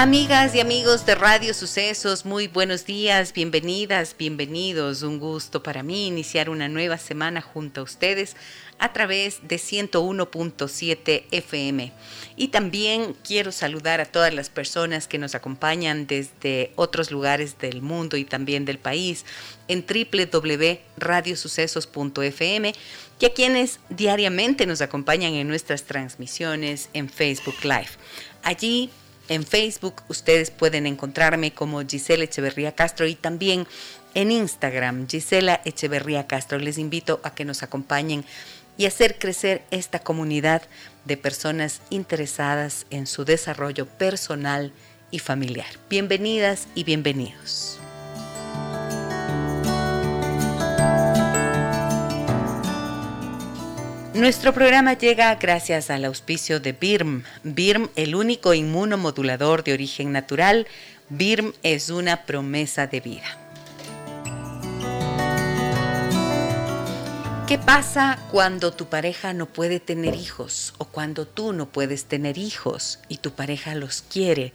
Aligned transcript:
Amigas 0.00 0.54
y 0.54 0.60
amigos 0.60 1.04
de 1.04 1.14
Radio 1.14 1.52
Sucesos, 1.52 2.24
muy 2.24 2.48
buenos 2.48 2.86
días, 2.86 3.34
bienvenidas, 3.34 4.16
bienvenidos. 4.18 5.02
Un 5.02 5.18
gusto 5.18 5.62
para 5.62 5.82
mí 5.82 6.06
iniciar 6.06 6.48
una 6.48 6.70
nueva 6.70 6.96
semana 6.96 7.42
junto 7.42 7.82
a 7.82 7.84
ustedes 7.84 8.34
a 8.78 8.94
través 8.94 9.46
de 9.46 9.56
101.7 9.56 11.24
FM. 11.30 11.92
Y 12.34 12.48
también 12.48 13.14
quiero 13.22 13.52
saludar 13.52 14.00
a 14.00 14.06
todas 14.06 14.32
las 14.32 14.48
personas 14.48 15.06
que 15.06 15.18
nos 15.18 15.34
acompañan 15.34 16.06
desde 16.06 16.72
otros 16.76 17.10
lugares 17.10 17.58
del 17.58 17.82
mundo 17.82 18.16
y 18.16 18.24
también 18.24 18.64
del 18.64 18.78
país 18.78 19.26
en 19.68 19.84
www.radiosucesos.fm 19.86 22.72
y 23.20 23.26
a 23.26 23.34
quienes 23.34 23.80
diariamente 23.90 24.64
nos 24.64 24.80
acompañan 24.80 25.34
en 25.34 25.46
nuestras 25.46 25.84
transmisiones 25.84 26.88
en 26.94 27.10
Facebook 27.10 27.56
Live. 27.64 27.90
Allí 28.42 28.88
en 29.30 29.46
Facebook 29.46 30.02
ustedes 30.08 30.50
pueden 30.50 30.86
encontrarme 30.86 31.52
como 31.52 31.86
Gisela 31.86 32.24
Echeverría 32.24 32.74
Castro 32.74 33.06
y 33.06 33.14
también 33.14 33.66
en 34.14 34.32
Instagram, 34.32 35.08
Gisela 35.08 35.62
Echeverría 35.64 36.26
Castro. 36.26 36.58
Les 36.58 36.78
invito 36.78 37.20
a 37.22 37.32
que 37.32 37.44
nos 37.44 37.62
acompañen 37.62 38.24
y 38.76 38.86
hacer 38.86 39.18
crecer 39.18 39.62
esta 39.70 40.00
comunidad 40.00 40.62
de 41.04 41.16
personas 41.16 41.80
interesadas 41.90 42.86
en 42.90 43.06
su 43.06 43.24
desarrollo 43.24 43.86
personal 43.86 44.72
y 45.12 45.20
familiar. 45.20 45.68
Bienvenidas 45.88 46.66
y 46.74 46.82
bienvenidos. 46.82 47.79
Nuestro 54.14 54.52
programa 54.52 54.94
llega 54.94 55.32
gracias 55.36 55.88
al 55.88 56.04
auspicio 56.04 56.58
de 56.58 56.72
BIRM. 56.72 57.22
BIRM, 57.44 57.90
el 57.94 58.16
único 58.16 58.54
inmunomodulador 58.54 59.62
de 59.62 59.72
origen 59.72 60.10
natural. 60.10 60.66
BIRM 61.10 61.52
es 61.62 61.90
una 61.90 62.26
promesa 62.26 62.88
de 62.88 63.00
vida. 63.00 63.38
¿Qué 67.46 67.58
pasa 67.58 68.18
cuando 68.32 68.72
tu 68.72 68.86
pareja 68.86 69.32
no 69.32 69.46
puede 69.46 69.78
tener 69.78 70.16
hijos 70.16 70.74
o 70.78 70.86
cuando 70.86 71.24
tú 71.24 71.52
no 71.52 71.66
puedes 71.66 72.04
tener 72.04 72.36
hijos 72.36 72.98
y 73.08 73.18
tu 73.18 73.30
pareja 73.30 73.76
los 73.76 74.02
quiere? 74.02 74.52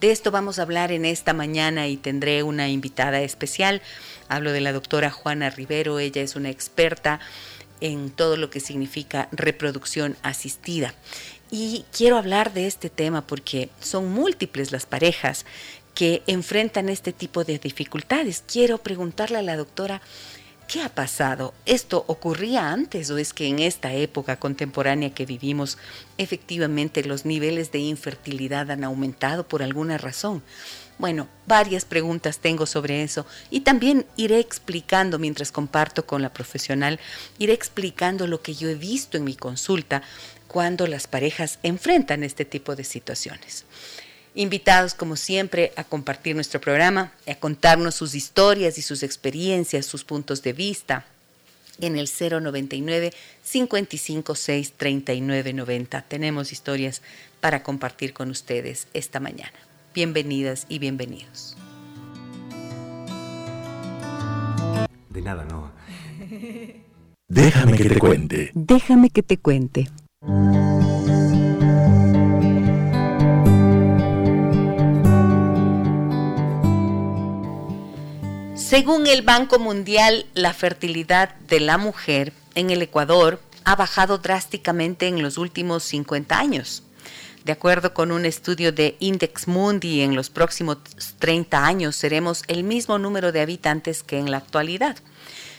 De 0.00 0.12
esto 0.12 0.30
vamos 0.30 0.58
a 0.58 0.62
hablar 0.62 0.92
en 0.92 1.04
esta 1.04 1.34
mañana 1.34 1.88
y 1.88 1.96
tendré 1.98 2.42
una 2.42 2.68
invitada 2.68 3.20
especial. 3.20 3.82
Hablo 4.28 4.52
de 4.52 4.60
la 4.60 4.72
doctora 4.72 5.10
Juana 5.10 5.50
Rivero, 5.50 5.98
ella 5.98 6.22
es 6.22 6.36
una 6.36 6.50
experta 6.50 7.20
en 7.80 8.10
todo 8.10 8.36
lo 8.36 8.50
que 8.50 8.60
significa 8.60 9.28
reproducción 9.32 10.16
asistida. 10.22 10.94
Y 11.50 11.84
quiero 11.92 12.16
hablar 12.16 12.52
de 12.52 12.66
este 12.66 12.90
tema 12.90 13.26
porque 13.26 13.68
son 13.80 14.12
múltiples 14.12 14.72
las 14.72 14.86
parejas 14.86 15.44
que 15.94 16.22
enfrentan 16.26 16.88
este 16.88 17.12
tipo 17.12 17.44
de 17.44 17.58
dificultades. 17.58 18.42
Quiero 18.46 18.78
preguntarle 18.78 19.38
a 19.38 19.42
la 19.42 19.56
doctora, 19.56 20.02
¿qué 20.66 20.82
ha 20.82 20.88
pasado? 20.88 21.54
¿Esto 21.66 22.04
ocurría 22.08 22.70
antes 22.72 23.10
o 23.10 23.18
es 23.18 23.32
que 23.32 23.46
en 23.46 23.60
esta 23.60 23.92
época 23.92 24.36
contemporánea 24.36 25.14
que 25.14 25.26
vivimos 25.26 25.78
efectivamente 26.18 27.04
los 27.04 27.24
niveles 27.24 27.70
de 27.70 27.78
infertilidad 27.78 28.70
han 28.70 28.82
aumentado 28.82 29.46
por 29.46 29.62
alguna 29.62 29.98
razón? 29.98 30.42
Bueno, 30.98 31.28
varias 31.46 31.84
preguntas 31.84 32.38
tengo 32.38 32.66
sobre 32.66 33.02
eso 33.02 33.26
y 33.50 33.60
también 33.60 34.06
iré 34.16 34.38
explicando 34.38 35.18
mientras 35.18 35.50
comparto 35.50 36.06
con 36.06 36.22
la 36.22 36.32
profesional, 36.32 37.00
iré 37.38 37.52
explicando 37.52 38.26
lo 38.26 38.42
que 38.42 38.54
yo 38.54 38.68
he 38.68 38.76
visto 38.76 39.16
en 39.16 39.24
mi 39.24 39.34
consulta 39.34 40.02
cuando 40.46 40.86
las 40.86 41.08
parejas 41.08 41.58
enfrentan 41.64 42.22
este 42.22 42.44
tipo 42.44 42.76
de 42.76 42.84
situaciones. 42.84 43.64
Invitados, 44.36 44.94
como 44.94 45.16
siempre, 45.16 45.72
a 45.76 45.84
compartir 45.84 46.34
nuestro 46.36 46.60
programa, 46.60 47.12
a 47.26 47.34
contarnos 47.34 47.96
sus 47.96 48.14
historias 48.14 48.78
y 48.78 48.82
sus 48.82 49.02
experiencias, 49.02 49.86
sus 49.86 50.04
puntos 50.04 50.42
de 50.42 50.52
vista 50.52 51.06
en 51.80 51.96
el 51.96 52.08
099 52.08 53.12
556 53.50 54.72
3990. 54.76 56.02
Tenemos 56.02 56.52
historias 56.52 57.02
para 57.40 57.62
compartir 57.64 58.12
con 58.12 58.30
ustedes 58.30 58.86
esta 58.92 59.18
mañana. 59.18 59.73
Bienvenidas 59.94 60.66
y 60.68 60.80
bienvenidos. 60.80 61.56
De 65.08 65.22
nada, 65.22 65.44
no. 65.44 65.70
Déjame 67.28 67.76
que 67.76 67.88
te 67.88 67.98
cuente. 68.00 68.50
Déjame 68.54 69.10
que 69.10 69.22
te 69.22 69.38
cuente. 69.38 69.88
Según 78.56 79.06
el 79.06 79.22
Banco 79.22 79.60
Mundial, 79.60 80.26
la 80.34 80.54
fertilidad 80.54 81.36
de 81.36 81.60
la 81.60 81.78
mujer 81.78 82.32
en 82.56 82.70
el 82.70 82.82
Ecuador 82.82 83.40
ha 83.62 83.76
bajado 83.76 84.18
drásticamente 84.18 85.06
en 85.06 85.22
los 85.22 85.38
últimos 85.38 85.84
50 85.84 86.36
años. 86.36 86.82
De 87.44 87.52
acuerdo 87.52 87.92
con 87.92 88.10
un 88.10 88.24
estudio 88.24 88.72
de 88.72 88.96
Index 89.00 89.48
Mundi, 89.48 90.00
en 90.00 90.16
los 90.16 90.30
próximos 90.30 90.78
30 91.18 91.66
años 91.66 91.94
seremos 91.94 92.42
el 92.48 92.64
mismo 92.64 92.98
número 92.98 93.32
de 93.32 93.42
habitantes 93.42 94.02
que 94.02 94.18
en 94.18 94.30
la 94.30 94.38
actualidad. 94.38 94.96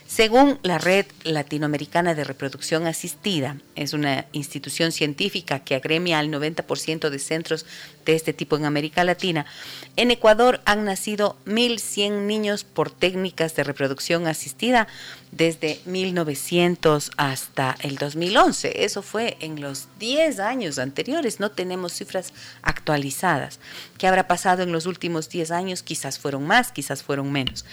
Según 0.08 0.60
la 0.62 0.78
Red 0.78 1.08
Latinoamericana 1.24 2.14
de 2.14 2.24
Reproducción 2.24 2.86
Asistida, 2.86 3.58
es 3.76 3.94
una 3.94 4.26
institución 4.34 4.92
científica 4.92 5.60
que 5.60 5.74
agremia 5.74 6.20
al 6.20 6.30
90% 6.30 7.10
de 7.10 7.20
centros 7.20 7.66
de 8.06 8.16
este 8.16 8.32
tipo 8.32 8.56
en 8.56 8.66
América 8.66 9.04
Latina, 9.04 9.48
en 9.96 10.12
Ecuador 10.12 10.62
han 10.66 10.86
nacido 10.86 11.36
1.100 11.48 12.28
niños 12.28 12.64
por 12.64 12.92
técnicas 12.92 13.56
de 13.56 13.64
reproducción 13.64 14.28
asistida 14.28 14.88
desde 15.32 15.82
1900 15.86 17.12
hasta 17.18 17.76
el 17.82 17.98
2011. 17.98 18.86
Eso 18.86 19.02
fue 19.02 19.38
en 19.40 19.60
los 19.60 19.88
10 20.00 20.40
años 20.40 20.78
anteriores, 20.78 21.40
no 21.40 21.50
tenemos 21.50 21.94
cifras 21.94 22.32
actualizadas. 22.62 23.60
¿Qué 23.98 24.08
habrá 24.08 24.28
pasado 24.28 24.62
en 24.62 24.72
los 24.72 24.86
últimos 24.86 25.30
10 25.30 25.50
años? 25.50 25.82
Quizás 25.82 26.20
fueron 26.20 26.46
más, 26.46 26.72
quizás 26.72 27.02
fueron 27.02 27.32
menos. 27.32 27.66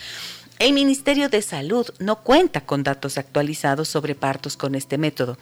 El 0.62 0.74
Ministerio 0.74 1.28
de 1.28 1.42
Salud 1.42 1.88
no 1.98 2.22
cuenta 2.22 2.60
con 2.60 2.84
datos 2.84 3.18
actualizados 3.18 3.88
sobre 3.88 4.14
partos 4.14 4.56
con 4.56 4.76
este 4.76 4.96
método. 4.96 5.36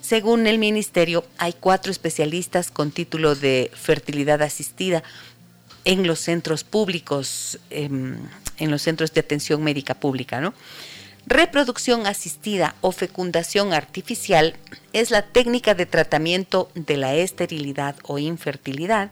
Según 0.00 0.46
el 0.46 0.60
Ministerio, 0.60 1.24
hay 1.38 1.54
cuatro 1.58 1.90
especialistas 1.90 2.70
con 2.70 2.92
título 2.92 3.34
de 3.34 3.72
fertilidad 3.74 4.42
asistida 4.42 5.02
en 5.84 6.06
los 6.06 6.20
centros 6.20 6.62
públicos, 6.62 7.58
em, 7.70 8.14
en 8.58 8.70
los 8.70 8.82
centros 8.82 9.12
de 9.12 9.18
atención 9.18 9.60
médica 9.64 9.94
pública, 9.94 10.40
¿no? 10.40 10.54
Reproducción 11.26 12.06
asistida 12.06 12.76
o 12.80 12.92
fecundación 12.92 13.72
artificial 13.72 14.54
es 14.92 15.10
la 15.10 15.22
técnica 15.22 15.74
de 15.74 15.86
tratamiento 15.86 16.70
de 16.76 16.96
la 16.96 17.16
esterilidad 17.16 17.96
o 18.04 18.20
infertilidad 18.20 19.10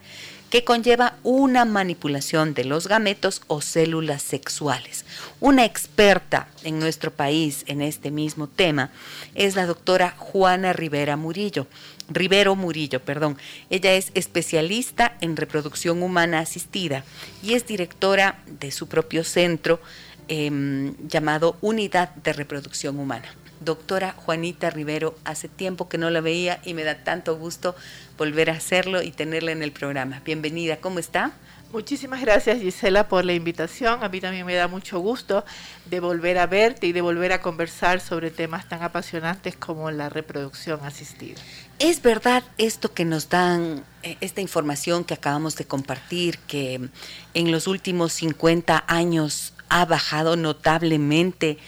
que 0.50 0.64
conlleva 0.64 1.16
una 1.22 1.64
manipulación 1.64 2.54
de 2.54 2.64
los 2.64 2.86
gametos 2.86 3.42
o 3.48 3.60
células 3.60 4.22
sexuales. 4.22 5.04
Una 5.40 5.64
experta 5.64 6.48
en 6.64 6.78
nuestro 6.78 7.10
país 7.12 7.64
en 7.66 7.82
este 7.82 8.10
mismo 8.10 8.46
tema 8.48 8.90
es 9.34 9.56
la 9.56 9.66
doctora 9.66 10.14
Juana 10.16 10.72
Rivera 10.72 11.16
Murillo. 11.16 11.66
Rivero 12.08 12.56
Murillo, 12.56 13.00
perdón. 13.00 13.36
Ella 13.68 13.92
es 13.92 14.10
especialista 14.14 15.16
en 15.20 15.36
reproducción 15.36 16.02
humana 16.02 16.40
asistida 16.40 17.04
y 17.42 17.54
es 17.54 17.66
directora 17.66 18.40
de 18.46 18.70
su 18.70 18.88
propio 18.88 19.24
centro 19.24 19.80
em, 20.28 20.94
llamado 21.06 21.56
Unidad 21.60 22.14
de 22.16 22.32
Reproducción 22.32 22.98
Humana 22.98 23.28
doctora 23.60 24.12
Juanita 24.12 24.70
Rivero. 24.70 25.14
Hace 25.24 25.48
tiempo 25.48 25.88
que 25.88 25.98
no 25.98 26.10
la 26.10 26.20
veía 26.20 26.60
y 26.64 26.74
me 26.74 26.84
da 26.84 27.04
tanto 27.04 27.36
gusto 27.36 27.74
volver 28.16 28.50
a 28.50 28.54
hacerlo 28.54 29.02
y 29.02 29.10
tenerla 29.10 29.52
en 29.52 29.62
el 29.62 29.72
programa. 29.72 30.22
Bienvenida, 30.24 30.78
¿cómo 30.78 30.98
está? 30.98 31.32
Muchísimas 31.70 32.22
gracias 32.22 32.60
Gisela 32.60 33.08
por 33.08 33.26
la 33.26 33.34
invitación. 33.34 34.02
A 34.02 34.08
mí 34.08 34.22
también 34.22 34.46
me 34.46 34.54
da 34.54 34.68
mucho 34.68 35.00
gusto 35.00 35.44
de 35.84 36.00
volver 36.00 36.38
a 36.38 36.46
verte 36.46 36.86
y 36.86 36.92
de 36.92 37.02
volver 37.02 37.30
a 37.32 37.42
conversar 37.42 38.00
sobre 38.00 38.30
temas 38.30 38.66
tan 38.70 38.82
apasionantes 38.82 39.54
como 39.54 39.90
la 39.90 40.08
reproducción 40.08 40.80
asistida. 40.82 41.38
¿Es 41.78 42.00
verdad 42.00 42.42
esto 42.56 42.94
que 42.94 43.04
nos 43.04 43.28
dan, 43.28 43.84
eh, 44.02 44.16
esta 44.22 44.40
información 44.40 45.04
que 45.04 45.12
acabamos 45.12 45.56
de 45.56 45.66
compartir, 45.66 46.38
que 46.38 46.88
en 47.34 47.52
los 47.52 47.66
últimos 47.66 48.14
50 48.14 48.84
años 48.88 49.52
ha 49.68 49.84
bajado 49.84 50.36
notablemente 50.36 51.58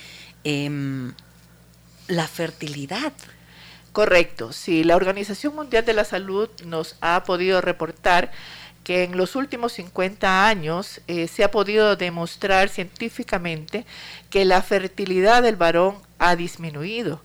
em, 0.45 1.13
la 2.11 2.29
fertilidad? 2.29 3.13
Correcto, 3.93 4.53
sí, 4.53 4.85
la 4.85 4.97
Organización 4.97 5.55
Mundial 5.55 5.85
de 5.85 5.95
la 5.95 6.05
Salud 6.05 6.49
nos 6.65 6.97
ha 7.01 7.25
podido 7.25 7.61
reportar 7.61 8.31
que 8.85 9.05
en 9.05 9.17
los 9.17 9.37
últimos 9.37 9.73
50 9.73 10.47
años 10.47 11.01
eh, 11.07 11.29
se 11.29 11.45
ha 11.45 11.51
podido 11.51 11.97
demostrar 11.97 12.69
científicamente 12.69 13.85
que 14.31 14.45
la 14.45 14.63
fertilidad 14.63 15.43
del 15.43 15.57
varón 15.57 15.97
ha 16.19 16.37
disminuido. 16.37 17.21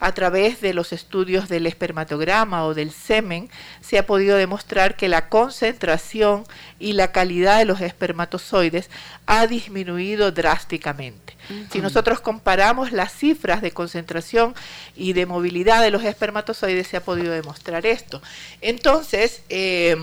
A 0.00 0.12
través 0.12 0.60
de 0.60 0.74
los 0.74 0.92
estudios 0.92 1.48
del 1.48 1.66
espermatograma 1.66 2.64
o 2.64 2.74
del 2.74 2.90
semen 2.90 3.48
se 3.80 3.98
ha 3.98 4.06
podido 4.06 4.36
demostrar 4.36 4.96
que 4.96 5.08
la 5.08 5.28
concentración 5.28 6.44
y 6.78 6.92
la 6.92 7.12
calidad 7.12 7.58
de 7.58 7.64
los 7.64 7.80
espermatozoides 7.80 8.90
ha 9.26 9.46
disminuido 9.46 10.32
drásticamente. 10.32 11.36
Si 11.70 11.80
nosotros 11.80 12.20
comparamos 12.20 12.92
las 12.92 13.12
cifras 13.12 13.60
de 13.60 13.70
concentración 13.70 14.54
y 14.96 15.12
de 15.12 15.26
movilidad 15.26 15.82
de 15.82 15.90
los 15.90 16.02
espermatozoides, 16.04 16.88
se 16.88 16.96
ha 16.96 17.04
podido 17.04 17.32
demostrar 17.32 17.84
esto. 17.84 18.22
Entonces, 18.62 19.42
eh, 19.50 19.96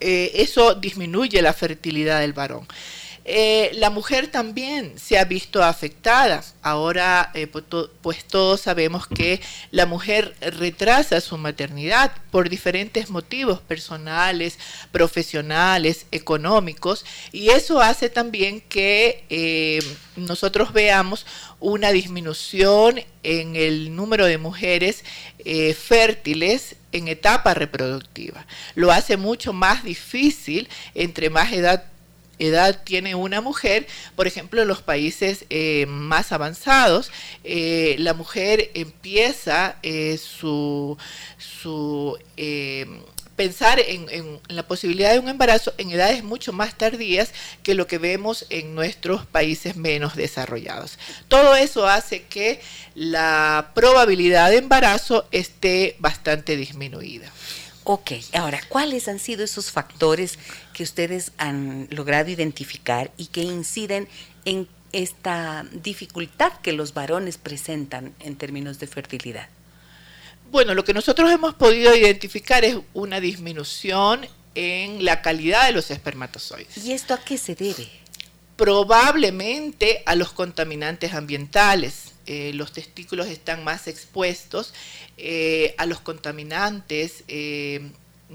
eh, 0.00 0.32
eso 0.36 0.74
disminuye 0.74 1.42
la 1.42 1.52
fertilidad 1.52 2.20
del 2.20 2.32
varón. 2.32 2.66
Eh, 3.24 3.70
la 3.74 3.90
mujer 3.90 4.28
también 4.28 4.98
se 4.98 5.18
ha 5.18 5.24
visto 5.24 5.62
afectada. 5.62 6.42
Ahora, 6.62 7.30
eh, 7.34 7.46
pues, 7.46 7.64
pues, 8.02 8.24
todos 8.24 8.62
sabemos 8.62 9.06
que 9.06 9.40
la 9.70 9.86
mujer 9.86 10.34
retrasa 10.40 11.20
su 11.20 11.36
maternidad 11.36 12.12
por 12.30 12.48
diferentes 12.48 13.10
motivos 13.10 13.60
personales, 13.60 14.58
profesionales, 14.92 16.06
económicos, 16.10 17.04
y 17.32 17.50
eso 17.50 17.80
hace 17.80 18.08
también 18.08 18.60
que 18.60 19.84
nosotros 20.16 20.72
veamos 20.72 21.26
una 21.60 21.92
disminución 21.92 23.00
en 23.22 23.56
el 23.56 23.94
número 23.94 24.26
de 24.26 24.38
mujeres 24.38 25.04
fértiles 25.76 26.76
en 26.92 27.08
etapa 27.08 27.54
reproductiva. 27.54 28.46
Lo 28.74 28.90
hace 28.90 29.16
mucho 29.16 29.52
más 29.52 29.84
difícil 29.84 30.68
entre 30.94 31.30
más 31.30 31.52
edad 31.52 31.89
edad 32.40 32.82
tiene 32.82 33.14
una 33.14 33.40
mujer, 33.40 33.86
por 34.16 34.26
ejemplo, 34.26 34.62
en 34.62 34.68
los 34.68 34.82
países 34.82 35.44
eh, 35.50 35.86
más 35.86 36.32
avanzados, 36.32 37.12
eh, 37.44 37.96
la 37.98 38.14
mujer 38.14 38.70
empieza 38.74 39.76
eh, 39.82 40.18
su, 40.18 40.98
su 41.38 42.18
pensar 43.40 43.80
en, 43.80 44.38
la 44.48 44.64
posibilidad 44.64 45.14
de 45.14 45.18
un 45.18 45.30
embarazo 45.30 45.72
en 45.78 45.90
edades 45.90 46.22
mucho 46.22 46.52
más 46.52 46.76
tardías 46.76 47.32
que 47.62 47.74
lo 47.74 47.86
que 47.86 47.96
vemos 47.96 48.44
en 48.50 48.74
nuestros 48.74 49.24
países 49.24 49.76
menos 49.76 50.14
desarrollados. 50.14 50.98
Todo 51.26 51.56
eso 51.56 51.88
hace 51.88 52.24
que 52.24 52.60
la 52.94 53.70
probabilidad 53.74 54.50
de 54.50 54.58
embarazo 54.58 55.26
esté 55.30 55.96
bastante 56.00 56.54
disminuida. 56.54 57.32
Ok, 57.92 58.12
ahora, 58.34 58.60
¿cuáles 58.68 59.08
han 59.08 59.18
sido 59.18 59.42
esos 59.42 59.72
factores 59.72 60.38
que 60.72 60.84
ustedes 60.84 61.32
han 61.38 61.88
logrado 61.90 62.30
identificar 62.30 63.10
y 63.16 63.26
que 63.26 63.42
inciden 63.42 64.06
en 64.44 64.68
esta 64.92 65.66
dificultad 65.72 66.52
que 66.62 66.72
los 66.72 66.94
varones 66.94 67.36
presentan 67.36 68.14
en 68.20 68.36
términos 68.36 68.78
de 68.78 68.86
fertilidad? 68.86 69.48
Bueno, 70.52 70.74
lo 70.74 70.84
que 70.84 70.94
nosotros 70.94 71.32
hemos 71.32 71.54
podido 71.54 71.92
identificar 71.96 72.64
es 72.64 72.76
una 72.94 73.18
disminución 73.18 74.24
en 74.54 75.04
la 75.04 75.20
calidad 75.20 75.66
de 75.66 75.72
los 75.72 75.90
espermatozoides. 75.90 76.76
¿Y 76.84 76.92
esto 76.92 77.14
a 77.14 77.18
qué 77.18 77.38
se 77.38 77.56
debe? 77.56 77.88
Probablemente 78.54 80.04
a 80.06 80.14
los 80.14 80.30
contaminantes 80.30 81.12
ambientales. 81.12 82.09
Eh, 82.26 82.52
los 82.54 82.72
testículos 82.72 83.26
están 83.28 83.64
más 83.64 83.88
expuestos 83.88 84.74
eh, 85.16 85.74
a 85.78 85.86
los 85.86 86.00
contaminantes 86.00 87.24
eh, 87.28 87.92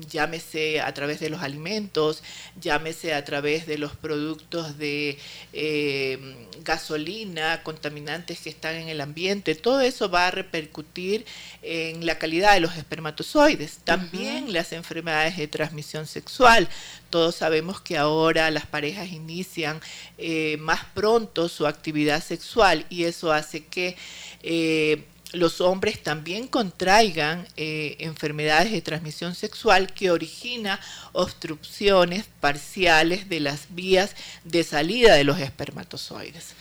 llámese 0.09 0.81
a 0.81 0.93
través 0.93 1.19
de 1.19 1.29
los 1.29 1.41
alimentos, 1.41 2.23
llámese 2.59 3.13
a 3.13 3.23
través 3.23 3.65
de 3.65 3.77
los 3.77 3.95
productos 3.95 4.77
de 4.77 5.17
eh, 5.53 6.19
gasolina, 6.63 7.63
contaminantes 7.63 8.39
que 8.39 8.49
están 8.49 8.75
en 8.75 8.89
el 8.89 9.01
ambiente, 9.01 9.55
todo 9.55 9.81
eso 9.81 10.09
va 10.09 10.27
a 10.27 10.31
repercutir 10.31 11.25
en 11.61 12.05
la 12.05 12.17
calidad 12.17 12.53
de 12.53 12.59
los 12.59 12.75
espermatozoides. 12.77 13.79
También 13.83 14.53
las 14.53 14.71
enfermedades 14.73 15.37
de 15.37 15.47
transmisión 15.47 16.07
sexual. 16.07 16.67
Todos 17.09 17.35
sabemos 17.35 17.81
que 17.81 17.97
ahora 17.97 18.51
las 18.51 18.65
parejas 18.65 19.11
inician 19.11 19.79
eh, 20.17 20.57
más 20.59 20.81
pronto 20.93 21.47
su 21.49 21.65
actividad 21.65 22.23
sexual 22.23 22.85
y 22.89 23.05
eso 23.05 23.31
hace 23.31 23.65
que 23.65 23.95
eh, 24.43 25.03
los 25.35 25.61
hombres 25.61 26.01
también 26.01 26.47
contraigan 26.47 27.47
eh, 27.57 27.97
enfermedades 27.99 28.71
de 28.71 28.81
transmisión 28.81 29.35
sexual 29.35 29.93
que 29.93 30.11
origina 30.11 30.79
obstrucciones 31.11 32.25
parciales 32.39 33.29
de 33.29 33.39
las 33.39 33.67
vías 33.69 34.15
de 34.43 34.63
salida 34.63 35.13
de 35.15 35.23
los 35.23 35.39
espermatozoides. 35.39 36.53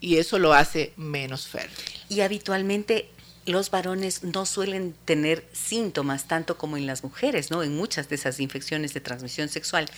Y 0.00 0.16
eso 0.16 0.38
lo 0.38 0.52
hace 0.52 0.92
menos 0.96 1.46
fértil. 1.46 1.94
Y 2.08 2.22
habitualmente 2.22 3.08
los 3.46 3.70
varones 3.70 4.22
no 4.22 4.46
suelen 4.46 4.94
tener 5.04 5.46
síntomas 5.52 6.28
tanto 6.28 6.56
como 6.56 6.76
en 6.76 6.86
las 6.86 7.02
mujeres, 7.02 7.50
¿no? 7.50 7.62
En 7.62 7.76
muchas 7.76 8.08
de 8.08 8.14
esas 8.14 8.40
infecciones 8.40 8.94
de 8.94 9.00
transmisión 9.00 9.48
sexual 9.48 9.88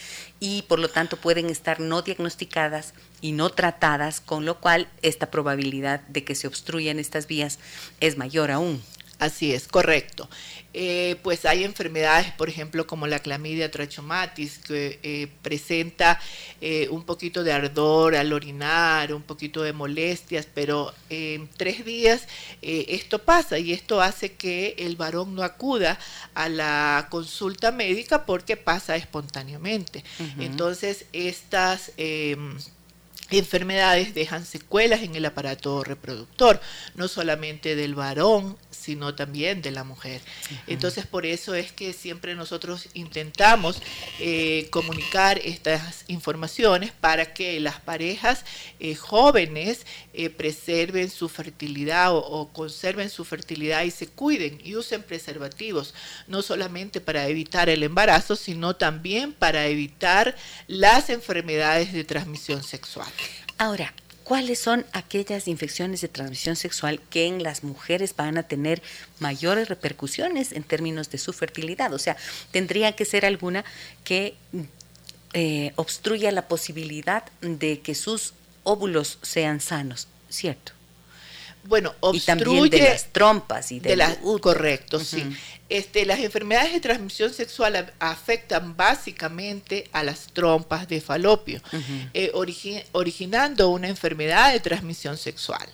y 0.41 0.62
por 0.62 0.79
lo 0.79 0.88
tanto 0.88 1.17
pueden 1.17 1.50
estar 1.50 1.81
no 1.81 2.02
diagnosticadas 2.02 2.94
y 3.20 3.32
no 3.32 3.50
tratadas, 3.50 4.20
con 4.20 4.44
lo 4.44 4.61
cual 4.61 4.88
esta 5.02 5.31
probabilidad 5.31 6.00
de 6.08 6.25
que 6.25 6.35
se 6.35 6.46
obstruyan 6.46 6.99
estas 6.99 7.26
vías 7.26 7.58
es 8.00 8.17
mayor 8.17 8.50
aún. 8.50 8.82
Así 9.25 9.55
es, 9.55 9.69
correcto. 9.69 10.29
Eh, 10.75 11.17
pues 11.23 11.47
hay 11.47 11.65
enfermedades, 11.65 12.31
por 12.32 12.50
ejemplo, 12.50 12.87
como 12.87 13.06
la 13.06 13.21
clamidia 13.21 13.71
trachomatis, 13.71 14.59
que 14.59 14.99
eh, 15.03 15.29
presenta 15.41 16.21
eh, 16.61 16.88
un 16.91 17.05
poquito 17.05 17.43
de 17.43 17.50
ardor 17.50 18.17
al 18.17 18.35
orinar, 18.35 19.15
un 19.15 19.23
poquito 19.23 19.62
de 19.62 19.73
molestias, 19.73 20.47
pero 20.53 20.93
en 21.09 21.49
tres 21.56 21.87
días 21.87 22.29
esto 22.61 23.21
pasa 23.21 23.59
y 23.59 23.73
esto 23.73 24.03
hace 24.03 24.32
que 24.32 24.75
el 24.76 24.97
varón 24.97 25.35
no 25.35 25.43
acuda 25.43 25.99
a 26.35 26.50
la 26.50 27.06
consulta 27.09 27.73
médica 27.73 28.26
porque 28.26 28.59
pasa 28.59 28.97
espontáneamente. 28.97 30.04
Entonces, 30.38 31.07
estas 31.12 31.93
em, 31.97 32.59
enfermedades 33.31 34.14
dejan 34.14 34.45
secuelas 34.45 35.02
en 35.02 35.14
el 35.16 35.25
aparato 35.25 35.83
reproductor, 35.83 36.61
no 36.95 37.09
solamente 37.09 37.75
del 37.76 37.95
varón, 37.95 38.57
sino 38.71 39.14
también 39.14 39.62
de 39.62 39.71
la 39.71 39.85
mujer. 39.85 40.21
Entonces, 40.66 41.07
por 41.07 41.25
eso 41.26 41.54
es 41.54 41.73
que 41.73 41.93
siempre 41.93 42.35
nosotros 42.35 42.88
intentamos 42.95 43.81
eh, 44.21 44.69
comunicar 44.71 45.40
estas 45.43 46.04
informaciones 46.09 46.93
para 46.93 47.33
que 47.33 47.61
las 47.61 47.81
parejas 47.81 48.45
eh, 48.81 48.95
jóvenes 48.95 49.87
eh, 50.16 50.30
preserven 50.30 51.11
su 51.11 51.28
fertilidad 51.28 52.14
o, 52.14 52.49
conserven 52.52 53.11
su 53.11 53.25
fertilidad 53.25 53.83
y 53.83 53.90
se 53.90 54.06
cuiden 54.06 54.61
y 54.62 54.76
usen 54.76 55.02
preservativos, 55.02 55.92
no 56.28 56.40
solamente 56.40 57.00
para 57.00 57.26
evitar 57.26 57.68
el 57.68 57.83
embarazo, 57.83 58.37
sino 58.37 58.76
también 58.76 59.33
para 59.33 59.66
evitar 59.66 60.37
las 60.68 61.11
enfermedades 61.11 61.92
de 61.92 62.04
transmisión 62.04 62.62
sexual. 62.62 63.09
Ahora, 63.59 63.92
¿cuáles 64.23 64.61
son 64.61 64.87
aquellas 64.92 65.49
infecciones 65.49 66.00
de 66.00 66.06
transmisión 66.06 66.54
sexual 66.54 67.00
que 67.11 67.26
en 67.26 67.42
las 67.42 67.64
mujeres 67.64 68.14
van 68.14 68.38
a 68.38 68.44
tener 68.44 68.83
mayores 69.18 69.68
repercusiones 69.68 70.52
en 70.52 70.62
términos 70.62 71.11
de 71.11 71.18
su 71.18 71.33
fertilidad? 71.33 71.92
O 71.92 71.99
sea, 71.99 72.16
tendría 72.52 72.92
que 72.92 73.04
ser 73.04 73.26
alguna 73.26 73.64
que 74.04 74.37
eh, 75.33 75.73
obstruya 75.75 76.30
la 76.30 76.47
posibilidad 76.47 77.25
de 77.40 77.80
que 77.80 77.97
sus 77.97 78.35
óvulos 78.64 79.18
sean 79.23 79.61
sanos, 79.61 80.09
¿cierto? 80.28 80.73
Bueno, 81.66 81.94
obstruye 82.00 82.18
y 82.18 82.44
también 82.44 82.71
de 82.71 82.90
las 82.90 83.06
trompas 83.06 83.73
y 83.73 83.80
de, 83.80 83.97
las 83.97 84.18
correcto, 84.42 85.00
sí. 85.00 85.25
Este, 85.71 86.04
las 86.04 86.18
enfermedades 86.18 86.75
de 86.75 86.80
transmisión 86.80 87.33
sexual 87.33 87.90
afectan 87.99 88.76
básicamente 88.76 89.88
a 89.92 90.02
las 90.02 90.26
trompas 90.26 90.88
de 90.88 91.00
falopio, 91.00 91.62
eh, 92.12 92.33
originando 92.92 93.71
una 93.71 93.88
enfermedad 93.88 94.52
de 94.52 94.61
transmisión 94.61 95.16
sexual. 95.16 95.66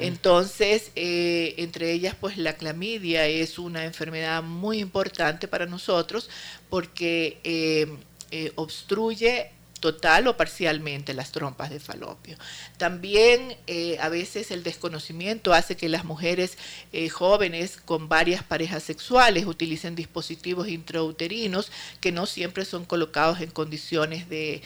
Entonces, 0.00 0.90
eh, 0.96 1.54
entre 1.58 1.92
ellas, 1.92 2.14
pues 2.18 2.38
la 2.38 2.54
clamidia 2.54 3.26
es 3.26 3.58
una 3.58 3.84
enfermedad 3.84 4.42
muy 4.42 4.78
importante 4.78 5.46
para 5.46 5.66
nosotros 5.66 6.30
porque 6.70 7.38
eh, 7.44 7.86
eh, 8.30 8.52
obstruye 8.54 9.50
total 9.80 10.28
o 10.28 10.36
parcialmente 10.36 11.14
las 11.14 11.32
trompas 11.32 11.70
de 11.70 11.80
falopio. 11.80 12.36
También 12.76 13.56
eh, 13.66 13.98
a 14.00 14.08
veces 14.08 14.50
el 14.50 14.62
desconocimiento 14.62 15.52
hace 15.52 15.76
que 15.76 15.88
las 15.88 16.04
mujeres 16.04 16.56
eh, 16.92 17.08
jóvenes 17.08 17.78
con 17.84 18.08
varias 18.08 18.44
parejas 18.44 18.82
sexuales 18.82 19.46
utilicen 19.46 19.96
dispositivos 19.96 20.68
intrauterinos 20.68 21.72
que 22.00 22.12
no 22.12 22.26
siempre 22.26 22.64
son 22.64 22.84
colocados 22.84 23.40
en 23.40 23.50
condiciones 23.50 24.28
de, 24.28 24.62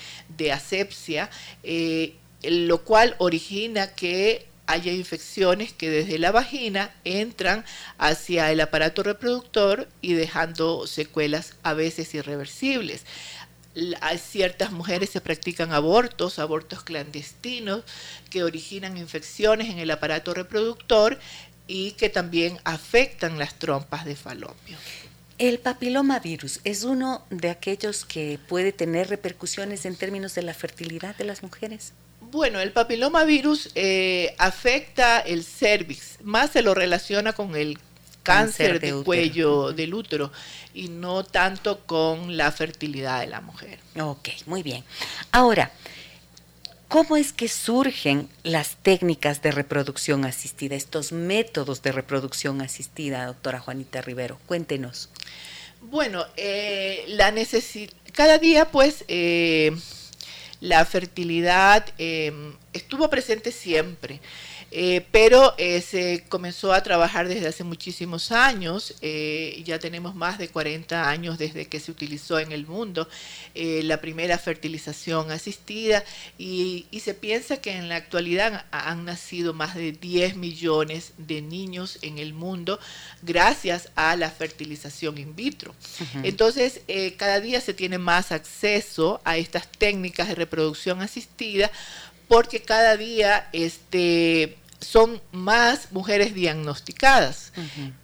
asepsia, 0.52 1.30
eh, 1.62 2.14
lo 2.42 2.84
cual 2.84 3.14
origina 3.18 3.94
que 3.94 4.46
haya 4.66 4.92
infecciones 4.92 5.72
que 5.72 5.90
desde 5.90 6.18
la 6.18 6.32
vagina 6.32 6.94
entran 7.04 7.64
hacia 7.98 8.50
el 8.50 8.60
aparato 8.60 9.02
reproductor 9.02 9.88
y 10.00 10.14
dejando 10.14 10.86
secuelas 10.86 11.54
a 11.62 11.74
veces 11.74 12.14
irreversibles 12.14 13.04
hay 14.00 14.18
ciertas 14.18 14.70
mujeres 14.72 15.10
se 15.10 15.20
practican 15.20 15.72
abortos, 15.72 16.38
abortos 16.38 16.82
clandestinos, 16.82 17.82
que 18.30 18.44
originan 18.44 18.96
infecciones 18.96 19.70
en 19.70 19.78
el 19.78 19.90
aparato 19.90 20.34
reproductor 20.34 21.18
y 21.66 21.92
que 21.92 22.08
también 22.08 22.58
afectan 22.64 23.38
las 23.38 23.58
trompas 23.58 24.04
de 24.04 24.16
falopio. 24.16 24.76
El 25.38 25.58
papilomavirus 25.58 26.60
es 26.62 26.84
uno 26.84 27.24
de 27.30 27.50
aquellos 27.50 28.04
que 28.04 28.38
puede 28.48 28.72
tener 28.72 29.08
repercusiones 29.08 29.84
en 29.84 29.96
términos 29.96 30.34
de 30.36 30.42
la 30.42 30.54
fertilidad 30.54 31.16
de 31.16 31.24
las 31.24 31.42
mujeres. 31.42 31.92
Bueno, 32.20 32.60
el 32.60 32.72
papilomavirus 32.72 33.70
eh, 33.74 34.34
afecta 34.38 35.18
el 35.18 35.44
cervix, 35.44 36.18
más 36.22 36.50
se 36.50 36.62
lo 36.62 36.74
relaciona 36.74 37.32
con 37.32 37.56
el 37.56 37.78
cáncer, 38.24 38.80
de, 38.80 38.92
cuello 39.04 39.72
del 39.72 39.94
útero 39.94 40.32
y 40.74 40.88
no 40.88 41.22
tanto 41.22 41.80
con 41.86 42.36
la 42.36 42.50
fertilidad 42.50 43.20
de 43.20 43.28
la 43.28 43.40
mujer. 43.40 43.78
Ok, 44.00 44.30
muy 44.46 44.64
bien. 44.64 44.82
Ahora, 45.30 45.70
¿cómo 46.88 47.16
es 47.16 47.32
que 47.32 47.48
surgen 47.48 48.28
las 48.42 48.76
técnicas 48.76 49.42
de 49.42 49.52
reproducción 49.52 50.24
asistida, 50.24 50.74
estos 50.74 51.12
métodos 51.12 51.82
de 51.82 51.92
reproducción 51.92 52.60
asistida, 52.62 53.26
doctora 53.26 53.60
Juanita 53.60 54.02
Rivero? 54.02 54.40
Cuéntenos. 54.46 55.10
Bueno, 55.82 56.24
eh, 56.36 57.04
la 57.08 57.32
cada 58.14 58.38
día 58.38 58.70
pues 58.70 59.04
eh, 59.08 59.76
la 60.60 60.84
fertilidad 60.86 61.84
eh, 61.98 62.32
estuvo 62.72 63.10
presente 63.10 63.52
siempre. 63.52 64.20
Eh, 64.76 65.06
pero 65.12 65.54
eh, 65.56 65.80
se 65.80 66.24
comenzó 66.28 66.72
a 66.72 66.82
trabajar 66.82 67.28
desde 67.28 67.46
hace 67.46 67.62
muchísimos 67.62 68.32
años, 68.32 68.96
eh, 69.02 69.62
ya 69.64 69.78
tenemos 69.78 70.16
más 70.16 70.36
de 70.36 70.48
40 70.48 71.08
años 71.08 71.38
desde 71.38 71.66
que 71.66 71.78
se 71.78 71.92
utilizó 71.92 72.40
en 72.40 72.50
el 72.50 72.66
mundo 72.66 73.08
la 73.54 74.00
primera 74.00 74.36
fertilización 74.36 75.30
asistida 75.30 76.02
y, 76.38 76.86
y, 76.90 77.00
se 77.00 77.14
piensa 77.14 77.58
que 77.58 77.76
en 77.76 77.88
la 77.88 77.94
actualidad 77.94 78.66
han 78.72 79.04
nacido 79.04 79.54
más 79.54 79.76
de 79.76 79.92
10 79.92 80.34
millones 80.36 81.12
de 81.18 81.40
niños 81.40 81.98
en 82.02 82.18
el 82.18 82.34
mundo 82.34 82.80
gracias 83.22 83.90
a 83.94 84.16
la 84.16 84.28
fertilización 84.28 85.18
in 85.18 85.36
vitro. 85.36 85.72
Entonces, 86.24 86.80
cada 87.16 87.38
día 87.38 87.60
se 87.60 87.74
tiene 87.74 87.98
más 87.98 88.32
acceso 88.32 89.20
a 89.24 89.36
estas 89.36 89.70
técnicas 89.70 90.26
de 90.26 90.34
reproducción 90.34 91.00
asistida 91.00 91.70
porque 92.28 92.60
cada 92.60 92.96
día 92.96 93.48
este, 93.52 94.56
son 94.84 95.20
más 95.32 95.90
mujeres 95.92 96.34
diagnosticadas 96.34 97.52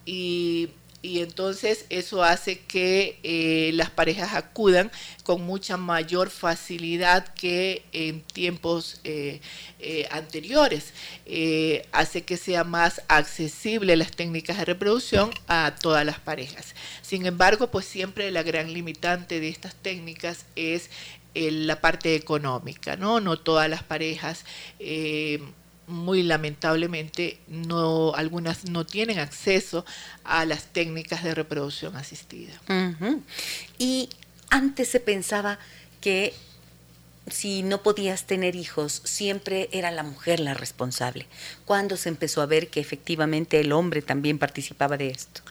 y, 0.05 0.69
entonces 1.03 1.85
eso 1.89 2.23
hace 2.23 2.59
que 2.59 3.19
eh, 3.23 3.71
las 3.73 3.89
parejas 3.89 4.35
acudan 4.35 4.91
con 5.23 5.41
mucha 5.41 5.75
mayor 5.75 6.29
facilidad 6.29 7.33
que 7.33 7.83
en 7.91 8.21
tiempos 8.21 8.99
eh, 9.03 9.41
eh, 9.79 10.07
anteriores. 10.11 10.93
hace 11.91 12.21
que 12.23 12.37
sea 12.37 12.63
más 12.63 13.01
accesible 13.07 13.95
las 13.95 14.11
técnicas 14.11 14.59
de 14.59 14.65
reproducción 14.65 15.31
a 15.47 15.73
todas 15.81 16.05
las 16.05 16.19
parejas. 16.19 16.75
Sin 17.01 17.25
embargo, 17.25 17.71
pues 17.71 17.85
siempre 17.85 18.29
la 18.29 18.43
gran 18.43 18.71
limitante 18.71 19.39
de 19.39 19.49
estas 19.49 19.73
técnicas 19.73 20.45
es 20.55 20.91
la 21.33 21.81
parte 21.81 22.13
económica, 22.13 22.95
¿no? 22.95 23.21
No 23.21 23.39
todas 23.39 23.67
las 23.67 23.81
parejas 23.81 24.45
muy 25.91 26.23
lamentablemente 26.23 27.39
no 27.47 28.13
algunas 28.15 28.65
no 28.65 28.85
tienen 28.85 29.19
acceso 29.19 29.85
a 30.23 30.45
las 30.45 30.65
técnicas 30.65 31.23
de 31.23 31.35
reproducción 31.35 31.95
asistida. 31.95 32.53
Y 33.77 34.09
antes 34.49 34.87
se 34.87 34.99
pensaba 34.99 35.59
que 35.99 36.33
si 37.29 37.63
no 37.63 37.83
podías 37.83 38.25
tener 38.25 38.55
hijos, 38.55 39.01
siempre 39.05 39.69
era 39.71 39.91
la 39.91 40.03
mujer 40.03 40.39
la 40.39 40.53
responsable. 40.53 41.27
¿Cuándo 41.65 41.95
se 41.97 42.09
empezó 42.09 42.41
a 42.41 42.47
ver 42.47 42.69
que 42.69 42.79
efectivamente 42.79 43.59
el 43.59 43.71
hombre 43.71 44.01
también 44.01 44.39
participaba 44.39 44.97
de 44.97 45.09
esto? 45.09 45.41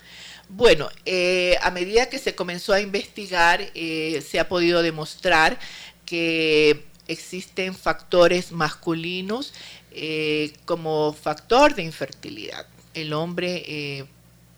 Bueno, 0.49 0.89
eh, 1.07 1.57
a 1.63 1.71
medida 1.71 2.11
que 2.11 2.19
se 2.19 2.35
comenzó 2.35 2.73
a 2.73 2.81
investigar, 2.81 3.71
eh, 3.75 4.23
se 4.29 4.41
ha 4.41 4.49
podido 4.49 4.83
demostrar 4.83 5.59
que 6.05 6.85
existen 7.07 7.75
factores 7.75 8.53
masculinos 8.53 9.53
eh, 9.93 10.53
como 10.67 11.13
factor 11.13 11.75
de 11.75 11.83
infertilidad. 11.83 12.65
El 12.95 13.13
hombre 13.13 13.65
eh, 13.67 14.05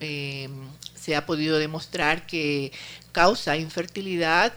eh, 0.01 0.49
se 0.95 1.17
ha 1.17 1.25
podido 1.25 1.59
demostrar 1.59 2.27
que 2.27 2.71
causa 3.13 3.57
infertilidad 3.57 4.53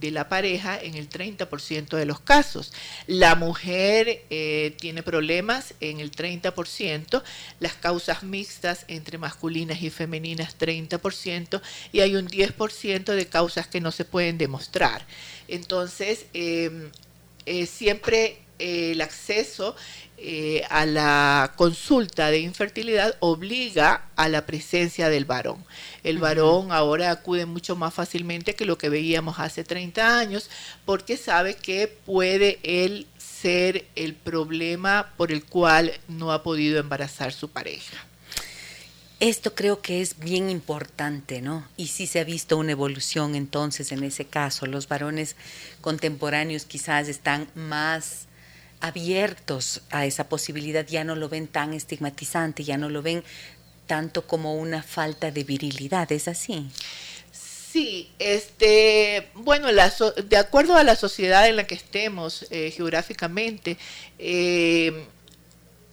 de 0.00 0.10
la 0.10 0.28
pareja 0.28 0.78
en 0.78 0.94
el 0.94 1.08
30% 1.08 1.96
de 1.96 2.04
los 2.04 2.20
casos. 2.20 2.72
La 3.06 3.36
mujer 3.36 4.24
tiene 4.80 5.04
problemas 5.04 5.74
en 5.80 6.00
el 6.00 6.10
30%, 6.10 7.22
las 7.60 7.74
causas 7.74 8.24
mixtas 8.24 8.84
entre 8.88 9.16
masculinas 9.16 9.80
y 9.80 9.90
femeninas 9.90 10.58
30% 10.58 11.62
y 11.92 12.00
hay 12.00 12.16
un 12.16 12.26
10% 12.26 13.14
de 13.14 13.26
causas 13.28 13.68
que 13.68 13.80
no 13.80 13.92
se 13.92 14.04
pueden 14.04 14.38
demostrar. 14.38 15.06
Entonces, 15.46 16.26
siempre 17.68 18.40
el 18.60 19.00
acceso 19.00 19.74
eh, 20.22 20.64
a 20.68 20.84
la 20.84 21.54
consulta 21.56 22.30
de 22.30 22.40
infertilidad 22.40 23.16
obliga 23.20 24.04
a 24.16 24.28
la 24.28 24.44
presencia 24.44 25.08
del 25.08 25.24
varón. 25.24 25.64
El 26.04 26.18
varón 26.18 26.72
ahora 26.72 27.10
acude 27.10 27.46
mucho 27.46 27.74
más 27.74 27.94
fácilmente 27.94 28.54
que 28.54 28.66
lo 28.66 28.76
que 28.76 28.90
veíamos 28.90 29.38
hace 29.38 29.64
30 29.64 30.18
años 30.18 30.50
porque 30.84 31.16
sabe 31.16 31.54
que 31.54 31.88
puede 31.88 32.58
él 32.62 33.06
ser 33.16 33.86
el 33.96 34.14
problema 34.14 35.10
por 35.16 35.32
el 35.32 35.42
cual 35.42 35.92
no 36.06 36.32
ha 36.32 36.42
podido 36.42 36.78
embarazar 36.78 37.32
su 37.32 37.48
pareja. 37.48 37.96
Esto 39.20 39.54
creo 39.54 39.80
que 39.80 40.02
es 40.02 40.18
bien 40.18 40.50
importante, 40.50 41.40
¿no? 41.40 41.66
Y 41.78 41.86
sí 41.86 42.06
se 42.06 42.20
ha 42.20 42.24
visto 42.24 42.58
una 42.58 42.72
evolución 42.72 43.34
entonces 43.34 43.90
en 43.90 44.04
ese 44.04 44.26
caso. 44.26 44.66
Los 44.66 44.86
varones 44.86 45.36
contemporáneos 45.80 46.66
quizás 46.66 47.08
están 47.08 47.48
más 47.54 48.28
abiertos 48.80 49.82
a 49.90 50.06
esa 50.06 50.28
posibilidad, 50.28 50.86
ya 50.86 51.04
no 51.04 51.14
lo 51.14 51.28
ven 51.28 51.48
tan 51.48 51.74
estigmatizante, 51.74 52.64
ya 52.64 52.78
no 52.78 52.88
lo 52.88 53.02
ven 53.02 53.22
tanto 53.86 54.26
como 54.26 54.54
una 54.54 54.82
falta 54.82 55.30
de 55.30 55.44
virilidad, 55.44 56.10
¿es 56.12 56.28
así? 56.28 56.70
Sí, 57.32 58.10
este, 58.18 59.28
bueno, 59.34 59.68
de 59.68 60.36
acuerdo 60.36 60.76
a 60.76 60.84
la 60.84 60.96
sociedad 60.96 61.48
en 61.48 61.56
la 61.56 61.66
que 61.66 61.76
estemos 61.76 62.46
eh, 62.50 62.72
geográficamente, 62.72 63.76
eh, 64.18 65.06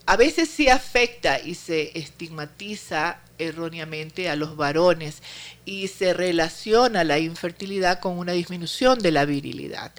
a 0.08 0.16
veces 0.16 0.50
sí 0.50 0.70
afecta 0.70 1.40
y 1.40 1.54
se 1.54 1.98
estigmatiza 1.98 3.20
erróneamente 3.38 4.30
a 4.30 4.36
los 4.36 4.56
varones 4.56 5.22
y 5.66 5.90
se 5.90 6.14
relaciona 6.14 7.04
la 7.04 7.20
infertilidad 7.20 8.00
con 8.00 8.18
una 8.18 8.32
disminución 8.32 9.00
de 9.00 9.12
la 9.12 9.26
virilidad. 9.26 9.92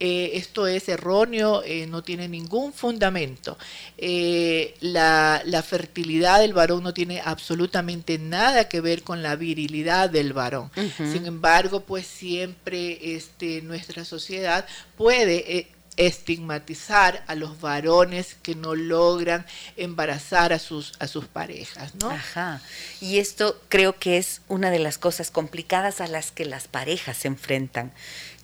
Eh, 0.00 0.32
esto 0.34 0.66
es 0.66 0.88
erróneo, 0.88 1.62
eh, 1.64 1.86
no 1.86 2.02
tiene 2.02 2.28
ningún 2.28 2.72
fundamento. 2.72 3.56
Eh, 3.96 4.74
la, 4.80 5.42
fertilidad 5.64 6.40
del 6.40 6.52
varón 6.52 6.82
no 6.82 6.92
tiene 6.92 7.20
absolutamente 7.24 8.18
nada 8.18 8.68
que 8.68 8.80
ver 8.80 9.02
con 9.02 9.22
la 9.22 9.36
virilidad 9.36 10.10
del 10.10 10.32
varón. 10.32 10.70
Sin 10.96 11.26
embargo, 11.26 11.80
pues 11.80 12.06
siempre 12.06 13.14
este, 13.14 13.62
nuestra 13.62 14.04
sociedad 14.04 14.66
puede 14.96 15.68
estigmatizar 15.96 17.22
a 17.28 17.34
los 17.36 17.60
varones 17.60 18.34
que 18.42 18.56
no 18.56 18.74
logran 18.74 19.46
embarazar 19.76 20.52
a 20.52 20.58
sus, 20.58 20.94
a 20.98 21.06
sus 21.06 21.26
parejas, 21.26 21.94
¿no? 21.94 22.10
Ajá. 22.10 22.60
Y 23.00 23.18
esto 23.18 23.60
creo 23.68 23.96
que 23.96 24.18
es 24.18 24.42
una 24.48 24.70
de 24.70 24.80
las 24.80 24.98
cosas 24.98 25.30
complicadas 25.30 26.00
a 26.00 26.08
las 26.08 26.32
que 26.32 26.44
las 26.44 26.66
parejas 26.66 27.18
se 27.18 27.28
enfrentan, 27.28 27.92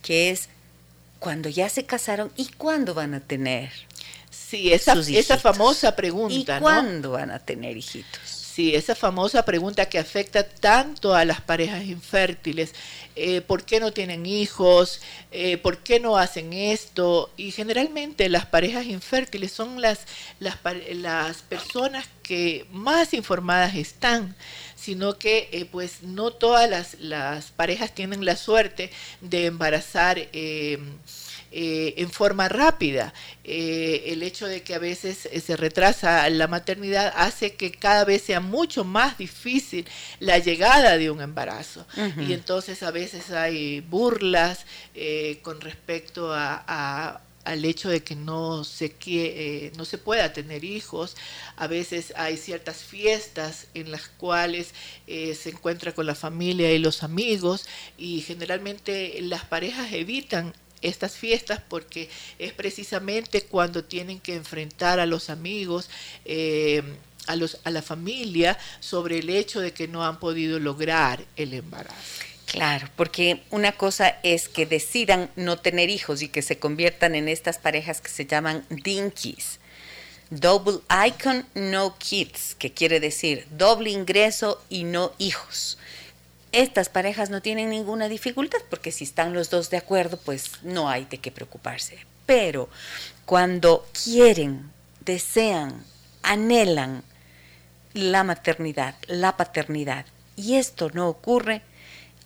que 0.03 0.31
es 0.31 0.49
cuando 1.21 1.49
ya 1.49 1.69
se 1.69 1.87
casaron 1.87 2.33
y 2.35 2.49
cuándo 2.57 2.95
van 2.95 3.15
a 3.15 3.21
tener. 3.21 3.71
Sí, 4.31 4.73
esa, 4.73 4.95
esa 4.95 5.39
famosa 5.39 5.95
pregunta. 5.95 6.57
¿Y 6.57 6.61
cuándo 6.61 7.13
van 7.13 7.31
a 7.31 7.39
tener 7.39 7.77
hijitos? 7.77 8.40
Sí, 8.61 8.75
esa 8.75 8.95
famosa 8.95 9.43
pregunta 9.47 9.89
que 9.89 9.99
afecta 9.99 10.47
tanto 10.47 11.15
a 11.15 11.25
las 11.25 11.41
parejas 11.41 11.83
infértiles. 11.87 12.75
Eh, 13.17 13.41
¿Por 13.41 13.65
qué 13.65 13.81
no 13.81 13.91
tienen 13.91 14.27
hijos? 14.27 15.01
Eh, 15.31 15.57
¿Por 15.57 15.79
qué 15.79 15.99
no 15.99 16.19
hacen 16.19 16.53
esto? 16.53 17.31
Y 17.39 17.53
generalmente 17.53 18.29
las 18.29 18.45
parejas 18.45 18.85
infértiles 18.85 19.51
son 19.51 19.81
las, 19.81 20.01
las, 20.41 20.59
las 20.93 21.41
personas 21.41 22.07
que 22.23 22.67
más 22.71 23.15
informadas 23.15 23.75
están 23.77 24.37
sino 24.77 25.19
que 25.19 25.49
eh, 25.53 25.65
pues 25.65 26.03
no 26.03 26.31
todas 26.31 26.69
las, 26.69 27.01
las, 27.01 27.51
parejas 27.53 27.95
tienen 27.95 28.25
la 28.27 28.37
suerte 28.37 28.91
de 29.23 29.47
embarazar 29.47 30.19
eh, 31.51 31.71
eh, 31.71 31.95
en 31.99 32.11
forma 32.11 32.49
rápida. 32.49 33.13
el 33.45 34.23
hecho 34.23 34.47
de 34.47 34.63
que 34.63 34.75
a 34.75 34.79
veces 34.79 35.29
se 35.45 35.57
retrasa 35.57 36.29
la 36.31 36.47
maternidad 36.47 37.13
hace 37.17 37.55
que 37.55 37.73
cada 37.73 38.05
vez 38.05 38.23
sea 38.23 38.41
mucho 38.41 38.85
más 38.85 39.19
difícil 39.19 39.87
la 40.21 40.39
llegada 40.39 40.97
de 40.97 41.11
un 41.11 41.21
embarazo. 41.21 41.87
Y 42.29 42.33
entonces 42.33 42.83
a 42.83 42.91
veces 42.91 43.31
hay 43.31 43.81
burlas 43.81 44.65
con 45.43 45.61
respecto 45.61 46.33
a 46.33 47.21
al 47.45 47.65
hecho 47.65 47.89
de 47.89 48.03
que 48.03 48.17
no 48.17 48.65
se, 48.65 48.95
eh, 49.07 49.73
no 49.77 49.85
se 49.85 49.99
pueda 49.99 50.33
tener 50.33 50.65
hijos. 50.65 51.17
A 51.57 51.67
veces 51.67 52.13
hay 52.17 52.37
ciertas 52.37 52.79
fiestas 52.79 53.67
en 53.75 53.91
las 53.91 54.09
cuales 54.09 54.73
eh, 55.07 55.35
se 55.35 55.51
encuentra 55.51 55.93
con 55.93 56.07
la 56.07 56.15
familia 56.15 56.73
y 56.73 56.79
los 56.79 57.03
amigos 57.03 57.67
y 57.97 58.21
generalmente 58.21 59.21
las 59.23 59.45
parejas 59.45 59.93
evitan 59.93 60.55
estas 60.83 61.17
fiestas 61.17 61.61
porque 61.69 62.09
es 62.39 62.53
precisamente 62.53 63.43
cuando 63.43 63.85
tienen 63.85 64.21
que 64.21 64.35
enfrentar 64.35 65.01
a 65.01 65.07
los 65.07 65.31
amigos, 65.31 65.91
eh, 66.25 66.83
a, 67.27 67.37
los, 67.37 67.59
a 67.65 67.71
la 67.71 67.83
familia 67.83 68.59
sobre 68.81 69.19
el 69.19 69.31
hecho 69.31 69.61
de 69.61 69.73
que 69.73 69.89
no 69.89 70.05
han 70.05 70.19
podido 70.19 70.59
lograr 70.59 71.25
el 71.37 71.55
embarazo. 71.55 72.25
Claro, 72.47 72.89
porque 72.97 73.45
una 73.51 73.73
cosa 73.73 74.19
es 74.25 74.49
que 74.49 74.67
decidan 74.67 75.31
no 75.37 75.59
tener 75.59 75.89
hijos 75.89 76.21
y 76.21 76.29
que 76.29 76.43
se 76.43 76.59
conviertan 76.59 77.15
en 77.15 77.29
estas 77.29 77.59
parejas 77.59 78.01
que 78.01 78.09
se 78.09 78.27
llaman 78.27 78.67
dinkies. 78.71 79.61
Double 80.31 80.81
icon, 81.07 81.47
no 81.55 81.97
kids, 81.99 82.57
que 82.57 82.73
quiere 82.73 82.99
decir 82.99 83.47
doble 83.51 83.91
ingreso 83.91 84.61
y 84.69 84.83
no 84.83 85.13
hijos. 85.19 85.79
Estas 86.53 86.89
parejas 86.89 87.31
no 87.31 87.43
tienen 87.43 87.71
ninguna 87.71 88.09
dificultad 88.09 88.59
porque 88.69 88.91
si 88.91 89.05
están 89.05 89.33
los 89.33 89.51
dos 89.51 89.71
de 89.71 89.77
acuerdo, 89.77 90.19
pues 90.19 90.63
no 90.63 90.89
hay 90.89 91.05
de 91.05 91.19
qué 91.19 91.31
preocuparse. 91.31 91.99
Pero 92.27 92.69
cuando 93.25 93.87
quieren, 94.05 94.71
desean, 95.05 95.85
anhelan 96.23 97.05
la 97.93 98.25
maternidad, 98.25 98.95
la 99.07 99.37
paternidad, 99.37 100.07
y 100.37 100.57
esto 100.57 100.91
no 100.93 101.09
ocurre, 101.09 101.63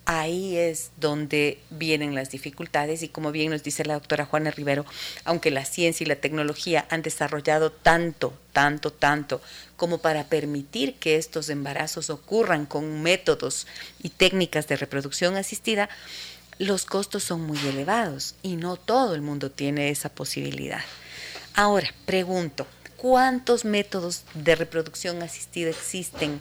ahí 0.07 0.57
es 0.57 0.91
donde 0.99 1.59
vienen 1.71 2.15
las 2.15 2.31
dificultades 2.31 3.03
y 3.03 3.09
como 3.09 3.33
bien 3.33 3.51
nos 3.51 3.63
dice 3.63 3.85
la 3.85 3.95
doctora 3.95 4.27
Juana 4.27 4.51
Rivero, 4.51 4.85
aunque 5.25 5.51
la 5.51 5.65
ciencia 5.65 6.05
y 6.05 6.09
la 6.09 6.17
tecnología 6.17 6.87
han 6.91 7.03
desarrollado 7.03 7.73
tanto, 7.73 8.35
tanto, 8.53 8.93
tanto 8.93 9.41
como 9.77 9.99
para 9.99 10.25
permitir 10.25 10.95
que 10.95 11.17
estos 11.17 11.49
embarazos 11.49 12.11
ocurran 12.11 12.67
con 12.67 13.03
métodos 13.03 13.67
y 14.03 14.11
técnicas 14.11 14.69
de 14.69 14.77
reproducción 14.77 15.37
asistida, 15.37 15.89
los 16.59 16.85
costos 16.85 17.25
son 17.25 17.41
muy 17.43 17.59
elevados 17.67 18.35
y 18.43 18.57
no 18.57 18.77
todo 18.77 19.15
el 19.15 19.23
mundo 19.23 19.51
tiene 19.51 19.89
esa 19.89 20.09
posibilidad. 20.09 20.83
Ahora, 21.55 21.93
pregunto, 22.05 22.67
¿cuántos 22.97 23.65
métodos 23.65 24.25
de 24.35 24.55
reproducción 24.55 25.23
asistida 25.23 25.71
existen? 25.71 26.41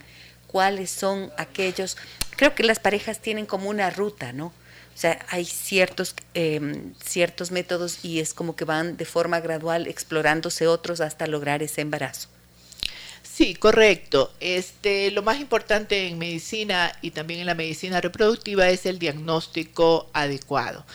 ¿Cuáles 0.53 0.89
son 0.89 1.33
aquellos 1.37 1.97
creo 2.35 2.55
que 2.55 2.63
las 2.63 2.79
parejas 2.79 3.19
tienen 3.19 3.45
como 3.45 3.69
una 3.69 3.89
ruta, 3.89 4.33
¿no? 4.33 4.47
O 4.47 4.97
sea, 4.97 5.25
hay 5.29 5.45
ciertos, 5.45 6.13
em, 6.33 6.93
ciertos 7.03 7.51
métodos 7.51 8.05
y 8.05 8.19
es 8.19 8.33
como 8.33 8.55
que 8.55 8.65
van 8.65 8.95
de 8.95 9.05
forma 9.05 9.39
gradual 9.39 9.87
explorándose 9.87 10.67
otros 10.67 11.01
hasta 11.01 11.25
lograr 11.25 11.63
ese 11.63 11.81
embarazo. 11.81 12.29
Sí, 13.23 13.55
correcto. 13.55 14.31
Este, 14.39 15.09
lo 15.09 15.23
más 15.23 15.39
importante 15.39 16.07
en 16.07 16.19
medicina 16.19 16.91
y 17.01 17.09
también 17.09 17.39
en 17.39 17.47
la 17.47 17.55
medicina 17.55 17.99
reproductiva 17.99 18.69
es 18.69 18.85
el 18.85 18.99
diagnóstico 18.99 20.07
adecuado. 20.13 20.85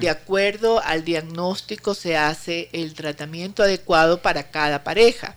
De 0.00 0.10
acuerdo 0.10 0.82
al 0.84 1.06
diagnóstico 1.06 1.94
se 1.94 2.18
hace 2.18 2.68
el 2.72 2.92
tratamiento 2.92 3.62
adecuado 3.62 4.20
para 4.20 4.50
cada 4.50 4.84
pareja. 4.84 5.34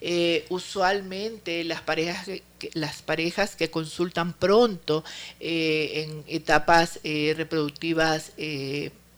Eh, 0.00 0.44
usualmente 0.50 1.64
las 1.64 1.80
parejas 1.80 2.26
que, 2.26 2.44
las 2.74 3.02
parejas 3.02 3.56
que 3.56 3.70
consultan 3.70 4.32
pronto 4.32 5.04
eh, 5.40 6.06
en 6.06 6.24
etapas 6.26 7.00
eh, 7.04 7.34
reproductivas 7.36 8.32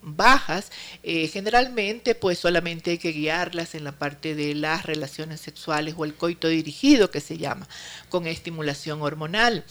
bajas, 0.03 0.71
generalmente 1.03 2.15
pues 2.15 2.39
solamente 2.39 2.93
hay 2.93 2.99
que 2.99 3.13
guiarlas 3.13 3.75
en 3.75 3.85
la 3.85 3.93
parte 3.93 4.35
de 4.35 4.55
las 4.55 4.87
relaciones 4.87 5.41
sexuales 5.41 5.95
o 5.97 6.05
el 6.05 6.15
coito 6.15 6.49
dirigido 6.49 7.11
que 7.11 7.21
se 7.21 7.39
llama, 7.39 7.69
con 8.09 8.27
estimulación 8.27 9.03
hormonal 9.03 9.65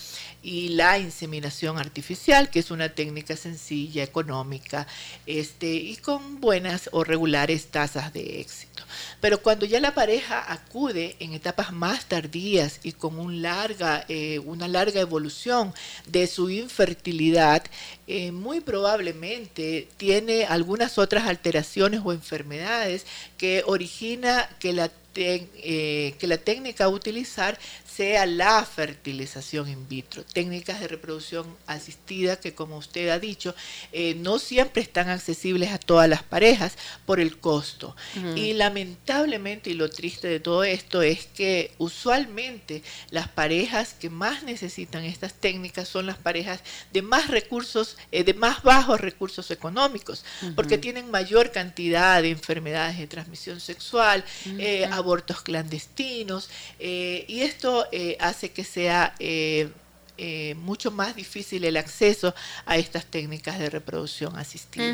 y 0.43 0.69
la 0.69 0.97
inseminación 0.99 1.77
artificial, 1.77 2.49
que 2.49 2.59
es 2.59 2.71
una 2.71 2.89
técnica 2.89 3.35
sencilla, 3.35 4.03
económica, 4.03 4.87
este, 5.25 5.73
y 5.73 5.97
con 5.97 6.39
buenas 6.39 6.89
o 6.93 7.03
regulares 7.03 7.67
tasas 7.67 8.13
de 8.13 8.39
éxito. 8.39 8.83
Pero 9.19 9.41
cuando 9.41 9.65
ya 9.65 9.79
la 9.79 9.93
pareja 9.93 10.51
acude 10.51 11.15
en 11.19 11.33
etapas 11.33 11.73
más 11.73 12.05
tardías 12.05 12.79
y 12.83 12.93
con 12.93 13.19
un 13.19 13.41
larga, 13.41 14.05
eh, 14.07 14.39
una 14.39 14.67
larga 14.67 15.01
evolución 15.01 15.73
de 16.05 16.27
su 16.27 16.49
infertilidad, 16.49 17.63
eh, 18.07 18.31
muy 18.31 18.61
probablemente 18.61 19.89
tiene 19.97 20.16
algunas 20.47 20.97
otras 20.97 21.27
alteraciones 21.27 22.01
o 22.03 22.13
enfermedades 22.13 23.05
que 23.37 23.63
origina 23.65 24.49
que 24.59 24.73
la 24.73 24.91
eh, 25.19 26.15
que 26.19 26.27
la 26.27 26.37
técnica 26.37 26.85
a 26.85 26.89
utilizar 26.89 27.57
sea 27.83 28.27
la 28.27 28.63
fertilización 28.63 29.67
in 29.67 29.87
vitro, 29.87 30.23
técnicas 30.23 30.79
de 30.79 30.87
reproducción 30.87 31.47
asistida 31.65 32.39
que 32.39 32.53
como 32.53 32.77
usted 32.77 33.09
ha 33.09 33.17
dicho, 33.17 33.55
eh, 33.91 34.13
no 34.13 34.37
siempre 34.37 34.83
están 34.83 35.09
accesibles 35.09 35.71
a 35.71 35.79
todas 35.79 36.07
las 36.07 36.21
parejas 36.21 36.77
por 37.07 37.19
el 37.19 37.39
costo. 37.39 37.95
Y 38.35 38.53
lamentablemente, 38.53 39.71
y 39.71 39.73
lo 39.73 39.89
triste 39.89 40.27
de 40.27 40.39
todo 40.39 40.63
esto 40.63 41.01
es 41.01 41.25
que 41.25 41.71
usualmente 41.79 42.83
las 43.09 43.27
parejas 43.27 43.95
que 43.95 44.11
más 44.11 44.43
necesitan 44.43 45.03
estas 45.03 45.33
técnicas 45.33 45.87
son 45.87 46.05
las 46.05 46.17
parejas 46.17 46.61
de 46.93 47.01
más 47.01 47.29
recursos, 47.29 47.97
eh, 48.11 48.23
de 48.23 48.35
más 48.35 48.61
bajos 48.61 49.01
recursos 49.01 49.49
económicos, 49.49 50.23
porque 50.55 50.77
tienen 50.77 51.09
mayor 51.09 51.51
cantidad 51.51 52.21
de 52.21 52.29
enfermedades 52.29 52.99
de 52.99 53.07
transmisión 53.07 53.26
sexual, 53.35 54.23
eh, 54.57 54.85
abortos 54.85 55.41
clandestinos, 55.41 56.49
y 56.79 57.41
esto 57.41 57.87
eh, 57.91 58.17
hace 58.19 58.51
que 58.51 58.63
sea 58.63 59.15
eh, 59.19 59.69
eh, 60.17 60.55
mucho 60.55 60.91
más 60.91 61.15
difícil 61.15 61.63
el 61.65 61.77
acceso 61.77 62.33
a 62.65 62.77
estas 62.77 63.05
técnicas 63.05 63.59
de 63.59 63.69
reproducción 63.69 64.35
asistida. 64.37 64.93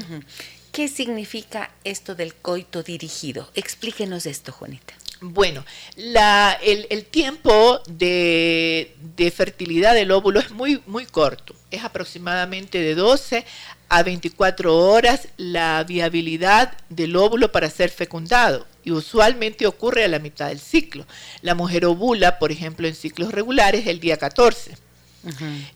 ¿Qué 0.71 0.87
significa 0.87 1.71
esto 1.83 2.15
del 2.15 2.33
coito 2.33 2.81
dirigido? 2.81 3.49
Explíquenos 3.53 4.25
esto, 4.25 4.51
Juanita. 4.51 4.93
Bueno, 5.21 5.63
el, 5.95 7.05
tiempo 7.05 7.81
de, 7.87 8.95
de, 9.15 9.31
fertilidad 9.31 9.93
del 9.93 10.11
óvulo 10.11 10.41
es 10.41 10.51
muy, 10.51 10.81
muy 10.85 11.05
corto, 11.05 11.55
es 11.71 11.83
aproximadamente 11.83 12.79
de 12.79 12.93
12 12.93 13.45
a 13.93 14.01
24 14.01 14.75
horas 14.75 15.27
la 15.37 15.83
viabilidad 15.83 16.75
del 16.89 17.15
óvulo 17.15 17.51
para 17.51 17.69
ser 17.69 17.91
fecundado 17.91 18.65
y 18.83 18.89
usualmente 18.89 19.67
ocurre 19.67 20.03
a 20.03 20.07
la 20.07 20.17
mitad 20.17 20.47
del 20.47 20.59
ciclo. 20.59 21.05
La 21.43 21.53
mujer 21.53 21.85
ovula, 21.85 22.39
por 22.39 22.51
ejemplo, 22.51 22.87
en 22.87 22.95
ciclos 22.95 23.31
regulares 23.31 23.85
el 23.85 23.99
día 23.99 24.17
14. 24.17 24.75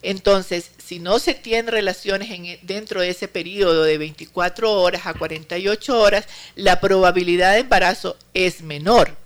Entonces, 0.02 0.72
si 0.84 0.98
no 0.98 1.20
se 1.20 1.32
tienen 1.32 1.68
relaciones 1.68 2.30
en, 2.32 2.58
dentro 2.62 3.00
de 3.00 3.10
ese 3.10 3.28
periodo 3.28 3.84
de 3.84 3.96
24 3.98 4.72
horas 4.72 5.06
a 5.06 5.14
48 5.14 5.98
horas, 5.98 6.26
la 6.56 6.80
probabilidad 6.80 7.54
de 7.54 7.60
embarazo 7.60 8.16
es 8.34 8.62
menor. 8.62 9.16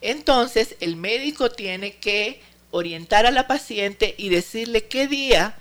Entonces, 0.00 0.76
el 0.80 0.96
médico 0.96 1.50
tiene 1.50 1.96
que 1.96 2.40
orientar 2.70 3.26
a 3.26 3.30
la 3.30 3.46
paciente 3.46 4.14
y 4.16 4.30
decirle 4.30 4.86
qué 4.86 5.06
día 5.06 5.56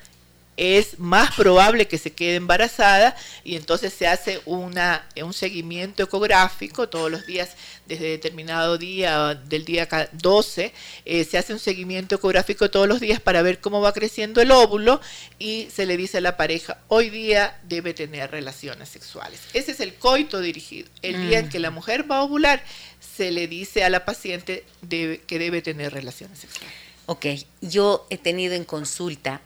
es 0.59 0.99
más 0.99 1.33
probable 1.35 1.87
que 1.87 1.97
se 1.97 2.11
quede 2.11 2.35
embarazada 2.35 3.15
y 3.45 3.55
entonces 3.55 3.93
se 3.93 4.07
hace 4.07 4.41
una, 4.45 5.07
un 5.23 5.31
seguimiento 5.31 6.03
ecográfico 6.03 6.89
todos 6.89 7.09
los 7.09 7.25
días 7.25 7.51
desde 7.85 8.09
determinado 8.09 8.77
día, 8.77 9.35
del 9.35 9.63
día 9.63 9.87
12, 10.11 10.73
eh, 11.05 11.23
se 11.23 11.37
hace 11.37 11.53
un 11.53 11.59
seguimiento 11.59 12.15
ecográfico 12.15 12.69
todos 12.69 12.89
los 12.89 12.99
días 12.99 13.21
para 13.21 13.41
ver 13.41 13.61
cómo 13.61 13.79
va 13.79 13.93
creciendo 13.93 14.41
el 14.41 14.51
óvulo 14.51 14.99
y 15.39 15.69
se 15.73 15.85
le 15.85 15.95
dice 15.95 16.17
a 16.17 16.21
la 16.21 16.35
pareja, 16.35 16.77
hoy 16.89 17.09
día 17.09 17.57
debe 17.63 17.93
tener 17.93 18.29
relaciones 18.29 18.89
sexuales. 18.89 19.39
Ese 19.53 19.71
es 19.71 19.79
el 19.79 19.95
coito 19.95 20.41
dirigido. 20.41 20.89
El 21.01 21.29
día 21.29 21.39
en 21.39 21.47
que 21.47 21.59
la 21.59 21.71
mujer 21.71 22.11
va 22.11 22.17
a 22.17 22.23
ovular, 22.23 22.61
se 22.99 23.31
le 23.31 23.47
dice 23.47 23.85
a 23.85 23.89
la 23.89 24.03
paciente 24.03 24.65
que 24.89 25.39
debe 25.39 25.61
tener 25.61 25.93
relaciones 25.93 26.37
sexuales. 26.37 26.75
Ok, 27.05 27.25
yo 27.61 28.05
he 28.09 28.17
tenido 28.17 28.55
en 28.55 28.65
consulta 28.65 29.41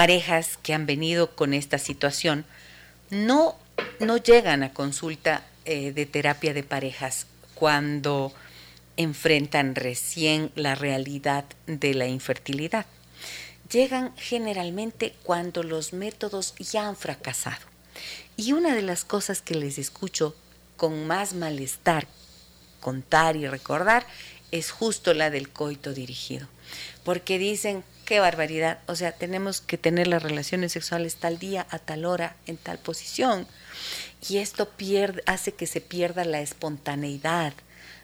parejas 0.00 0.56
que 0.62 0.72
han 0.72 0.86
venido 0.86 1.36
con 1.36 1.52
esta 1.52 1.76
situación, 1.76 2.46
no, 3.10 3.58
no 3.98 4.16
llegan 4.16 4.62
a 4.62 4.72
consulta 4.72 5.44
eh, 5.66 5.92
de 5.92 6.06
terapia 6.06 6.54
de 6.54 6.62
parejas 6.62 7.26
cuando 7.54 8.32
enfrentan 8.96 9.74
recién 9.74 10.52
la 10.54 10.74
realidad 10.74 11.44
de 11.66 11.92
la 11.92 12.06
infertilidad. 12.06 12.86
Llegan 13.70 14.16
generalmente 14.16 15.14
cuando 15.22 15.62
los 15.62 15.92
métodos 15.92 16.54
ya 16.54 16.88
han 16.88 16.96
fracasado. 16.96 17.66
Y 18.38 18.54
una 18.54 18.74
de 18.74 18.80
las 18.80 19.04
cosas 19.04 19.42
que 19.42 19.54
les 19.54 19.76
escucho 19.76 20.34
con 20.78 21.06
más 21.06 21.34
malestar 21.34 22.06
contar 22.80 23.36
y 23.36 23.46
recordar 23.46 24.06
es 24.50 24.70
justo 24.70 25.12
la 25.12 25.28
del 25.28 25.50
coito 25.50 25.92
dirigido. 25.92 26.48
Porque 27.04 27.38
dicen, 27.38 27.84
qué 28.10 28.18
barbaridad, 28.18 28.80
o 28.88 28.96
sea, 28.96 29.12
tenemos 29.12 29.60
que 29.60 29.78
tener 29.78 30.08
las 30.08 30.20
relaciones 30.20 30.72
sexuales 30.72 31.14
tal 31.14 31.38
día, 31.38 31.68
a 31.70 31.78
tal 31.78 32.04
hora, 32.04 32.34
en 32.48 32.56
tal 32.56 32.76
posición. 32.76 33.46
Y 34.28 34.38
esto 34.38 34.68
pierde, 34.68 35.22
hace 35.26 35.52
que 35.52 35.68
se 35.68 35.80
pierda 35.80 36.24
la 36.24 36.40
espontaneidad 36.40 37.52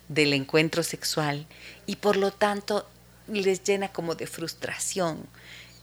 del 0.07 0.33
encuentro 0.33 0.85
sexual 0.85 1.49
y 1.87 1.97
por 1.97 2.17
lo 2.17 2.31
tanto 2.31 2.89
les 3.27 3.65
llena 3.65 3.89
como 3.89 4.15
de 4.15 4.29
frustración. 4.29 5.27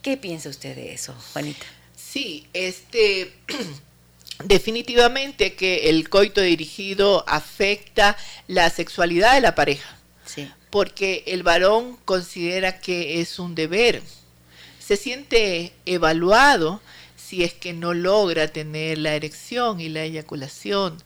¿Qué 0.02 0.16
piensa 0.16 0.48
usted 0.48 0.74
de 0.74 0.94
eso, 0.94 1.14
Juanita? 1.34 1.66
Sí, 1.94 2.48
este 2.54 3.34
definitivamente 4.46 5.56
que 5.56 5.90
el 5.90 6.08
coito 6.08 6.40
dirigido 6.40 7.26
afecta 7.28 8.16
la 8.48 8.70
sexualidad 8.70 9.34
de 9.34 9.42
la 9.42 9.54
pareja. 9.54 9.98
Sí. 10.26 10.50
Porque 10.74 11.24
el 11.28 11.44
varón 11.44 12.00
considera 12.04 12.80
que 12.80 13.22
es 13.22 13.38
un 13.38 13.54
deber. 13.54 14.02
Se 14.80 14.98
siente 14.98 15.72
evaluado 15.86 16.82
si 17.16 17.44
es 17.44 17.54
que 17.54 17.74
no 17.74 17.94
logra 17.94 18.48
tener 18.48 18.98
la 18.98 19.14
erección 19.14 19.80
y 19.80 19.90
la 19.90 20.02
eyaculación 20.02 20.98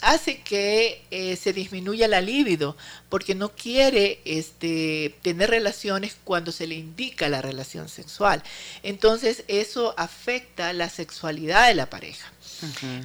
hace 0.00 0.40
que 0.40 1.02
eh, 1.10 1.36
se 1.36 1.52
disminuya 1.52 2.08
la 2.08 2.20
libido, 2.20 2.76
porque 3.08 3.34
no 3.34 3.50
quiere 3.50 4.20
este, 4.24 5.14
tener 5.22 5.50
relaciones 5.50 6.16
cuando 6.24 6.52
se 6.52 6.66
le 6.66 6.76
indica 6.76 7.28
la 7.28 7.42
relación 7.42 7.88
sexual. 7.88 8.42
Entonces 8.82 9.44
eso 9.48 9.94
afecta 9.96 10.72
la 10.72 10.88
sexualidad 10.88 11.68
de 11.68 11.74
la 11.74 11.90
pareja. 11.90 12.32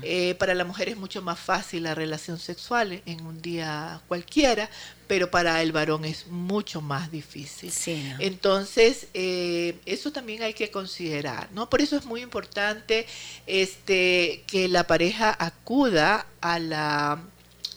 Eh, 0.02 0.36
para 0.36 0.54
la 0.54 0.64
mujer 0.66 0.90
es 0.90 0.98
mucho 0.98 1.22
más 1.22 1.40
fácil 1.40 1.84
la 1.84 1.96
relación 1.96 2.40
sexual 2.40 3.02
en 3.06 3.26
un 3.26 3.42
día 3.42 4.02
cualquiera, 4.08 4.70
pero 5.08 5.30
para 5.30 5.62
el 5.62 5.72
varón 5.72 6.06
es 6.06 6.28
mucho 6.28 6.82
más 6.82 7.12
difícil. 7.12 7.72
Entonces, 8.20 9.08
eh, 9.14 9.80
eso 9.86 10.12
también 10.12 10.44
hay 10.44 10.54
que 10.54 10.72
considerar, 10.72 11.50
¿no? 11.52 11.70
Por 11.70 11.82
eso 11.82 11.96
es 11.98 12.06
muy 12.06 12.22
importante 12.22 13.06
este, 13.46 14.44
que 14.48 14.68
la 14.68 14.88
pareja 14.88 15.36
acuda 15.38 16.26
a 16.42 16.60
la 16.60 17.20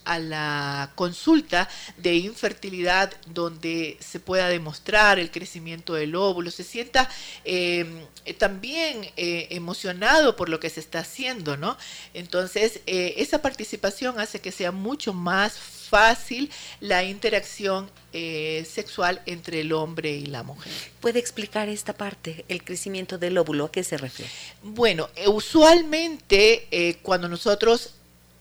a 0.06 0.18
la 0.18 0.92
consulta 0.94 1.68
de 1.98 2.14
infertilidad 2.14 3.12
donde 3.26 3.98
se 4.00 4.20
pueda 4.20 4.48
demostrar 4.48 5.18
el 5.18 5.30
crecimiento 5.30 5.94
del 5.94 6.14
óvulo, 6.14 6.50
se 6.50 6.64
sienta 6.64 7.08
em, 7.44 8.00
también 8.38 9.10
eh, 9.16 9.48
emocionado 9.50 10.36
por 10.36 10.48
lo 10.48 10.60
que 10.60 10.70
se 10.70 10.80
está 10.80 11.00
haciendo, 11.00 11.56
¿no? 11.56 11.76
Entonces, 12.14 12.80
eh, 12.86 13.14
esa 13.18 13.42
participación 13.42 14.18
hace 14.18 14.40
que 14.40 14.52
sea 14.52 14.72
mucho 14.72 15.12
más 15.12 15.58
fácil 15.58 16.50
la 16.80 17.04
interacción 17.04 17.88
eh, 18.12 18.66
sexual 18.68 19.22
entre 19.26 19.60
el 19.60 19.72
hombre 19.72 20.10
y 20.16 20.26
la 20.26 20.42
mujer. 20.42 20.72
¿Puede 21.00 21.18
explicar 21.20 21.68
esta 21.68 21.92
parte, 21.92 22.44
el 22.48 22.64
crecimiento 22.64 23.18
del 23.18 23.38
óvulo? 23.38 23.66
¿A 23.66 23.72
qué 23.72 23.84
se 23.84 23.96
refiere? 23.96 24.30
Bueno, 24.62 25.08
usualmente 25.26 26.98
cuando 27.02 27.28
nosotros 27.28 27.95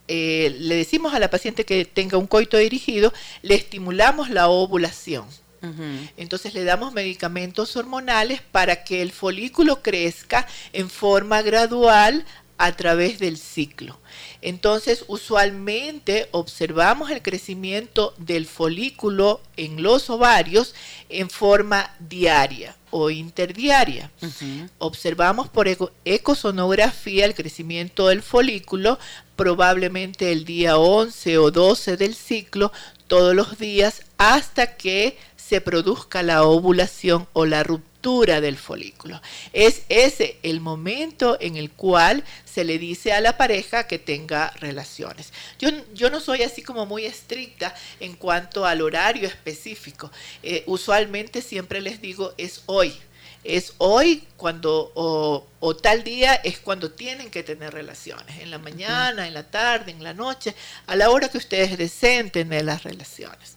eh, 0.08 0.56
le 0.60 0.76
decimos 0.76 1.14
a 1.14 1.20
la 1.20 1.30
paciente 1.30 1.66
que 1.66 1.86
tenga 1.86 2.18
un 2.18 2.28
coito 2.28 2.58
dirigido, 2.58 3.14
le 3.42 3.56
estimulamos 3.56 4.30
la 4.30 4.48
ovulación. 4.48 5.26
Entonces 6.16 6.54
le 6.54 6.64
damos 6.64 6.94
medicamentos 6.94 7.76
hormonales 7.76 8.40
para 8.40 8.84
que 8.84 9.02
el 9.02 9.12
folículo 9.12 9.82
crezca 9.82 10.46
en 10.74 10.92
forma 10.92 11.42
gradual 11.42 12.24
a 12.60 12.76
través 12.76 13.18
del 13.18 13.40
ciclo. 13.40 14.00
Entonces, 14.42 15.04
usualmente 15.08 16.30
observamos 16.32 17.10
el 17.10 17.24
crecimiento 17.24 18.14
del 18.18 18.46
folículo 18.46 19.42
en 19.58 19.82
los 19.82 20.12
ovarios 20.12 20.76
en 21.10 21.32
forma 21.32 21.96
diaria 22.00 22.76
o 22.98 23.10
interdiaria. 23.10 24.10
Observamos 24.78 25.50
por 25.50 25.68
ecosonografía 26.06 27.26
el 27.26 27.36
crecimiento 27.36 28.08
del 28.08 28.22
folículo 28.22 28.98
probablemente 29.36 30.32
el 30.32 30.46
día 30.46 30.78
11 30.78 31.38
o 31.40 31.52
12 31.52 31.98
del 31.98 32.16
ciclo 32.16 32.72
todos 33.08 33.36
los 33.36 33.58
días 33.58 34.04
hasta 34.18 34.78
que 34.78 35.18
se 35.36 35.60
produzca 35.60 36.24
la 36.24 36.44
ovulación 36.44 37.28
o 37.34 37.46
la 37.46 37.64
ruptura 37.64 37.95
del 38.06 38.56
folículo. 38.56 39.20
Es 39.52 39.82
ese 39.90 40.38
el 40.44 40.62
momento 40.62 41.38
en 41.42 41.58
el 41.58 41.72
cual 41.72 42.24
se 42.46 42.64
le 42.64 42.78
dice 42.78 43.14
a 43.14 43.20
la 43.20 43.36
pareja 43.36 43.88
que 43.88 43.98
tenga 43.98 44.52
relaciones. 44.60 45.34
Yo, 45.58 45.70
yo 45.96 46.12
no 46.12 46.20
soy 46.20 46.44
así 46.44 46.62
como 46.62 46.86
muy 46.86 47.06
estricta 47.06 47.74
en 48.00 48.14
cuanto 48.14 48.64
al 48.64 48.84
horario 48.84 49.28
específico. 49.28 50.12
Eh, 50.44 50.64
usualmente 50.68 51.42
siempre 51.42 51.82
les 51.82 52.00
digo 52.00 52.36
es 52.38 52.62
hoy 52.68 52.94
es 53.46 53.74
hoy 53.78 54.28
cuando 54.38 54.92
o, 54.96 55.76
tal 55.76 56.04
día 56.04 56.36
es 56.36 56.60
cuando 56.60 56.92
tienen 56.92 57.30
que 57.30 57.44
tener 57.44 57.74
relaciones, 57.74 58.40
en 58.40 58.52
la 58.52 58.58
mañana, 58.58 59.28
en 59.28 59.34
la 59.34 59.44
tarde, 59.44 59.92
en 59.92 60.04
la 60.04 60.14
noche, 60.14 60.56
a 60.88 60.96
la 60.96 61.10
hora 61.10 61.30
que 61.30 61.38
ustedes 61.38 61.78
deseen 61.78 62.32
tener 62.32 62.66
las 62.66 62.84
relaciones. 62.84 63.56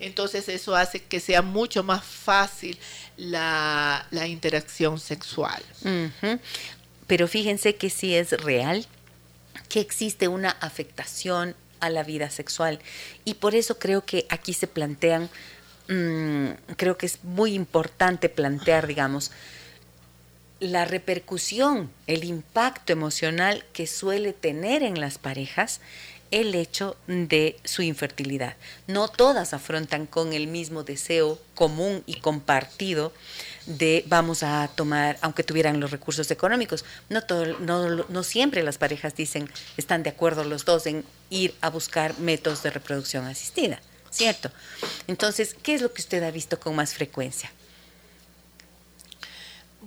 Entonces 0.00 0.48
eso 0.48 0.74
hace 0.76 1.02
que 1.02 1.20
sea 1.20 1.42
mucho 1.42 1.82
más 1.82 2.04
fácil 2.04 2.78
la, 3.16 4.06
interacción 4.26 4.98
sexual. 4.98 5.62
Pero 7.06 7.28
fíjense 7.28 7.76
que 7.76 7.90
sí 7.90 8.14
es 8.14 8.32
real 8.32 8.86
que 9.68 9.80
existe 9.80 10.28
una 10.28 10.50
afectación 10.50 11.54
a 11.80 11.90
la 11.90 12.02
vida 12.02 12.28
sexual 12.30 12.80
y 13.24 13.34
por 13.34 13.54
eso 13.54 13.78
creo 13.78 14.04
que 14.04 14.26
aquí 14.30 14.52
se 14.52 14.66
plantean 14.66 15.30
Mm, 15.88 16.50
creo 16.76 16.98
que 16.98 17.06
es 17.06 17.24
muy 17.24 17.54
importante 17.54 18.28
plantear, 18.28 18.86
digamos, 18.86 19.30
la 20.60 20.84
repercusión, 20.84 21.90
el 22.06 22.24
impacto 22.24 22.92
emocional 22.92 23.64
que 23.72 23.86
suele 23.86 24.32
tener 24.32 24.82
en 24.82 25.00
las 25.00 25.18
parejas 25.18 25.80
el 26.30 26.54
hecho 26.54 26.96
de 27.06 27.58
su 27.64 27.80
infertilidad. 27.80 28.56
No 28.86 29.08
todas 29.08 29.54
afrontan 29.54 30.04
con 30.04 30.34
el 30.34 30.46
mismo 30.46 30.82
deseo 30.82 31.38
común 31.54 32.02
y 32.06 32.20
compartido 32.20 33.12
de 33.64 34.04
vamos 34.08 34.42
a 34.42 34.68
tomar, 34.74 35.16
aunque 35.22 35.42
tuvieran 35.42 35.80
los 35.80 35.90
recursos 35.90 36.30
económicos. 36.30 36.84
No, 37.08 37.22
todo, 37.22 37.58
no, 37.60 38.04
no 38.08 38.22
siempre 38.22 38.62
las 38.62 38.76
parejas 38.76 39.16
dicen, 39.16 39.48
están 39.78 40.02
de 40.02 40.10
acuerdo 40.10 40.44
los 40.44 40.66
dos 40.66 40.86
en 40.86 41.04
ir 41.30 41.54
a 41.62 41.70
buscar 41.70 42.18
métodos 42.18 42.62
de 42.62 42.70
reproducción 42.70 43.24
asistida. 43.24 43.80
¿Cierto? 44.10 44.50
Entonces, 45.06 45.54
¿qué 45.62 45.74
es 45.74 45.82
lo 45.82 45.92
que 45.92 46.02
usted 46.02 46.22
ha 46.22 46.30
visto 46.30 46.58
con 46.58 46.74
más 46.74 46.94
frecuencia? 46.94 47.50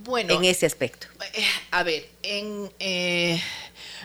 Bueno, 0.04 0.34
en 0.34 0.46
ese 0.46 0.66
aspecto. 0.66 1.08
Eh, 1.34 1.44
a 1.70 1.84
ver, 1.84 2.10
en 2.24 2.72
eh, 2.80 3.40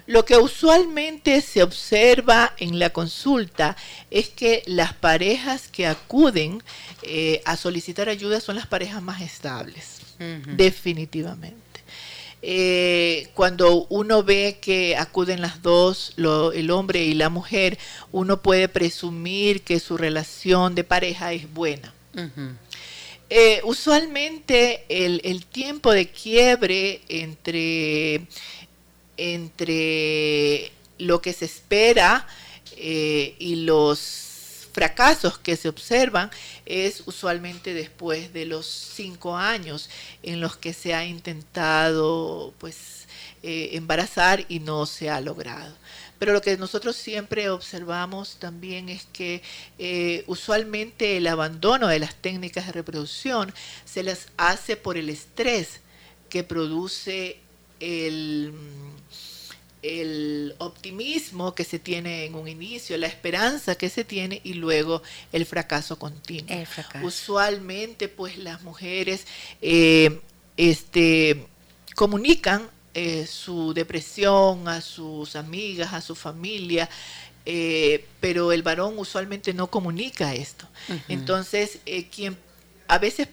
lo 0.07 0.25
que 0.25 0.37
usualmente 0.37 1.41
se 1.41 1.63
observa 1.63 2.55
en 2.59 2.79
la 2.79 2.91
consulta 2.91 3.77
es 4.11 4.29
que 4.29 4.63
las 4.67 4.93
parejas 4.93 5.69
que 5.69 5.87
acuden 5.87 6.63
eh, 7.03 7.41
a 7.45 7.57
solicitar 7.57 8.09
ayuda 8.09 8.41
son 8.41 8.57
las 8.57 8.67
parejas 8.67 9.03
más 9.03 9.23
estables, 9.23 10.01
definitivamente. 10.19 11.66
Eh, 12.49 13.27
cuando 13.35 13.89
uno 13.89 14.23
ve 14.23 14.59
que 14.61 14.97
acuden 14.97 15.41
las 15.41 15.63
dos, 15.63 16.15
el 16.17 16.71
hombre 16.71 17.03
y 17.03 17.13
la 17.15 17.29
mujer, 17.29 17.77
uno 18.13 18.41
puede 18.41 18.69
presumir 18.69 19.63
que 19.63 19.81
su 19.81 19.97
relación 19.97 20.77
de 20.77 20.85
pareja 20.85 21.33
es 21.33 21.53
buena. 21.53 21.93
Eh, 23.31 23.61
usualmente 23.65 24.85
el, 24.89 25.45
tiempo 25.47 25.91
de 25.91 26.09
quiebre 26.09 27.01
entre, 27.09 28.29
entre 29.17 30.71
lo 30.99 31.21
que 31.21 31.33
se 31.33 31.47
espera 31.47 32.29
eh, 32.77 33.35
y 33.41 33.57
los 33.57 34.36
fracasos 34.77 35.39
que 35.39 35.57
se 35.57 35.71
observan 35.71 36.31
es 36.67 37.03
usualmente 37.07 37.73
después 37.73 38.35
de 38.35 38.45
los 38.45 38.67
cinco 38.67 39.35
años 39.35 39.89
en 40.23 40.43
los 40.43 40.59
que 40.59 40.75
se 40.75 40.93
ha 40.93 41.07
intentado 41.07 42.53
pues 42.59 43.07
eh, 43.43 43.71
embarazar 43.73 44.45
y 44.51 44.61
no 44.61 44.85
se 44.85 45.09
ha 45.09 45.23
logrado. 45.23 45.75
pero 46.19 46.35
lo 46.35 46.43
que 46.43 46.59
nosotros 46.59 46.95
siempre 46.95 47.49
observamos 47.49 48.37
también 48.37 48.91
es 48.91 49.07
que 49.15 49.41
eh, 49.79 50.25
usualmente 50.27 51.17
el 51.17 51.27
abandono 51.27 51.89
de 51.89 51.99
las 51.99 52.15
técnicas 52.15 52.67
de 52.67 52.73
reproducción 52.73 53.55
se 53.87 54.03
las 54.03 54.29
hace 54.37 54.77
por 54.77 54.99
el 54.99 55.09
estrés 55.09 55.81
que 56.29 56.45
produce 56.45 57.39
el 57.81 58.53
el 59.83 60.55
optimismo 60.59 61.55
que 61.55 61.65
se 61.65 61.79
tiene 61.79 62.25
en 62.25 62.35
un 62.35 62.49
inicio, 62.49 62.97
la 62.97 63.07
esperanza 63.07 63.77
que 63.77 63.89
se 63.89 64.05
tiene 64.05 64.41
y 64.45 64.55
luego 64.55 65.03
el 65.33 65.47
fracaso 65.47 65.99
continuo. 65.99 66.51
Usualmente, 67.03 68.09
pues 68.09 68.39
las 68.39 68.63
mujeres 68.63 69.27
eh, 69.63 70.21
este, 70.57 71.47
comunican 71.95 72.69
eh, 72.95 73.27
su 73.27 73.75
depresión 73.75 74.67
a 74.69 74.81
sus 74.81 75.37
amigas, 75.37 75.93
a 75.93 76.01
su 76.01 76.15
familia, 76.15 76.89
eh, 77.45 78.07
pero 78.21 78.53
el 78.53 78.63
varón 78.63 78.99
usualmente 78.99 79.55
no 79.55 79.69
comunica 79.69 80.35
esto. 80.35 80.67
Entonces, 81.09 81.79
quien 82.11 82.37
a 82.89 82.99
veces 82.99 83.29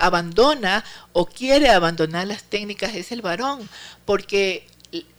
abandona 0.00 0.84
o 1.12 1.26
quiere 1.26 1.70
abandonar 1.70 2.26
las 2.26 2.42
técnicas 2.42 2.94
es 2.94 3.12
el 3.12 3.22
varón, 3.22 3.68
porque 4.04 4.66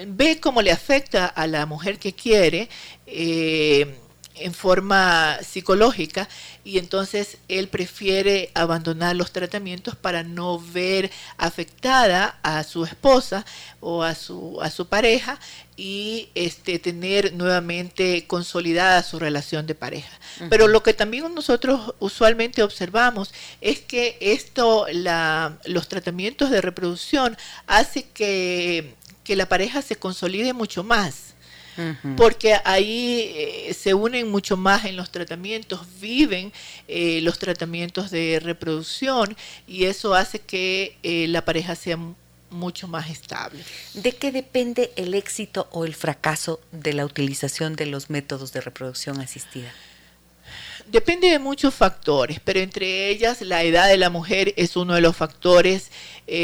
ve 0.08 0.40
cómo 0.40 0.62
le 0.62 0.72
afecta 0.72 1.26
a 1.26 1.48
la 1.48 1.66
mujer 1.66 2.00
que 2.00 2.14
quiere. 2.14 2.70
Eh, 3.06 4.01
en 4.44 4.54
forma 4.54 5.38
psicológica 5.44 6.28
y 6.64 6.78
entonces 6.78 7.38
él 7.48 7.68
prefiere 7.68 8.52
abandonar 8.54 9.16
los 9.16 9.32
tratamientos 9.32 9.96
para 9.96 10.24
no 10.24 10.60
ver 10.60 11.12
afectada 11.38 12.40
a 12.44 12.64
su 12.64 12.86
esposa 12.86 13.46
o 13.80 14.04
a 14.04 14.16
su, 14.16 14.60
a 14.62 14.70
su 14.70 14.88
pareja 14.88 15.40
y 15.78 16.30
este, 16.36 16.78
tener 16.78 17.34
nuevamente 17.34 18.28
consolidada 18.28 19.02
su 19.02 19.18
relación 19.18 19.66
de 19.66 19.74
pareja. 19.74 20.12
Pero 20.50 20.68
lo 20.68 20.84
que 20.84 20.94
también 20.94 21.34
nosotros 21.34 21.96
usualmente 22.00 22.62
observamos 22.62 23.34
es 23.62 23.80
que 23.80 24.18
esto, 24.22 24.86
la, 24.92 25.58
los 25.66 25.88
tratamientos 25.88 26.52
de 26.52 26.62
reproducción 26.62 27.38
hace 27.66 28.04
que, 28.04 28.94
que 29.24 29.36
la 29.36 29.48
pareja 29.48 29.82
se 29.82 29.96
consolide 29.96 30.54
mucho 30.54 30.84
más 30.84 31.31
porque 32.18 32.56
ahí 32.66 33.32
eh, 33.36 33.74
se 33.74 33.94
unen 33.94 34.30
mucho 34.30 34.58
más 34.58 34.86
en 34.86 34.96
los 34.96 35.12
tratamientos, 35.12 35.82
viven 36.00 36.52
eh, 36.88 37.22
los 37.22 37.40
tratamientos 37.40 38.12
de 38.12 38.40
reproducción 38.42 39.36
y 39.68 39.86
eso 39.86 40.14
hace 40.14 40.40
que 40.40 40.98
eh, 41.04 41.28
la 41.28 41.46
pareja 41.46 41.76
sea 41.76 41.98
mucho 42.50 42.88
más 42.88 43.10
estable. 43.10 43.64
¿De 43.94 44.14
qué 44.14 44.32
depende 44.32 44.92
el 44.96 45.14
éxito 45.14 45.68
o 45.72 45.86
el 45.86 45.96
fracaso 45.96 46.60
de 46.72 46.94
la 46.94 47.06
utilización 47.06 47.76
de 47.76 47.86
los 47.86 48.10
métodos 48.10 48.52
de 48.52 48.62
reproducción 48.62 49.22
asistida? 49.22 49.72
Depende 50.92 51.30
de 51.30 51.40
muchos 51.40 51.74
factores, 51.74 52.42
pero 52.42 52.60
entre 52.60 53.08
ellas 53.08 53.40
la 53.40 53.64
edad 53.64 53.88
de 53.88 53.96
la 53.96 54.10
mujer 54.10 54.54
es 54.58 54.76
uno 54.76 54.94
de 54.94 55.00
los 55.00 55.16
factores 55.16 55.90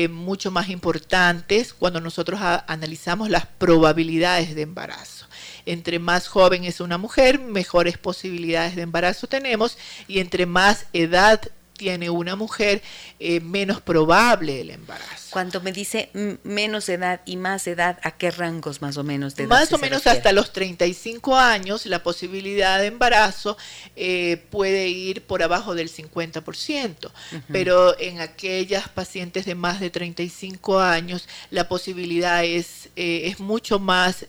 mucho 0.10 0.52
más 0.52 0.70
importantes 0.70 1.74
cuando 1.74 2.00
nosotros 2.00 2.40
analizamos 2.42 3.30
las 3.30 3.46
probabilidades 3.46 4.56
de 4.56 4.62
embarazo. 4.62 5.28
Entre 5.66 6.00
más 6.00 6.30
joven 6.30 6.64
es 6.64 6.80
una 6.80 6.98
mujer, 6.98 7.40
mejores 7.40 7.98
posibilidades 7.98 8.78
de 8.78 8.84
embarazo 8.84 9.28
tenemos 9.28 9.78
y 10.08 10.20
entre 10.20 10.46
más 10.46 10.86
edad 10.94 11.42
tiene 11.78 12.10
una 12.10 12.36
mujer, 12.36 12.82
eh, 13.20 13.40
menos 13.40 13.80
probable 13.80 14.62
el 14.62 14.72
embarazo. 14.72 15.28
Cuando 15.30 15.62
me 15.62 15.72
dice 15.72 16.10
menos 16.44 16.90
edad 16.90 17.22
y 17.26 17.38
más 17.38 17.68
edad, 17.68 18.00
¿a 18.02 18.12
qué 18.12 18.32
rangos 18.32 18.82
más 18.82 18.98
o 18.98 19.04
menos 19.04 19.36
de 19.36 19.44
edad? 19.44 19.50
Más 19.50 19.72
o 19.74 19.78
menos 19.78 20.08
hasta 20.08 20.32
los 20.32 20.52
35 20.52 21.38
años, 21.38 21.86
la 21.86 22.02
posibilidad 22.02 22.80
de 22.80 22.88
embarazo 22.88 23.56
eh, 23.96 24.44
puede 24.50 24.88
ir 24.88 25.22
por 25.22 25.44
abajo 25.44 25.76
del 25.76 25.92
50%, 25.92 27.12
pero 27.52 28.00
en 28.00 28.20
aquellas 28.20 28.90
pacientes 28.90 29.46
de 29.46 29.54
más 29.54 29.80
de 29.80 29.90
35 29.90 30.80
años, 30.80 31.28
la 31.52 31.68
posibilidad 31.68 32.44
es, 32.44 32.90
eh, 32.96 33.24
es 33.26 33.40
mucho 33.40 33.80
más 33.80 34.26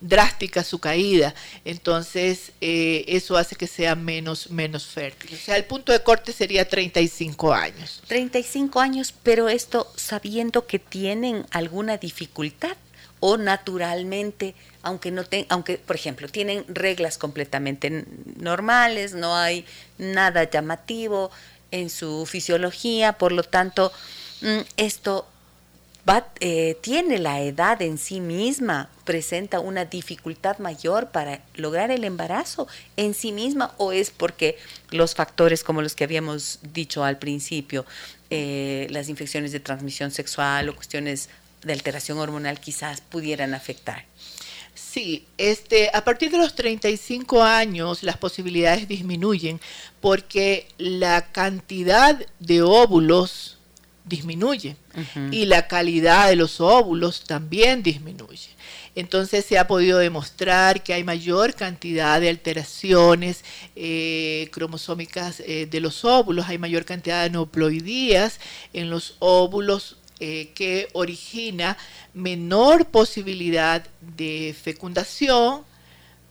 drástica 0.00 0.62
su 0.62 0.78
caída. 0.78 1.34
Entonces, 1.64 2.52
eso 2.60 3.36
hace 3.36 3.56
que 3.56 3.66
sea 3.66 3.96
menos, 3.96 4.50
menos 4.50 4.86
fértil. 4.86 5.34
O 5.34 5.36
sea, 5.36 5.56
el 5.56 5.64
punto 5.64 5.90
de 5.90 6.02
corte 6.02 6.32
sería 6.32 6.51
35 6.66 7.52
años. 7.52 8.02
35 8.06 8.80
años, 8.80 9.14
pero 9.22 9.48
esto 9.48 9.90
sabiendo 9.96 10.66
que 10.66 10.78
tienen 10.78 11.46
alguna 11.50 11.96
dificultad 11.96 12.76
o 13.20 13.36
naturalmente, 13.36 14.54
aunque 14.82 15.10
no 15.10 15.24
ten, 15.24 15.46
aunque 15.48 15.78
por 15.78 15.96
ejemplo 15.96 16.28
tienen 16.28 16.64
reglas 16.68 17.18
completamente 17.18 18.04
normales, 18.36 19.14
no 19.14 19.36
hay 19.36 19.64
nada 19.98 20.50
llamativo 20.50 21.30
en 21.70 21.88
su 21.88 22.26
fisiología, 22.26 23.12
por 23.14 23.32
lo 23.32 23.44
tanto 23.44 23.92
mm, 24.40 24.60
esto 26.06 26.24
eh, 26.40 26.76
tiene 26.80 27.18
la 27.18 27.40
edad 27.40 27.80
en 27.80 27.96
sí 27.96 28.20
misma, 28.20 28.88
presenta 29.04 29.60
una 29.60 29.84
dificultad 29.84 30.58
mayor 30.58 31.10
para 31.10 31.40
lograr 31.54 31.90
el 31.90 32.04
embarazo 32.04 32.66
en 32.96 33.14
sí 33.14 33.30
misma 33.32 33.74
o 33.78 33.92
es 33.92 34.10
porque 34.10 34.58
los 34.90 35.14
factores 35.14 35.62
como 35.62 35.82
los 35.82 35.94
que 35.94 36.04
habíamos 36.04 36.58
dicho 36.72 37.04
al 37.04 37.18
principio, 37.18 37.86
eh, 38.30 38.88
las 38.90 39.08
infecciones 39.08 39.52
de 39.52 39.60
transmisión 39.60 40.10
sexual 40.10 40.68
o 40.68 40.74
cuestiones 40.74 41.28
de 41.62 41.72
alteración 41.72 42.18
hormonal 42.18 42.58
quizás 42.58 43.00
pudieran 43.00 43.54
afectar. 43.54 44.04
Sí, 44.74 45.26
este, 45.38 45.90
a 45.92 46.02
partir 46.02 46.30
de 46.30 46.38
los 46.38 46.54
35 46.54 47.42
años 47.42 48.02
las 48.02 48.16
posibilidades 48.16 48.88
disminuyen 48.88 49.60
porque 50.00 50.66
la 50.78 51.30
cantidad 51.30 52.26
de 52.40 52.62
óvulos 52.62 53.58
disminuye. 54.04 54.76
Y 55.30 55.46
la 55.46 55.68
calidad 55.68 56.28
de 56.28 56.36
los 56.36 56.60
óvulos 56.60 57.24
también 57.24 57.82
disminuye. 57.82 58.50
Entonces 58.94 59.46
se 59.46 59.58
ha 59.58 59.66
podido 59.66 59.98
demostrar 59.98 60.82
que 60.82 60.92
hay 60.92 61.02
mayor 61.02 61.54
cantidad 61.54 62.20
de 62.20 62.28
alteraciones 62.28 63.42
eh, 63.74 64.48
cromosómicas 64.52 65.40
eh, 65.40 65.66
de 65.70 65.80
los 65.80 66.04
óvulos, 66.04 66.48
hay 66.48 66.58
mayor 66.58 66.84
cantidad 66.84 67.22
de 67.22 67.30
neoploidías 67.30 68.38
en 68.74 68.90
los 68.90 69.16
óvulos 69.18 69.96
eh, 70.20 70.50
que 70.54 70.88
origina 70.92 71.78
menor 72.12 72.86
posibilidad 72.86 73.86
de 74.16 74.54
fecundación, 74.60 75.62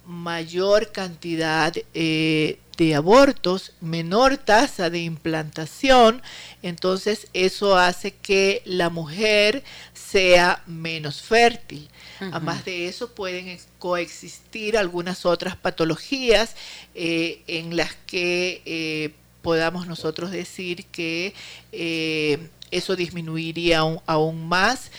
mayor 0.06 0.92
cantidad 0.92 1.74
de 1.74 2.60
abortos, 2.90 3.74
menor 3.82 4.38
tasa 4.38 4.90
de 4.90 5.00
implantación, 5.00 6.22
entonces 6.64 7.28
eso 7.34 7.78
hace 7.78 8.12
que 8.12 8.62
la 8.66 8.90
mujer 8.90 9.64
sea 9.94 10.64
menos 10.66 11.22
fértil. 11.22 11.90
Además 12.20 12.66
de 12.66 12.88
eso 12.88 13.14
pueden 13.14 13.58
coexistir 13.80 14.78
algunas 14.78 15.26
otras 15.26 15.56
patologías 15.56 16.56
eh, 16.94 17.42
en 17.48 17.76
las 17.76 17.96
que 18.06 18.62
eh, 18.66 19.14
podamos 19.42 19.88
nosotros 19.88 20.32
decir 20.32 20.86
que 20.86 21.34
eh, 21.72 22.50
eso 22.70 22.96
disminuiría 22.96 23.80
aún 23.80 24.48
más 24.48 24.92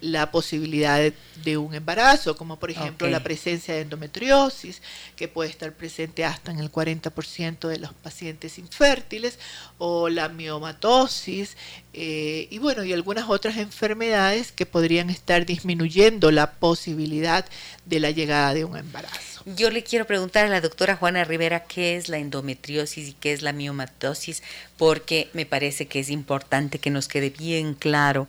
la 0.00 0.30
posibilidad 0.30 1.12
de, 1.44 1.56
un 1.56 1.74
embarazo, 1.74 2.36
como 2.36 2.58
por 2.58 2.70
ejemplo 2.70 3.08
la 3.08 3.22
presencia 3.22 3.74
de 3.74 3.80
endometriosis, 3.82 4.82
que 5.16 5.28
puede 5.28 5.50
estar 5.50 5.72
presente 5.72 6.24
hasta 6.24 6.50
en 6.50 6.58
el 6.58 6.70
40% 6.70 7.68
de 7.68 7.78
los 7.78 7.92
pacientes 7.94 8.58
infértiles, 8.58 9.38
o 9.78 10.08
la 10.08 10.28
miomatosis, 10.28 11.56
eh, 11.94 12.48
y 12.50 12.58
bueno, 12.58 12.84
y 12.84 12.92
algunas 12.92 13.28
otras 13.28 13.56
enfermedades 13.56 14.52
que 14.52 14.66
podrían 14.66 15.10
estar 15.10 15.46
disminuyendo 15.46 16.30
la 16.30 16.52
posibilidad 16.52 17.44
de 17.86 18.00
la 18.00 18.10
llegada 18.10 18.54
de 18.54 18.64
un 18.64 18.76
embarazo. 18.76 19.42
Yo 19.56 19.70
le 19.70 19.82
quiero 19.82 20.06
preguntar 20.06 20.44
a 20.44 20.48
la 20.48 20.60
doctora 20.60 20.96
Juana 20.96 21.24
Rivera 21.24 21.64
qué 21.64 21.96
es 21.96 22.08
la 22.08 22.18
endometriosis 22.18 23.08
y 23.08 23.12
qué 23.14 23.32
es 23.32 23.40
la 23.40 23.52
miomatosis, 23.52 24.42
porque 24.76 25.30
me 25.32 25.46
parece 25.46 25.86
que 25.86 26.00
es 26.00 26.10
importante 26.10 26.78
que 26.78 26.90
nos 26.90 27.08
quede 27.08 27.30
bien 27.30 27.74
claro 27.74 28.28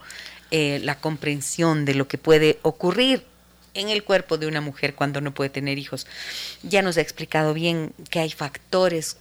eh, 0.51 0.79
la 0.83 0.99
comprensión 0.99 1.85
de 1.85 1.93
lo 1.93 2.07
que 2.07 2.17
puede 2.17 2.59
ocurrir 2.63 3.23
en 3.73 3.89
el 3.89 4.03
cuerpo 4.03 4.37
de 4.37 4.47
una 4.47 4.61
mujer 4.61 4.95
cuando 4.95 5.21
no 5.21 5.33
puede 5.33 5.49
tener 5.49 5.77
hijos. 5.77 6.07
Ya 6.63 6.81
nos 6.81 6.97
ha 6.97 7.01
explicado 7.01 7.53
bien 7.53 7.93
que 8.09 8.19
hay 8.19 8.31
factores 8.31 9.17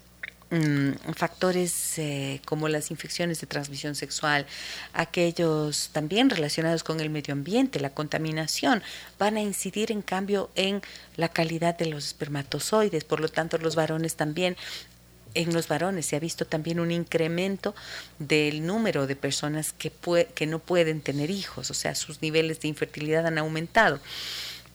mm, 0.50 1.12
factores 1.14 1.98
eh, 1.98 2.40
como 2.46 2.68
las 2.68 2.90
infecciones 2.90 3.40
de 3.40 3.46
transmisión 3.46 3.94
sexual, 3.94 4.46
aquellos 4.94 5.90
también 5.92 6.30
relacionados 6.30 6.82
con 6.82 7.00
el 7.00 7.10
medio 7.10 7.34
ambiente, 7.34 7.78
la 7.80 7.90
contaminación, 7.90 8.82
van 9.18 9.36
a 9.36 9.42
incidir 9.42 9.92
en 9.92 10.00
cambio 10.00 10.50
en 10.54 10.80
la 11.16 11.28
calidad 11.28 11.76
de 11.76 11.86
los 11.86 12.06
espermatozoides, 12.06 13.04
por 13.04 13.20
lo 13.20 13.28
tanto 13.28 13.58
los 13.58 13.76
varones 13.76 14.16
también 14.16 14.56
en 15.34 15.52
los 15.52 15.68
varones 15.68 16.06
se 16.06 16.16
ha 16.16 16.20
visto 16.20 16.44
también 16.44 16.80
un 16.80 16.90
incremento 16.90 17.74
del 18.18 18.66
número 18.66 19.06
de 19.06 19.16
personas 19.16 19.72
que, 19.72 19.92
que 20.34 20.46
no 20.46 20.58
pueden 20.58 21.00
tener 21.00 21.30
hijos, 21.30 21.70
o 21.70 21.74
sea, 21.74 21.94
sus 21.94 22.22
niveles 22.22 22.60
de 22.60 22.68
infertilidad 22.68 23.26
han 23.26 23.38
aumentado. 23.38 24.00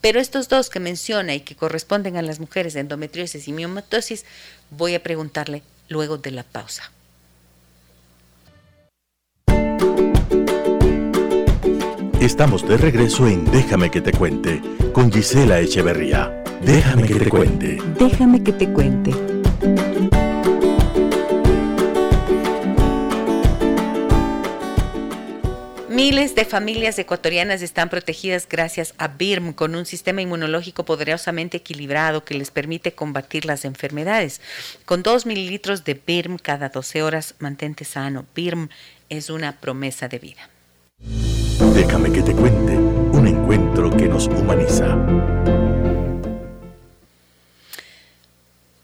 Pero 0.02 0.20
estos 0.20 0.50
dos 0.50 0.70
que 0.70 0.82
menciona 0.82 1.34
y 1.34 1.40
que 1.40 1.56
corresponden 1.56 2.18
a 2.18 2.22
las 2.22 2.40
mujeres 2.40 2.74
de 2.74 2.82
endometriosis 2.82 3.48
y 3.48 3.54
miomatosis, 3.54 4.26
voy 4.70 4.96
a 4.96 5.02
preguntarle 5.02 5.64
luego 5.88 6.18
de 6.18 6.32
la 6.32 6.44
pausa. 6.44 6.92
Estamos 12.20 12.68
de 12.68 12.78
regreso 12.78 13.28
en 13.28 13.44
Déjame 13.52 13.92
que 13.92 14.02
te 14.02 14.12
cuente 14.12 14.62
con 14.94 15.12
Gisela 15.12 15.60
Echeverría. 15.60 16.44
Déjame 16.66 17.06
que 17.06 17.16
te 17.16 17.30
cuente. 17.30 17.78
Déjame 18.00 18.42
que 18.44 18.54
te 18.54 18.72
cuente. 18.72 19.33
Miles 26.06 26.36
de 26.36 26.44
familias 26.44 27.00
ecuatorianas 27.00 27.62
están 27.62 27.88
protegidas 27.88 28.46
gracias 28.50 28.94
a 28.98 29.08
BIRM 29.08 29.54
con 29.54 29.74
un 29.74 29.86
sistema 29.86 30.22
inmunológico 30.22 30.84
poderosamente 30.84 31.56
equilibrado 31.56 32.26
que 32.26 32.34
les 32.34 32.52
permite 32.52 32.92
combatir 32.92 33.46
las 33.46 33.64
enfermedades. 33.64 34.42
Con 34.84 35.02
2 35.02 35.26
mililitros 35.26 35.86
de 35.86 35.94
BIRM 35.94 36.40
cada 36.40 36.68
12 36.68 37.04
horas, 37.04 37.36
mantente 37.40 37.86
sano. 37.86 38.26
BIRM 38.36 38.68
es 39.08 39.30
una 39.30 39.62
promesa 39.62 40.10
de 40.10 40.20
vida. 40.20 40.50
Déjame 41.74 42.12
que 42.12 42.22
te 42.22 42.34
cuente 42.34 42.76
un 42.76 43.26
encuentro 43.26 43.90
que 43.90 44.10
nos 44.10 44.28
humaniza. 44.28 44.98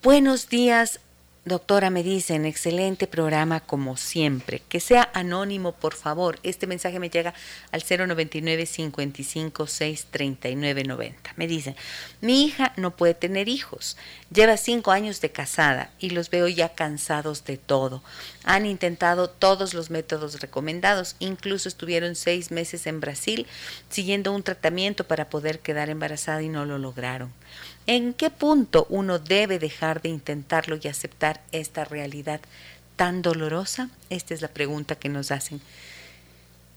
Buenos 0.02 0.48
días, 0.48 1.02
Doctora, 1.50 1.90
me 1.90 2.04
dicen, 2.04 2.46
excelente 2.46 3.08
programa 3.08 3.60
como 3.60 3.98
siempre. 3.98 4.62
Que 4.70 4.80
sea 4.80 5.10
anónimo, 5.16 5.72
por 5.72 5.96
favor. 5.96 6.38
Este 6.44 6.68
mensaje 6.68 7.00
me 7.00 7.10
llega 7.10 7.34
al 7.72 7.82
099 7.82 8.68
55 8.68 9.66
639 9.66 10.84
90. 10.84 11.34
Me 11.38 11.48
dicen, 11.48 11.76
mi 12.22 12.46
hija 12.46 12.72
no 12.78 12.96
puede 12.96 13.16
tener 13.16 13.50
hijos. 13.50 13.98
Lleva 14.32 14.58
cinco 14.58 14.92
años 14.92 15.22
de 15.22 15.32
casada 15.32 15.90
y 15.98 16.12
los 16.12 16.30
veo 16.30 16.48
ya 16.48 16.70
cansados 16.70 17.44
de 17.46 17.58
todo. 17.58 18.04
Han 18.44 18.68
intentado 18.68 19.28
todos 19.28 19.74
los 19.74 19.90
métodos 19.90 20.42
recomendados. 20.42 21.16
Incluso 21.18 21.68
estuvieron 21.68 22.16
seis 22.16 22.52
meses 22.52 22.86
en 22.86 23.00
Brasil 23.00 23.48
siguiendo 23.90 24.34
un 24.34 24.44
tratamiento 24.44 25.04
para 25.04 25.32
poder 25.32 25.62
quedar 25.62 25.90
embarazada 25.90 26.44
y 26.44 26.50
no 26.50 26.66
lo 26.66 26.78
lograron. 26.78 27.34
¿En 27.92 28.14
qué 28.14 28.30
punto 28.30 28.86
uno 28.92 29.18
debe 29.18 29.58
dejar 29.58 30.04
de 30.04 30.10
intentarlo 30.10 30.78
y 30.80 30.88
aceptar 30.88 31.42
esta 31.52 31.86
realidad 31.86 32.40
tan 32.96 33.24
dolorosa? 33.24 33.90
Esta 34.12 34.36
es 34.36 34.44
la 34.44 34.50
pregunta 34.50 34.94
que 34.94 35.10
nos 35.10 35.32
hacen. 35.32 35.60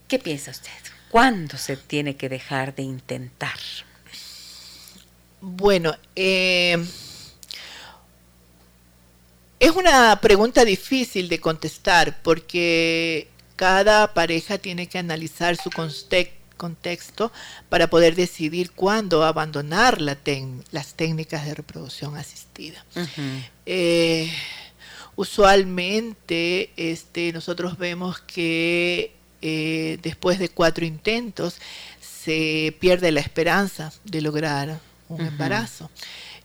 ¿Qué 0.07 0.17
piensa 0.17 0.49
usted? 0.49 0.71
¿Cuándo 1.11 1.55
se 1.59 1.77
tiene 1.77 2.15
que 2.15 2.29
dejar 2.29 2.73
de 2.73 2.81
intentar? 2.81 3.59
Bueno, 5.39 5.95
eh, 6.15 6.83
es 9.59 9.71
una 9.71 10.19
pregunta 10.19 10.65
difícil 10.65 11.29
de 11.29 11.39
contestar 11.39 12.23
porque 12.23 13.27
cada 13.55 14.15
pareja 14.15 14.57
tiene 14.57 14.87
que 14.87 14.97
analizar 14.97 15.57
su 15.57 15.69
contexto 15.69 16.42
contexto 16.57 17.31
para 17.69 17.89
poder 17.89 18.15
decidir 18.15 18.71
cuándo 18.71 19.23
abandonar 19.23 20.01
la 20.01 20.17
las 20.71 20.93
técnicas 20.93 21.45
de 21.45 21.53
reproducción 21.55 22.15
asistida. 22.15 22.83
Eh, 23.65 24.31
usualmente 25.15 26.71
este, 26.77 27.33
nosotros 27.33 27.77
vemos 27.77 28.19
que 28.19 29.13
eh, 29.41 29.99
después 30.01 30.39
de 30.39 30.49
cuatro 30.49 30.85
intentos 30.85 31.57
se 32.01 32.75
pierde 32.79 33.11
la 33.11 33.19
esperanza 33.19 33.91
de 34.05 34.21
lograr 34.21 34.79
un 35.09 35.21
embarazo 35.21 35.89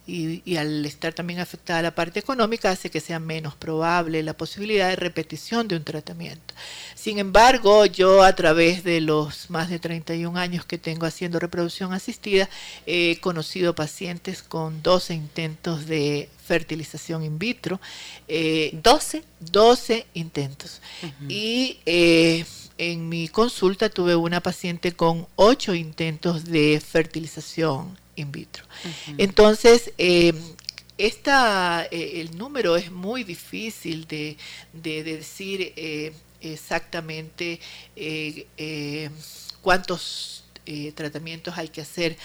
y, 0.08 0.56
al 0.56 0.86
estar 0.86 1.12
también 1.12 1.38
afectada 1.38 1.82
la 1.82 1.94
parte 1.94 2.18
económica 2.18 2.70
hace 2.70 2.90
que 2.90 3.00
sea 3.00 3.18
menos 3.18 3.54
probable 3.54 4.22
la 4.22 4.32
posibilidad 4.32 4.88
de 4.88 4.96
repetición 4.96 5.68
de 5.68 5.76
un 5.76 5.84
tratamiento. 5.84 6.54
Sin 6.94 7.18
embargo, 7.18 7.84
yo 7.84 8.22
a 8.22 8.34
través 8.34 8.84
de 8.84 9.02
los 9.02 9.50
más 9.50 9.68
de 9.68 9.78
31 9.78 10.38
años 10.38 10.64
que 10.64 10.78
tengo 10.78 11.04
haciendo 11.04 11.38
reproducción 11.38 11.92
asistida, 11.92 12.48
he 12.86 13.18
conocido 13.20 13.74
pacientes 13.74 14.42
con 14.42 14.82
12 14.82 15.14
intentos 15.14 15.86
de 15.86 16.30
fertilización 16.46 17.22
in 17.22 17.38
vitro. 17.38 17.78
Eh, 18.28 18.70
¿12? 18.82 19.22
12 19.40 20.06
intentos. 20.14 20.80
Y 21.28 21.80
eh, 21.84 22.46
en 22.78 23.10
mi 23.10 23.28
consulta 23.28 23.90
tuve 23.90 24.16
una 24.16 24.40
paciente 24.40 24.92
con 24.92 25.26
8 25.36 25.74
intentos 25.74 26.46
de 26.46 26.80
fertilización 26.80 27.98
in 28.18 28.32
vitro. 28.32 28.64
Entonces, 29.16 29.92
eh, 29.98 30.32
esta, 30.96 31.86
eh, 31.90 32.20
el 32.20 32.36
número 32.36 32.76
es 32.76 32.90
muy 32.90 33.24
difícil 33.24 34.06
de, 34.06 34.36
decir 34.72 35.72
eh, 35.76 36.12
exactamente 36.40 37.60
cuántos 39.62 40.44
tratamientos 40.94 41.56
hay 41.56 41.68
que 41.68 41.80
hacer 41.80 42.18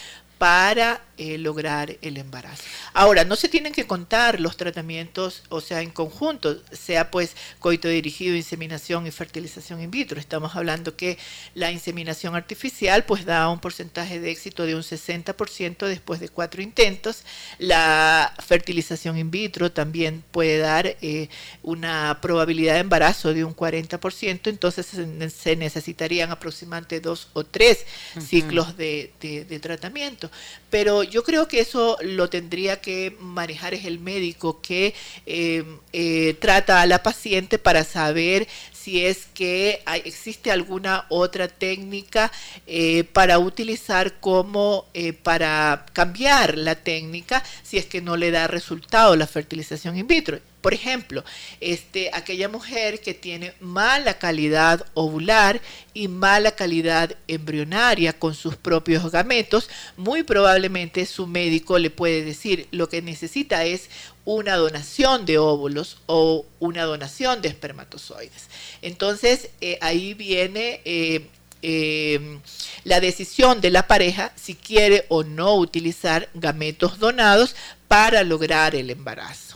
para 0.44 1.02
eh, 1.16 1.38
lograr 1.38 1.96
el 2.02 2.18
embarazo. 2.18 2.64
Ahora, 2.92 3.24
no 3.24 3.38
se 3.38 3.48
tienen 3.48 3.72
que 3.72 3.88
contar 3.88 4.42
los 4.42 4.58
tratamientos, 4.58 5.44
o 5.48 5.62
sea, 5.62 5.82
en 5.82 5.90
conjunto, 5.90 6.62
sea 6.74 7.12
pues 7.12 7.38
coito 7.60 7.88
dirigido, 7.88 8.36
inseminación 8.36 9.08
y 9.08 9.12
fertilización 9.12 9.82
in 9.82 9.90
vitro. 9.90 10.20
Estamos 10.20 10.58
hablando 10.58 10.98
que 10.98 11.18
la 11.56 11.72
inseminación 11.72 12.36
artificial 12.36 13.06
pues 13.06 13.24
da 13.24 13.48
un 13.48 13.60
porcentaje 13.62 14.20
de 14.20 14.32
éxito 14.32 14.66
de 14.66 14.76
un 14.76 14.82
60% 14.82 15.88
después 15.88 16.20
de 16.20 16.28
cuatro 16.28 16.62
intentos. 16.62 17.24
La 17.58 18.34
fertilización 18.46 19.18
in 19.18 19.32
vitro 19.32 19.72
también 19.72 20.26
puede 20.32 20.58
dar 20.58 20.88
eh, 20.88 21.30
una 21.62 22.20
probabilidad 22.22 22.74
de 22.74 22.80
embarazo 22.82 23.34
de 23.34 23.46
un 23.46 23.56
40%, 23.56 24.50
entonces 24.50 24.88
se 24.88 25.56
necesitarían 25.56 26.32
aproximadamente 26.32 27.00
dos 27.00 27.30
o 27.32 27.46
tres 27.46 27.86
ciclos 28.20 28.76
de 28.76 29.60
tratamiento. 29.62 30.33
Pero 30.70 31.04
yo 31.04 31.24
creo 31.24 31.48
que 31.48 31.60
eso 31.60 31.98
lo 32.02 32.30
tendría 32.30 32.82
que 32.82 33.16
manejar 33.20 33.74
es 33.74 33.86
el 33.86 34.00
médico 34.00 34.62
que 34.62 34.94
eh, 35.26 35.64
eh, 35.94 36.36
trata 36.40 36.82
a 36.82 36.88
la 36.88 37.04
paciente 37.04 37.60
para 37.60 37.84
saber 37.84 38.48
si 38.72 39.06
es 39.06 39.28
que 39.34 39.82
existe 40.04 40.52
alguna 40.52 41.06
otra 41.10 41.48
técnica 41.48 42.32
eh, 42.66 43.04
para 43.04 43.40
utilizar 43.40 44.20
como 44.20 44.88
para 45.22 45.86
cambiar 45.94 46.58
la 46.58 46.76
técnica 46.76 47.44
si 47.62 47.78
es 47.78 47.86
que 47.86 48.02
no 48.02 48.18
le 48.18 48.32
da 48.32 48.48
resultado 48.48 49.16
la 49.16 49.28
fertilización 49.28 49.98
in 49.98 50.08
vitro. 50.08 50.40
Por 50.64 50.74
ejemplo, 50.74 51.26
este, 51.60 52.10
aquella 52.14 52.48
mujer 52.48 53.02
que 53.02 53.14
tiene 53.14 53.54
mala 53.60 54.18
calidad 54.18 54.86
ovular 54.94 55.60
y 55.94 56.08
mala 56.08 56.52
calidad 56.52 57.18
embrionaria 57.28 58.14
con 58.14 58.34
sus 58.34 58.56
propios 58.56 59.12
gametos, 59.12 59.70
muy 59.98 60.24
probablemente 60.24 61.06
su 61.06 61.28
médico 61.28 61.78
le 61.80 61.90
puede 61.90 62.24
decir 62.24 62.70
lo 62.72 62.88
que 62.88 63.02
necesita 63.02 63.66
es 63.66 63.90
una 64.24 64.56
donación 64.56 65.26
de 65.26 65.38
óvulos 65.38 65.98
o 66.06 66.46
una 66.62 66.84
donación 66.84 67.42
de 67.42 67.50
espermatozoides. 67.50 68.48
Entonces, 68.82 69.50
eh, 69.60 69.78
ahí 69.82 70.14
viene... 70.14 70.80
Eh, 70.86 71.28
em, 71.62 72.42
la 72.84 73.00
decisión 73.00 73.62
de 73.62 73.70
la 73.70 73.88
pareja 73.88 74.34
si 74.36 74.56
quiere 74.56 75.06
o 75.08 75.24
no 75.24 75.56
utilizar 75.56 76.28
gametos 76.34 77.00
donados 77.00 77.56
para 77.88 78.24
lograr 78.24 78.76
el 78.76 78.90
embarazo. 78.90 79.54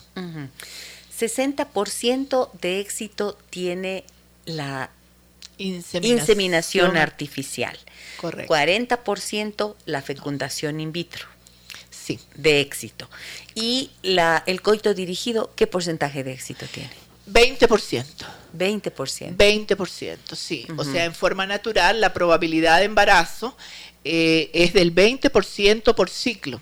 60% 1.19 2.51
de 2.61 2.79
éxito 2.79 3.37
tiene 3.49 4.03
la 4.45 4.89
inseminación, 5.57 6.97
artificial. 6.97 7.77
Correcto. 8.17 8.53
40% 8.53 9.75
la 9.85 10.01
fecundación 10.01 10.79
in 10.79 10.91
vitro. 10.91 11.25
Sí. 11.89 12.19
De 12.35 12.61
éxito. 12.61 13.09
Y 13.55 13.91
la, 14.01 14.43
el 14.45 14.61
coito 14.61 14.93
dirigido, 14.93 15.51
¿qué 15.55 15.67
porcentaje 15.67 16.23
de 16.23 16.33
éxito 16.33 16.65
tiene? 16.71 16.91
20%. 17.29 18.05
20%. 18.57 19.35
20%, 19.35 20.35
sí. 20.35 20.65
O 20.77 20.83
sea, 20.85 21.03
en 21.05 21.13
forma 21.13 21.45
natural, 21.45 21.99
la 21.99 22.13
probabilidad 22.13 22.79
de 22.79 22.85
embarazo 22.85 23.57
eh, 24.05 24.49
es 24.53 24.73
del 24.73 24.95
20% 24.95 25.93
por 25.93 26.09
ciclo. 26.09 26.61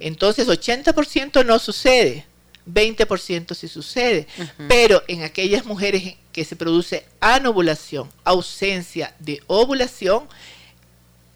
Entonces, 0.00 0.48
80% 0.48 1.44
no 1.44 1.58
sucede. 1.58 2.24
20% 2.66 3.54
si 3.54 3.68
sucede, 3.68 4.26
pero 4.68 5.02
en 5.08 5.22
aquellas 5.22 5.64
mujeres 5.64 6.16
que 6.32 6.44
se 6.44 6.56
produce 6.56 7.04
anovulación, 7.20 8.08
ausencia 8.24 9.14
de 9.18 9.42
ovulación, 9.46 10.28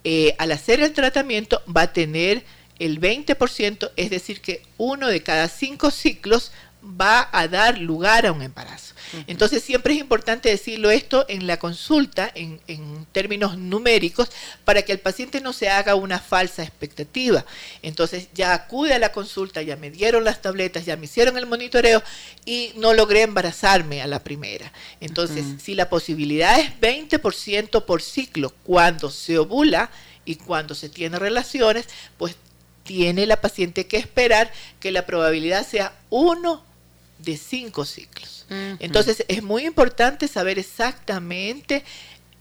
eh, 0.04 0.34
al 0.38 0.52
hacer 0.52 0.80
el 0.80 0.92
tratamiento 0.92 1.62
va 1.74 1.82
a 1.82 1.92
tener 1.92 2.44
el 2.78 3.00
20%, 3.00 3.90
es 3.96 4.10
decir, 4.10 4.40
que 4.40 4.62
uno 4.76 5.08
de 5.08 5.22
cada 5.22 5.48
cinco 5.48 5.90
ciclos 5.90 6.52
va 6.84 7.28
a 7.32 7.48
dar 7.48 7.78
lugar 7.78 8.26
a 8.26 8.32
un 8.32 8.42
embarazo. 8.42 8.94
Entonces 9.26 9.62
siempre 9.62 9.94
es 9.94 10.00
importante 10.00 10.48
decirlo 10.48 10.90
esto 10.90 11.24
en 11.28 11.46
la 11.46 11.58
consulta, 11.58 12.30
en, 12.34 12.60
en, 12.66 13.06
términos 13.12 13.56
numéricos, 13.56 14.28
para 14.64 14.82
que 14.82 14.92
el 14.92 14.98
paciente 14.98 15.40
no 15.40 15.52
se 15.52 15.68
haga 15.68 15.94
una 15.94 16.18
falsa 16.18 16.62
expectativa. 16.62 17.44
Entonces 17.82 18.28
ya 18.34 18.54
acude 18.54 18.94
a 18.94 18.98
la 18.98 19.12
consulta, 19.12 19.62
ya 19.62 19.76
me 19.76 19.90
dieron 19.90 20.24
las 20.24 20.42
tabletas, 20.42 20.84
ya 20.84 20.96
me 20.96 21.04
hicieron 21.04 21.36
el 21.38 21.46
monitoreo 21.46 22.02
y 22.44 22.72
no 22.76 22.92
logré 22.92 23.22
embarazarme 23.22 24.02
a 24.02 24.06
la 24.06 24.18
primera. 24.18 24.72
Entonces, 25.00 25.44
si 25.62 25.74
la 25.74 25.88
posibilidad 25.88 26.58
es 26.58 26.70
20% 26.80 27.84
por 27.84 28.02
ciclo 28.02 28.52
cuando 28.64 29.10
se 29.10 29.38
ovula 29.38 29.90
y 30.24 30.36
cuando 30.36 30.74
se 30.74 30.88
tiene 30.88 31.18
relaciones, 31.18 31.86
pues 32.18 32.36
tiene 32.82 33.26
la 33.26 33.40
paciente 33.40 33.86
que 33.86 33.96
esperar 33.96 34.52
que 34.80 34.92
la 34.92 35.06
probabilidad 35.06 35.66
sea 35.66 35.94
uno 36.10 36.62
de 37.18 37.36
cinco 37.36 37.84
ciclos. 37.84 38.46
Entonces 38.78 39.24
es 39.28 39.42
muy 39.42 39.66
importante 39.66 40.28
saber 40.28 40.58
exactamente 40.58 41.84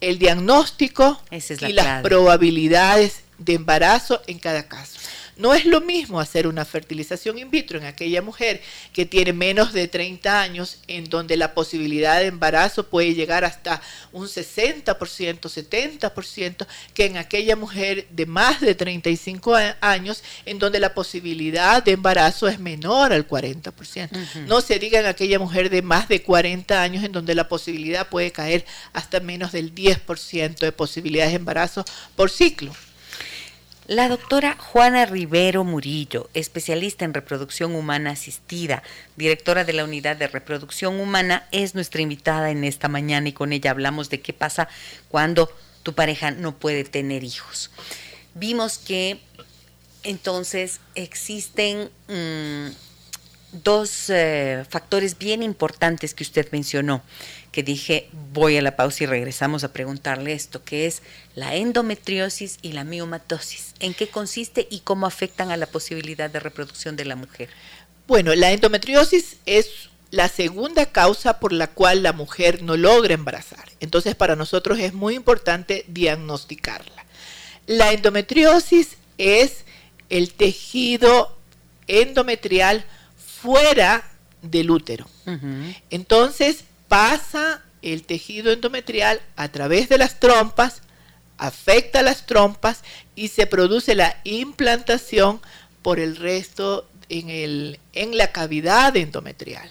el 0.02 0.20
diagnóstico 0.20 1.22
y 1.32 1.74
las 1.74 2.02
probabilidades 2.02 3.22
de 3.38 3.54
embarazo 3.54 4.22
en 4.28 4.40
cada 4.40 4.68
caso. 4.68 5.00
No 5.36 5.54
es 5.54 5.66
lo 5.66 5.82
mismo 5.82 6.20
hacer 6.20 6.48
una 6.48 6.64
fertilización 6.64 7.40
in 7.40 7.50
vitro 7.50 7.80
en 7.80 7.86
aquella 7.86 8.22
mujer 8.22 8.62
que 8.94 9.06
tiene 9.06 9.34
menos 9.34 9.74
de 9.74 9.88
30 9.88 10.42
años, 10.42 10.78
en 10.88 11.06
donde 11.10 11.38
la 11.38 11.54
posibilidad 11.54 12.20
de 12.20 12.28
embarazo 12.28 12.88
puede 12.88 13.16
llegar 13.16 13.44
hasta 13.44 13.82
un 14.12 14.28
60%, 14.28 14.94
70%, 14.94 16.68
que 16.94 17.06
en 17.06 17.18
aquella 17.18 17.56
mujer 17.56 18.08
de 18.12 18.26
más 18.26 18.62
de 18.62 18.76
35 18.76 19.56
años, 19.82 20.24
en 20.46 20.60
donde 20.60 20.80
la 20.80 20.94
posibilidad 20.94 21.84
de 21.84 21.94
embarazo 21.94 22.48
es 22.48 22.60
menor 22.60 23.12
al 23.12 23.28
40%. 23.28 24.10
No 24.48 24.62
se 24.62 24.78
diga 24.78 25.00
en 25.00 25.08
aquella 25.08 25.40
mujer 25.40 25.70
de 25.70 25.82
más 25.82 26.08
de 26.08 26.22
40 26.22 26.82
años, 26.82 27.04
en 27.04 27.12
donde 27.12 27.34
la 27.34 27.50
posibilidad 27.50 28.08
puede 28.08 28.32
caer 28.32 28.66
hasta 28.94 29.20
menos 29.20 29.52
del 29.52 29.74
10% 29.74 30.60
de 30.60 30.72
posibilidades 30.72 31.32
de 31.32 31.38
embarazo 31.38 31.86
por 32.16 32.30
ciclo. 32.30 32.72
La 33.88 34.08
doctora 34.08 34.56
Juana 34.58 35.06
Rivero 35.06 35.66
Murillo, 35.66 36.30
especialista 36.34 37.04
en 37.04 37.14
reproducción 37.14 37.76
humana 37.76 38.12
asistida, 38.12 38.82
directora 39.18 39.66
de 39.66 39.74
la 39.74 39.84
Unidad 39.84 40.16
de 40.16 40.28
Reproducción 40.28 41.02
Humana, 41.02 41.48
es 41.52 41.76
nuestra 41.76 42.02
invitada 42.02 42.50
en 42.52 42.64
esta 42.64 42.88
mañana 42.88 43.28
y 43.28 43.34
con 43.34 43.52
ella 43.52 43.72
hablamos 43.72 44.10
de 44.10 44.22
qué 44.22 44.32
pasa 44.32 44.70
cuando 45.10 45.52
tu 45.84 45.94
pareja 45.94 46.32
no 46.32 46.58
puede 46.58 46.86
tener 46.86 47.26
hijos. 47.26 47.72
Vimos 48.36 48.78
que 48.78 49.20
entonces 50.04 50.80
existen 50.96 51.90
mm, 52.08 52.68
dos 53.64 54.10
eh, 54.10 54.66
factores 54.70 55.18
bien 55.18 55.44
importantes 55.44 56.14
que 56.14 56.24
usted 56.24 56.48
mencionó 56.52 57.04
que 57.54 57.64
dije, 57.64 58.10
voy 58.34 58.58
a 58.58 58.64
la 58.64 58.76
pausa 58.76 59.04
y 59.04 59.08
regresamos 59.08 59.64
a 59.64 59.72
preguntarle 59.72 60.34
esto, 60.34 60.64
que 60.64 60.88
es 60.88 61.04
la 61.36 61.56
endometriosis 61.56 62.58
y 62.64 62.72
la 62.72 62.84
miomatosis. 62.84 63.76
¿En 63.80 63.94
qué 63.94 64.08
consiste 64.08 64.68
y 64.72 64.80
cómo 64.80 65.06
afectan 65.06 65.52
a 65.52 65.58
la 65.58 65.68
posibilidad 65.68 66.32
de 66.32 66.40
reproducción 66.40 66.96
de 66.96 67.06
la 67.06 67.16
mujer? 67.16 67.50
Bueno, 68.08 68.34
la 68.34 68.52
endometriosis 68.52 69.38
es 69.46 69.68
la 70.10 70.30
segunda 70.30 70.88
causa 70.88 71.40
por 71.40 71.54
la 71.54 71.68
cual 71.68 72.02
la 72.02 72.12
mujer 72.12 72.64
no 72.64 72.76
logra 72.76 73.14
embarazar. 73.14 73.70
Entonces, 73.80 74.16
para 74.16 74.36
nosotros 74.36 74.80
es 74.80 74.94
muy 74.94 75.14
importante 75.14 75.86
diagnosticarla. 75.88 77.06
La 77.68 77.94
endometriosis 77.94 78.98
es 79.20 79.64
el 80.10 80.34
tejido 80.34 81.38
endometrial 81.88 82.84
fuera 83.44 84.04
del 84.42 84.72
útero. 84.72 85.06
Entonces, 85.90 86.64
pasa 86.88 87.62
el 87.82 88.04
tejido 88.04 88.54
endometrial 88.54 89.22
a 89.36 89.50
través 89.50 89.90
de 89.90 89.98
las 89.98 90.20
trompas, 90.20 90.82
afecta 91.38 92.02
las 92.02 92.26
trompas 92.26 92.84
y 93.16 93.28
se 93.28 93.46
produce 93.46 93.96
la 93.96 94.18
implantación 94.24 95.42
por 95.82 96.00
el 96.00 96.16
resto 96.16 96.88
en, 97.10 97.30
el, 97.30 97.80
en 97.92 98.18
la 98.18 98.32
cavidad 98.32 98.96
endometrial. 98.96 99.70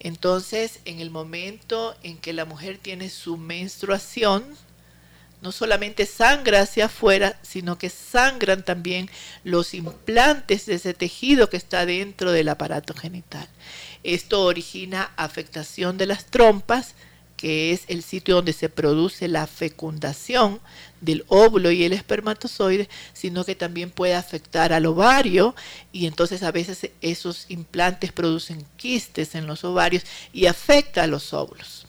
Entonces, 0.00 0.80
en 0.86 1.00
el 1.00 1.10
momento 1.10 1.94
en 2.02 2.16
que 2.16 2.32
la 2.32 2.46
mujer 2.46 2.78
tiene 2.78 3.10
su 3.10 3.36
menstruación, 3.36 4.44
no 5.40 5.52
solamente 5.52 6.06
sangra 6.06 6.62
hacia 6.62 6.86
afuera, 6.86 7.38
sino 7.42 7.78
que 7.78 7.90
sangran 7.90 8.64
también 8.64 9.08
los 9.44 9.74
implantes 9.74 10.66
de 10.66 10.74
ese 10.74 10.94
tejido 10.94 11.48
que 11.48 11.56
está 11.56 11.86
dentro 11.86 12.32
del 12.32 12.48
aparato 12.48 12.94
genital. 12.94 13.48
Esto 14.02 14.42
origina 14.44 15.10
afectación 15.16 15.98
de 15.98 16.06
las 16.06 16.26
trompas, 16.26 16.94
que 17.36 17.72
es 17.72 17.82
el 17.86 18.02
sitio 18.02 18.34
donde 18.34 18.52
se 18.52 18.68
produce 18.68 19.28
la 19.28 19.46
fecundación 19.46 20.60
del 21.00 21.24
óvulo 21.28 21.70
y 21.70 21.84
el 21.84 21.92
espermatozoide, 21.92 22.88
sino 23.12 23.44
que 23.44 23.54
también 23.54 23.90
puede 23.90 24.14
afectar 24.14 24.72
al 24.72 24.86
ovario 24.86 25.54
y 25.92 26.06
entonces 26.06 26.42
a 26.42 26.50
veces 26.50 26.90
esos 27.00 27.46
implantes 27.48 28.10
producen 28.10 28.66
quistes 28.76 29.36
en 29.36 29.46
los 29.46 29.62
ovarios 29.62 30.02
y 30.32 30.46
afecta 30.46 31.04
a 31.04 31.06
los 31.06 31.32
óvulos. 31.32 31.87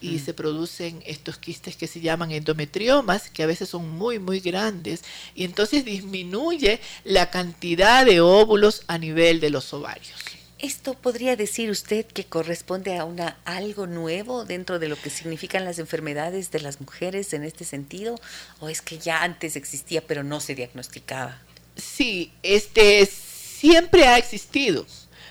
Y 0.00 0.18
se 0.18 0.34
producen 0.34 1.02
estos 1.06 1.38
quistes 1.38 1.76
que 1.76 1.86
se 1.86 2.00
llaman 2.00 2.32
endometriomas, 2.32 3.30
que 3.30 3.42
a 3.42 3.46
veces 3.46 3.68
son 3.68 3.90
muy, 3.90 4.18
muy 4.18 4.40
grandes, 4.40 5.02
y 5.34 5.44
entonces 5.44 5.84
disminuye 5.84 6.80
la 7.04 7.30
cantidad 7.30 8.04
de 8.04 8.20
óvulos 8.20 8.82
a 8.86 8.98
nivel 8.98 9.40
de 9.40 9.50
los 9.50 9.72
ovarios. 9.72 10.14
¿Esto 10.62 10.92
podría 10.92 11.36
decir 11.36 11.70
usted 11.70 12.04
que 12.04 12.26
corresponde 12.26 12.98
a 12.98 13.06
una 13.06 13.38
algo 13.46 13.86
nuevo 13.86 14.44
dentro 14.44 14.78
de 14.78 14.88
lo 14.88 14.96
que 14.96 15.08
significan 15.08 15.64
las 15.64 15.78
enfermedades 15.78 16.50
de 16.50 16.60
las 16.60 16.82
mujeres 16.82 17.32
en 17.32 17.44
este 17.44 17.64
sentido? 17.64 18.20
¿O 18.58 18.68
es 18.68 18.82
que 18.82 18.98
ya 18.98 19.22
antes 19.22 19.56
existía 19.56 20.06
pero 20.06 20.22
no 20.22 20.38
se 20.38 20.54
diagnosticaba? 20.54 21.38
Sí, 21.76 22.32
este 22.42 23.06
siempre 23.06 24.06
ha 24.06 24.18
existido. 24.18 24.84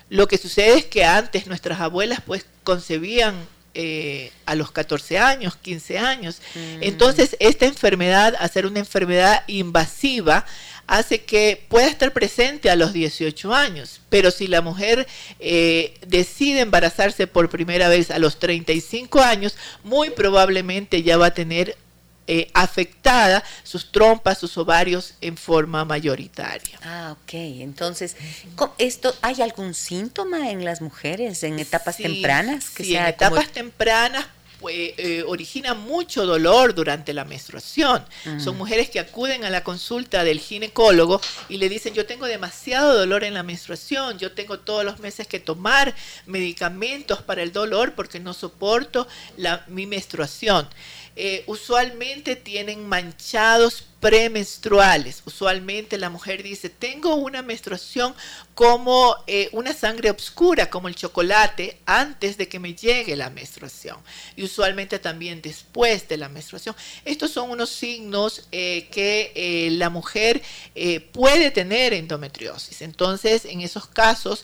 Lo 0.08 0.26
que 0.26 0.36
sucede 0.36 0.78
es 0.78 0.86
que 0.86 1.04
antes 1.04 1.46
nuestras 1.46 1.80
abuelas 1.80 2.20
pues 2.26 2.44
concebían 2.64 3.46
eh, 3.74 4.32
a 4.46 4.54
los 4.54 4.72
14 4.72 5.18
años, 5.18 5.56
15 5.56 5.98
años. 5.98 6.40
Mm. 6.54 6.82
Entonces, 6.82 7.36
esta 7.40 7.66
enfermedad, 7.66 8.34
a 8.38 8.48
ser 8.48 8.66
una 8.66 8.80
enfermedad 8.80 9.44
invasiva, 9.46 10.44
hace 10.90 11.22
que 11.22 11.64
pueda 11.68 11.86
estar 11.86 12.12
presente 12.12 12.68
a 12.68 12.74
los 12.74 12.92
18 12.92 13.54
años. 13.54 14.00
Pero 14.08 14.32
si 14.32 14.48
la 14.48 14.60
mujer 14.60 15.06
eh, 15.38 15.94
decide 16.04 16.60
embarazarse 16.60 17.28
por 17.28 17.48
primera 17.48 17.88
vez 17.88 18.10
a 18.10 18.18
los 18.18 18.40
35 18.40 19.20
años, 19.20 19.56
muy 19.84 20.10
probablemente 20.10 21.04
ya 21.04 21.16
va 21.16 21.26
a 21.26 21.34
tener 21.34 21.76
eh, 22.32 22.48
afectada 22.54 23.42
sus 23.64 23.90
trompas, 23.90 24.38
sus 24.38 24.56
ovarios 24.56 25.14
en 25.20 25.36
forma 25.36 25.84
mayoritaria. 25.84 26.78
Ah, 26.84 27.16
ok. 27.20 27.32
Entonces, 27.32 28.14
esto, 28.78 29.12
¿hay 29.20 29.42
algún 29.42 29.74
síntoma 29.74 30.50
en 30.50 30.64
las 30.64 30.80
mujeres 30.80 31.42
en 31.42 31.58
etapas 31.58 31.96
tempranas? 31.96 32.70
Que 32.70 32.84
sí, 32.84 32.94
en 32.94 33.06
etapas 33.06 33.50
tempranas 33.50 34.26
pues, 34.60 34.92
eh, 34.98 35.24
origina 35.26 35.74
mucho 35.74 36.24
dolor 36.24 36.72
durante 36.72 37.12
la 37.14 37.24
menstruación. 37.24 38.04
Son 38.38 38.56
mujeres 38.56 38.90
que 38.90 39.00
acuden 39.00 39.44
a 39.44 39.50
la 39.50 39.64
consulta 39.64 40.22
del 40.22 40.38
ginecólogo 40.38 41.20
y 41.48 41.56
le 41.56 41.68
dicen, 41.68 41.94
yo 41.94 42.06
tengo 42.06 42.26
demasiado 42.26 42.96
dolor 42.96 43.24
en 43.24 43.34
la 43.34 43.42
menstruación, 43.42 44.18
yo 44.18 44.32
tengo 44.32 44.60
todos 44.60 44.84
los 44.84 45.00
meses 45.00 45.26
que 45.26 45.40
tomar 45.40 45.96
medicamentos 46.26 47.22
para 47.22 47.42
el 47.42 47.52
dolor 47.52 47.94
porque 47.94 48.20
no 48.20 48.34
soporto 48.34 49.08
la, 49.36 49.64
mi 49.66 49.86
menstruación. 49.86 50.68
Eh, 51.22 51.44
usualmente 51.48 52.34
tienen 52.34 52.88
manchados 52.88 53.84
premenstruales. 54.00 55.22
Usualmente 55.26 55.98
la 55.98 56.08
mujer 56.08 56.42
dice, 56.42 56.70
tengo 56.70 57.16
una 57.16 57.42
menstruación 57.42 58.14
como 58.54 59.14
eh, 59.26 59.50
una 59.52 59.74
sangre 59.74 60.10
oscura, 60.10 60.70
como 60.70 60.88
el 60.88 60.94
chocolate, 60.94 61.78
antes 61.84 62.38
de 62.38 62.48
que 62.48 62.58
me 62.58 62.72
llegue 62.72 63.16
la 63.16 63.28
menstruación. 63.28 63.98
Y 64.34 64.44
usualmente 64.44 64.98
también 64.98 65.42
después 65.42 66.08
de 66.08 66.16
la 66.16 66.30
menstruación. 66.30 66.74
Estos 67.04 67.32
son 67.32 67.50
unos 67.50 67.68
signos 67.68 68.48
eh, 68.50 68.88
que 68.90 69.68
la 69.72 69.90
mujer 69.90 70.40
puede 71.12 71.50
tener 71.50 71.92
endometriosis. 71.92 72.80
Entonces, 72.80 73.44
en 73.44 73.60
esos 73.60 73.86
casos, 73.86 74.42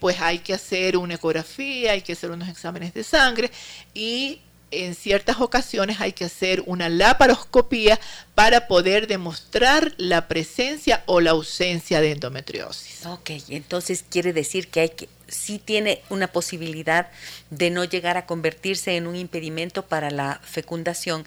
pues 0.00 0.20
hay 0.20 0.40
que 0.40 0.54
hacer 0.54 0.96
una 0.96 1.14
ecografía, 1.14 1.92
hay 1.92 2.02
que 2.02 2.14
hacer 2.14 2.32
unos 2.32 2.48
exámenes 2.48 2.92
de 2.94 3.04
sangre 3.04 3.52
y 3.94 4.40
en 4.70 4.94
ciertas 4.94 5.40
ocasiones 5.40 6.00
hay 6.00 6.12
que 6.12 6.24
hacer 6.24 6.62
una 6.66 6.88
laparoscopía 6.88 8.00
para 8.34 8.66
poder 8.66 9.06
demostrar 9.06 9.94
la 9.96 10.28
presencia 10.28 11.02
o 11.06 11.20
la 11.20 11.30
ausencia 11.30 12.00
de 12.00 12.12
endometriosis. 12.12 13.06
Ok, 13.06 13.30
entonces 13.48 14.04
quiere 14.08 14.32
decir 14.32 14.68
que 14.68 14.80
hay 14.80 14.88
que 14.90 15.08
sí 15.28 15.58
tiene 15.58 16.02
una 16.08 16.28
posibilidad 16.28 17.08
de 17.50 17.70
no 17.70 17.84
llegar 17.84 18.16
a 18.16 18.26
convertirse 18.26 18.96
en 18.96 19.06
un 19.06 19.16
impedimento 19.16 19.82
para 19.82 20.10
la 20.10 20.40
fecundación 20.44 21.24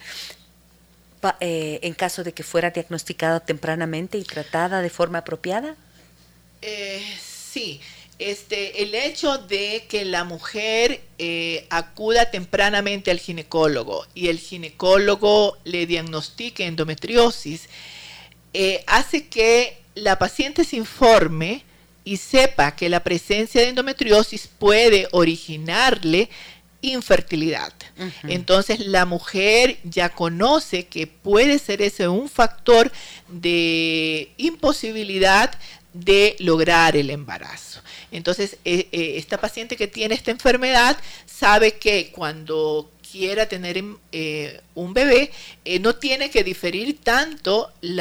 eh, 1.41 1.79
en 1.83 1.93
caso 1.93 2.23
de 2.23 2.33
que 2.33 2.43
fuera 2.43 2.71
diagnosticada 2.71 3.41
tempranamente 3.41 4.17
y 4.17 4.23
tratada 4.23 4.81
de 4.81 4.89
forma 4.89 5.19
apropiada. 5.19 5.75
Eh, 6.61 7.03
sí, 7.21 7.81
este, 8.19 8.83
el 8.83 8.93
hecho 8.93 9.37
de 9.37 9.85
que 9.87 10.03
la 10.03 10.25
mujer 10.25 11.01
eh, 11.17 11.65
acuda 11.69 12.29
tempranamente 12.29 13.11
al 13.11 13.19
ginecólogo 13.19 14.05
y 14.13 14.27
el 14.27 14.39
ginecólogo 14.39 15.57
le 15.63 15.85
diagnostique 15.85 16.65
endometriosis, 16.65 17.69
eh, 18.53 18.83
hace 18.87 19.27
que 19.27 19.77
la 19.95 20.19
paciente 20.19 20.65
se 20.65 20.75
informe 20.75 21.63
y 22.03 22.17
sepa 22.17 22.75
que 22.75 22.89
la 22.89 23.03
presencia 23.03 23.61
de 23.61 23.69
endometriosis 23.69 24.47
puede 24.47 25.07
originarle 25.11 26.29
infertilidad. 26.81 27.73
Entonces 28.23 28.79
la 28.79 29.05
mujer 29.05 29.77
ya 29.83 30.09
conoce 30.09 30.87
que 30.87 31.07
puede 31.07 31.59
ser 31.59 31.81
ese 31.81 32.07
un 32.07 32.29
factor 32.29 32.91
de 33.27 34.31
imposibilidad 34.37 35.51
de 35.93 36.35
lograr 36.39 36.95
el 36.95 37.09
embarazo. 37.09 37.81
Entonces, 38.11 38.57
eh, 38.65 38.87
eh, 38.91 39.13
esta 39.17 39.39
paciente 39.39 39.75
que 39.75 39.87
tiene 39.87 40.15
esta 40.15 40.31
enfermedad 40.31 40.97
sabe 41.25 41.73
que 41.73 42.11
cuando 42.11 42.91
quiera 43.11 43.47
tener 43.47 43.83
eh, 44.11 44.61
un 44.75 44.93
bebé, 44.93 45.31
no 45.81 45.95
tiene 45.95 46.29
que 46.29 46.43
diferir 46.43 46.99
tanto 47.01 47.71
el, 47.81 47.99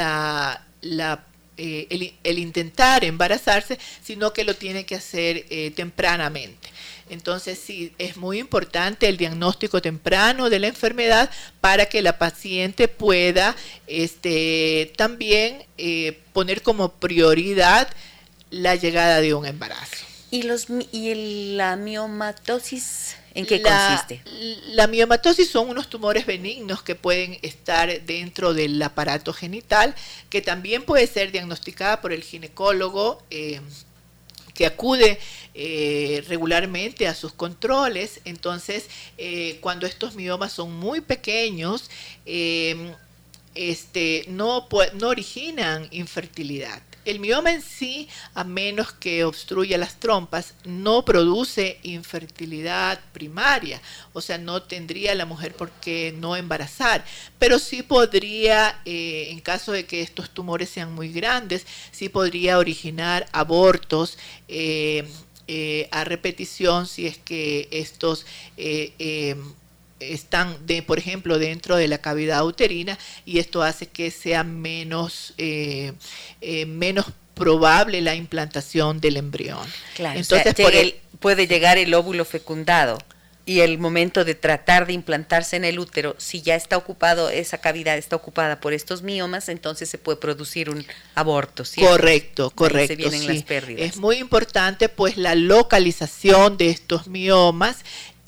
intentar 2.38 3.04
embarazarse, 3.04 3.78
sino 4.02 4.34
que 4.34 4.44
lo 4.44 4.54
tiene 4.54 4.84
que 4.84 4.96
hacer 4.96 5.46
tempranamente. 5.74 6.68
Entonces, 7.10 7.58
sí, 7.58 7.92
es 7.98 8.16
muy 8.16 8.38
importante 8.38 9.08
el 9.08 9.16
diagnóstico 9.16 9.80
temprano 9.80 10.50
de 10.50 10.58
la 10.58 10.68
enfermedad 10.68 11.30
para 11.60 11.86
que 11.86 12.02
la 12.02 12.18
paciente 12.18 12.88
pueda 12.88 13.56
este, 13.86 14.92
también 14.96 15.64
poner 16.32 16.62
como 16.62 16.92
prioridad 16.92 17.88
la 18.50 18.74
llegada 18.74 19.20
de 19.20 19.34
un 19.34 19.46
embarazo. 19.46 20.04
¿Y, 20.30 20.42
los, 20.42 20.66
y 20.92 21.54
la 21.54 21.76
miomatosis 21.76 23.16
en 23.34 23.46
qué 23.46 23.62
consiste? 23.62 24.22
La 24.68 24.86
miomatosis 24.86 25.50
son 25.50 25.70
unos 25.70 25.88
tumores 25.88 26.26
benignos 26.26 26.82
que 26.82 26.94
pueden 26.94 27.38
estar 27.42 28.02
dentro 28.02 28.52
del 28.52 28.80
aparato 28.82 29.32
genital, 29.32 29.94
que 30.28 30.42
también 30.42 30.82
puede 30.82 31.06
ser 31.06 31.32
diagnosticada 31.32 32.00
por 32.00 32.12
el 32.12 32.22
ginecólogo. 32.22 33.22
Eh, 33.30 33.60
que 34.58 34.66
acude 34.66 35.20
eh, 35.54 36.24
regularmente 36.26 37.06
a 37.06 37.14
sus 37.14 37.32
controles. 37.32 38.20
Entonces, 38.24 38.88
eh, 39.16 39.58
cuando 39.60 39.86
estos 39.86 40.16
miomas 40.16 40.52
son 40.52 40.74
muy 40.74 41.00
pequeños, 41.00 41.88
este, 43.54 44.24
no, 44.26 44.66
no 44.94 45.08
originan 45.08 45.86
infertilidad. 45.92 46.82
El 47.08 47.20
mioma 47.20 47.52
en 47.52 47.62
sí, 47.62 48.06
a 48.34 48.44
menos 48.44 48.92
que 48.92 49.24
obstruya 49.24 49.78
las 49.78 49.98
trompas, 49.98 50.52
no 50.64 51.06
produce 51.06 51.78
infertilidad 51.82 53.00
primaria, 53.14 53.80
o 54.12 54.20
sea, 54.20 54.36
no 54.36 54.64
tendría 54.64 55.14
la 55.14 55.24
mujer 55.24 55.54
por 55.54 55.70
qué 55.70 56.14
no 56.14 56.36
embarazar, 56.36 57.02
pero 57.38 57.58
sí 57.58 57.82
podría, 57.82 58.82
eh, 58.84 59.28
en 59.30 59.40
caso 59.40 59.72
de 59.72 59.86
que 59.86 60.02
estos 60.02 60.28
tumores 60.28 60.68
sean 60.68 60.92
muy 60.92 61.10
grandes, 61.10 61.66
sí 61.92 62.10
podría 62.10 62.58
originar 62.58 63.26
abortos. 63.32 64.18
Eh, 64.46 65.08
eh, 65.50 65.88
a 65.92 66.04
repetición 66.04 66.86
si 66.86 67.06
es 67.06 67.16
que 67.16 67.68
estos 67.70 68.26
están, 70.00 70.66
de, 70.66 70.82
por 70.82 70.98
ejemplo, 70.98 71.38
dentro 71.38 71.76
de 71.76 71.88
la 71.88 71.98
cavidad 71.98 72.44
uterina 72.44 72.98
y 73.24 73.38
esto 73.38 73.62
hace 73.62 73.86
que 73.86 74.10
sea 74.10 74.44
menos, 74.44 75.34
eh, 75.38 75.92
eh, 76.40 76.66
menos 76.66 77.06
probable 77.34 78.00
la 78.00 78.14
implantación 78.14 79.00
del 79.00 79.16
embrión. 79.16 79.66
Claro, 79.94 80.18
Entonces, 80.18 80.54
puede 81.20 81.46
llegar 81.46 81.78
el 81.78 81.94
óvulo 81.94 82.24
fecundado 82.24 82.98
y 83.48 83.60
el 83.60 83.78
momento 83.78 84.26
de 84.26 84.34
tratar 84.34 84.86
de 84.86 84.92
implantarse 84.92 85.56
en 85.56 85.64
el 85.64 85.78
útero, 85.78 86.14
si 86.18 86.42
ya 86.42 86.54
está 86.54 86.76
ocupado, 86.76 87.30
esa 87.30 87.56
cavidad 87.56 87.96
está 87.96 88.14
ocupada 88.14 88.60
por 88.60 88.74
estos 88.74 89.00
miomas, 89.00 89.48
entonces 89.48 89.88
se 89.88 89.96
puede 89.96 90.18
producir 90.18 90.68
un 90.68 90.84
aborto. 91.14 91.64
Correcto, 91.78 92.50
correcto. 92.50 93.08
Es 93.78 93.96
muy 93.96 94.16
importante 94.16 94.90
pues 94.90 95.16
la 95.16 95.34
localización 95.34 96.58
de 96.58 96.68
estos 96.68 97.06
miomas 97.06 97.78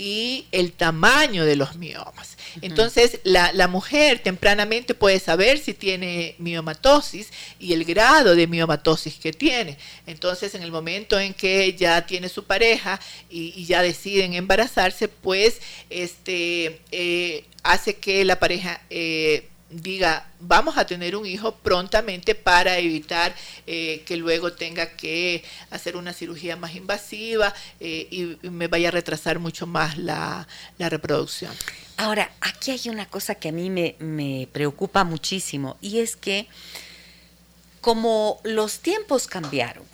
y 0.01 0.47
el 0.51 0.73
tamaño 0.73 1.45
de 1.45 1.57
los 1.57 1.77
miomas. 1.77 2.39
Entonces, 2.63 3.21
la, 3.23 3.69
mujer 3.69 4.21
tempranamente 4.21 4.95
puede 4.95 5.21
saber 5.21 5.59
si 5.59 5.75
tiene 5.75 6.37
miomatosis 6.39 7.29
y 7.59 7.75
el 7.75 7.85
grado 7.85 8.35
de 8.35 8.47
miomatosis 8.47 9.17
que 9.17 9.35
tiene. 9.35 9.77
Entonces, 10.07 10.55
en 10.55 10.63
el 10.63 10.73
momento 10.73 11.21
en 11.21 11.35
que 11.35 11.75
ya 11.75 12.07
tiene 12.07 12.31
su 12.31 12.45
pareja 12.45 12.99
y, 13.29 13.67
ya 13.67 13.83
deciden 13.83 14.33
embarazarse, 14.33 15.07
pues 15.09 15.61
este, 15.91 16.81
eh, 16.91 17.45
hace 17.63 17.97
que 17.97 18.25
la 18.25 18.41
pareja 18.41 18.81
eh, 18.89 19.51
diga, 19.71 20.27
vamos 20.41 20.77
a 20.77 20.85
tener 20.85 21.15
un 21.15 21.25
hijo 21.25 21.55
prontamente 21.55 22.35
para 22.35 22.79
evitar 22.79 23.35
eh, 23.67 24.03
que 24.05 24.17
luego 24.17 24.53
tenga 24.53 24.91
que 24.91 25.45
hacer 25.71 25.97
una 25.97 26.13
cirugía 26.13 26.57
más 26.57 26.75
invasiva 26.75 27.55
eh, 27.79 28.09
y, 28.11 28.49
me 28.49 28.67
vaya 28.67 28.89
a 28.89 28.91
retrasar 28.91 29.39
mucho 29.39 29.67
más 29.67 29.97
la, 29.97 30.47
reproducción. 30.79 31.55
Ahora, 31.97 32.33
aquí 32.41 32.73
hay 32.73 32.89
una 32.89 33.07
cosa 33.07 33.35
que 33.37 33.51
a 33.51 33.53
mí 33.53 33.71
me, 33.71 33.95
me 33.99 34.49
preocupa 34.53 35.05
muchísimo 35.05 35.77
y 35.81 36.01
es 36.01 36.17
que 36.17 36.49
como 37.81 38.41
los 38.43 38.81
tiempos 38.81 39.27
cambiaron, 39.27 39.85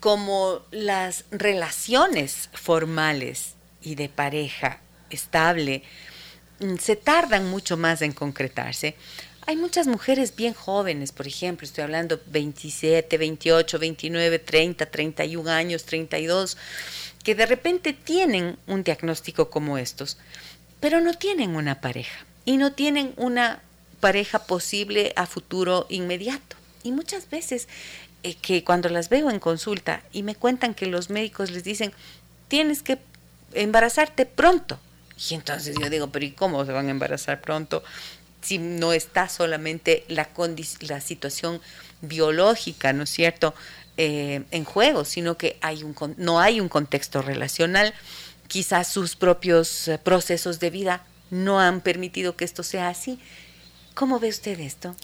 como 0.00 0.60
las 0.70 1.24
relaciones 1.30 2.48
formales 2.52 3.54
y 3.82 3.96
de 3.96 4.08
pareja 4.08 4.80
estable, 5.10 5.82
se 6.80 6.96
tardan 6.96 7.48
mucho 7.50 7.76
más 7.76 8.02
en 8.02 8.12
concretarse. 8.12 8.94
Hay 9.46 9.56
muchas 9.56 9.86
mujeres 9.86 10.34
bien 10.34 10.54
jóvenes, 10.54 11.12
por 11.12 11.26
ejemplo, 11.26 11.66
estoy 11.66 11.84
hablando 11.84 12.18
27, 12.26 13.18
28, 13.18 13.78
29, 13.78 14.38
30, 14.38 14.86
31 14.86 15.50
años, 15.50 15.84
32, 15.84 16.56
que 17.22 17.34
de 17.34 17.44
repente 17.44 17.92
tienen 17.92 18.56
un 18.66 18.82
diagnóstico 18.82 19.50
como 19.50 19.76
estos, 19.76 20.16
pero 20.80 21.00
no 21.00 21.12
tienen 21.12 21.56
una 21.56 21.80
pareja 21.82 22.24
y 22.46 22.56
no 22.56 22.72
tienen 22.72 23.12
una 23.16 23.60
pareja 24.00 24.40
posible 24.46 25.12
a 25.16 25.26
futuro 25.26 25.86
inmediato. 25.90 26.56
Y 26.82 26.92
muchas 26.92 27.28
veces 27.28 27.68
eh, 28.22 28.34
que 28.34 28.64
cuando 28.64 28.88
las 28.88 29.10
veo 29.10 29.30
en 29.30 29.40
consulta 29.40 30.02
y 30.12 30.22
me 30.22 30.34
cuentan 30.34 30.74
que 30.74 30.86
los 30.86 31.10
médicos 31.10 31.50
les 31.50 31.64
dicen, 31.64 31.92
tienes 32.48 32.82
que 32.82 32.98
embarazarte 33.52 34.24
pronto, 34.26 34.78
y 35.16 35.34
entonces 35.34 35.76
yo 35.80 35.88
digo, 35.90 36.08
pero 36.08 36.24
¿y 36.24 36.32
cómo 36.32 36.64
se 36.64 36.72
van 36.72 36.88
a 36.88 36.90
embarazar 36.90 37.40
pronto? 37.40 37.82
Si 38.40 38.58
no 38.58 38.92
está 38.92 39.28
solamente 39.28 40.04
la, 40.08 40.28
la 40.80 41.00
situación 41.00 41.60
biológica, 42.00 42.92
¿no 42.92 43.04
es 43.04 43.10
cierto?, 43.10 43.54
eh, 43.96 44.42
en 44.50 44.64
juego, 44.64 45.04
sino 45.04 45.36
que 45.36 45.56
hay 45.60 45.84
un, 45.84 45.94
no 46.16 46.40
hay 46.40 46.60
un 46.60 46.68
contexto 46.68 47.22
relacional. 47.22 47.94
Quizás 48.48 48.88
sus 48.88 49.14
propios 49.14 49.86
eh, 49.86 49.98
procesos 49.98 50.58
de 50.58 50.70
vida 50.70 51.06
no 51.30 51.60
han 51.60 51.80
permitido 51.80 52.36
que 52.36 52.44
esto 52.44 52.64
sea 52.64 52.88
así. 52.88 53.20
¿Cómo 53.94 54.18
ve 54.18 54.30
usted 54.30 54.58
esto? 54.58 54.96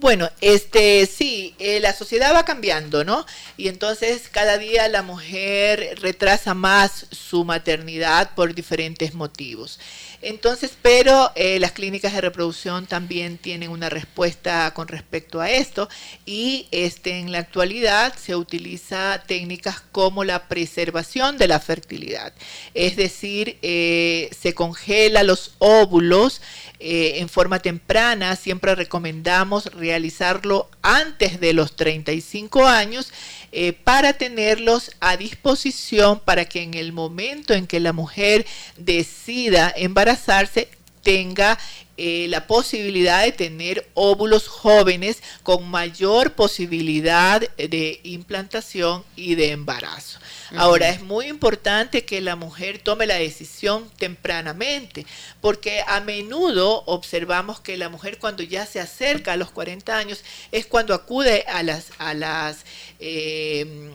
Bueno, 0.00 0.30
este 0.40 1.06
sí, 1.06 1.56
eh, 1.58 1.80
la 1.80 1.92
sociedad 1.92 2.32
va 2.32 2.44
cambiando, 2.44 3.02
¿no? 3.02 3.26
Y 3.56 3.66
entonces 3.66 4.28
cada 4.30 4.56
día 4.56 4.86
la 4.86 5.02
mujer 5.02 5.98
retrasa 6.00 6.54
más 6.54 7.06
su 7.10 7.44
maternidad 7.44 8.30
por 8.36 8.54
diferentes 8.54 9.14
motivos. 9.14 9.80
Entonces, 10.20 10.72
pero 10.82 11.30
eh, 11.36 11.60
las 11.60 11.72
clínicas 11.72 12.12
de 12.12 12.20
reproducción 12.20 12.86
también 12.86 13.38
tienen 13.38 13.70
una 13.70 13.88
respuesta 13.88 14.72
con 14.74 14.88
respecto 14.88 15.40
a 15.40 15.50
esto 15.50 15.88
y 16.26 16.66
este, 16.72 17.18
en 17.18 17.30
la 17.30 17.38
actualidad 17.38 18.14
se 18.16 18.34
utiliza 18.34 19.22
técnicas 19.26 19.80
como 19.92 20.24
la 20.24 20.48
preservación 20.48 21.38
de 21.38 21.46
la 21.46 21.60
fertilidad, 21.60 22.32
es 22.74 22.96
decir, 22.96 23.58
eh, 23.62 24.28
se 24.38 24.54
congela 24.54 25.22
los 25.22 25.54
óvulos 25.58 26.42
eh, 26.80 27.14
en 27.18 27.28
forma 27.28 27.60
temprana, 27.60 28.34
siempre 28.34 28.74
recomendamos 28.74 29.66
realizarlo 29.66 30.68
antes 30.82 31.40
de 31.40 31.52
los 31.52 31.76
35 31.76 32.66
años 32.66 33.12
eh, 33.52 33.72
para 33.72 34.12
tenerlos 34.12 34.90
a 35.00 35.16
disposición 35.16 36.20
para 36.20 36.44
que 36.44 36.62
en 36.62 36.74
el 36.74 36.92
momento 36.92 37.54
en 37.54 37.66
que 37.66 37.80
la 37.80 37.92
mujer 37.92 38.46
decida 38.76 39.72
embarazarse 39.74 40.68
tenga 41.02 41.58
eh, 42.00 42.26
la 42.28 42.46
posibilidad 42.46 43.24
de 43.24 43.32
tener 43.32 43.88
óvulos 43.94 44.46
jóvenes 44.46 45.20
con 45.42 45.68
mayor 45.68 46.32
posibilidad 46.32 47.40
de 47.56 48.00
implantación 48.04 49.02
y 49.16 49.34
de 49.34 49.50
embarazo. 49.50 50.20
Ahora, 50.56 50.88
es 50.88 51.02
muy 51.02 51.26
importante 51.26 52.04
que 52.04 52.20
la 52.20 52.36
mujer 52.36 52.78
tome 52.78 53.06
la 53.06 53.16
decisión 53.16 53.90
tempranamente, 53.98 55.06
porque 55.40 55.82
a 55.86 56.00
menudo 56.00 56.84
observamos 56.86 57.60
que 57.60 57.76
la 57.76 57.88
mujer 57.88 58.18
cuando 58.18 58.42
ya 58.42 58.64
se 58.64 58.80
acerca 58.80 59.32
a 59.32 59.36
los 59.36 59.50
40 59.50 59.98
años 59.98 60.22
es 60.52 60.66
cuando 60.66 60.94
acude 60.94 61.44
a 61.48 61.62
las, 61.62 61.90
a 61.98 62.14
las 62.14 62.64
eh, 63.00 63.90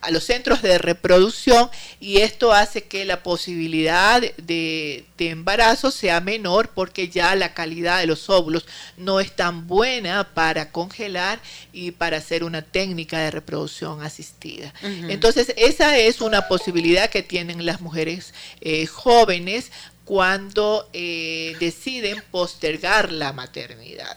a 0.00 0.10
los 0.10 0.24
centros 0.24 0.62
de 0.62 0.78
reproducción 0.78 1.70
y 2.00 2.18
esto 2.18 2.52
hace 2.52 2.84
que 2.84 3.04
la 3.04 3.22
posibilidad 3.22 4.22
de, 4.36 5.04
embarazo 5.18 5.90
sea 5.90 6.20
menor 6.20 6.70
porque 6.74 7.08
ya 7.08 7.34
la 7.34 7.54
calidad 7.54 8.00
de 8.00 8.06
los 8.06 8.28
óvulos 8.30 8.66
no 8.96 9.20
es 9.20 9.34
tan 9.34 9.66
buena 9.66 10.34
para 10.34 10.70
congelar 10.70 11.40
y 11.72 11.90
para 11.90 12.18
hacer 12.18 12.44
una 12.44 12.62
técnica 12.62 13.18
de 13.18 13.30
reproducción 13.30 14.02
asistida. 14.02 14.72
Entonces, 14.82 15.52
esa 15.56 15.98
es 15.98 16.20
una 16.20 16.48
posibilidad 16.48 17.10
que 17.10 17.22
tienen 17.22 17.66
las 17.66 17.80
mujeres 17.80 18.34
eh, 18.60 18.86
jóvenes 18.86 19.70
cuando 20.04 20.88
eh, 20.92 21.56
deciden 21.58 22.22
postergar 22.30 23.10
la 23.10 23.32
maternidad. 23.32 24.16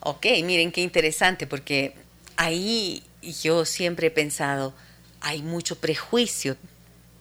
Ok, 0.00 0.26
miren 0.44 0.70
qué 0.70 0.82
interesante, 0.82 1.46
porque 1.46 1.94
ahí 2.36 3.02
yo 3.32 3.64
siempre 3.64 4.08
he 4.08 4.10
pensado, 4.10 4.74
hay 5.20 5.42
mucho 5.42 5.76
prejuicio, 5.76 6.56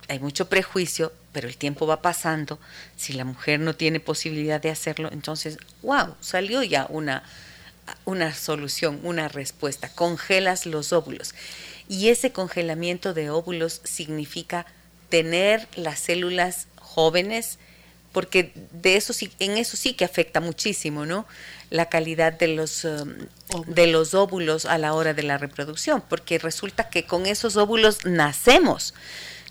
hay 0.07 0.19
mucho 0.19 0.47
prejuicio, 0.47 1.11
pero 1.31 1.47
el 1.47 1.57
tiempo 1.57 1.87
va 1.87 2.01
pasando, 2.01 2.59
si 2.95 3.13
la 3.13 3.25
mujer 3.25 3.59
no 3.59 3.75
tiene 3.75 3.99
posibilidad 3.99 4.61
de 4.61 4.69
hacerlo, 4.69 5.09
entonces, 5.11 5.57
wow, 5.81 6.15
salió 6.21 6.63
ya 6.63 6.85
una, 6.89 7.23
una 8.05 8.33
solución, 8.33 8.99
una 9.03 9.27
respuesta, 9.27 9.89
congelas 9.89 10.65
los 10.65 10.93
óvulos. 10.93 11.33
Y 11.87 12.09
ese 12.09 12.31
congelamiento 12.31 13.13
de 13.13 13.29
óvulos 13.29 13.81
significa 13.83 14.65
tener 15.09 15.67
las 15.75 15.99
células 15.99 16.67
jóvenes, 16.77 17.59
porque 18.16 18.53
de 18.72 18.95
eso 18.95 19.11
sí, 19.11 19.30
en 19.39 19.57
eso 19.57 19.76
sí 19.76 19.93
que 19.93 20.05
afecta 20.05 20.39
muchísimo, 20.39 21.05
¿no? 21.05 21.28
La 21.70 21.89
calidad 21.89 22.32
de 22.32 22.47
los, 22.47 22.86
um, 22.86 23.13
de 23.68 23.88
los 23.88 24.13
óvulos 24.13 24.63
a 24.63 24.78
la 24.78 24.93
hora 24.93 25.13
de 25.13 25.22
la 25.22 25.38
reproducción, 25.38 26.01
porque 26.07 26.39
resulta 26.39 26.89
que 26.89 27.03
con 27.03 27.26
esos 27.26 27.57
óvulos 27.57 28.05
nacemos 28.05 28.93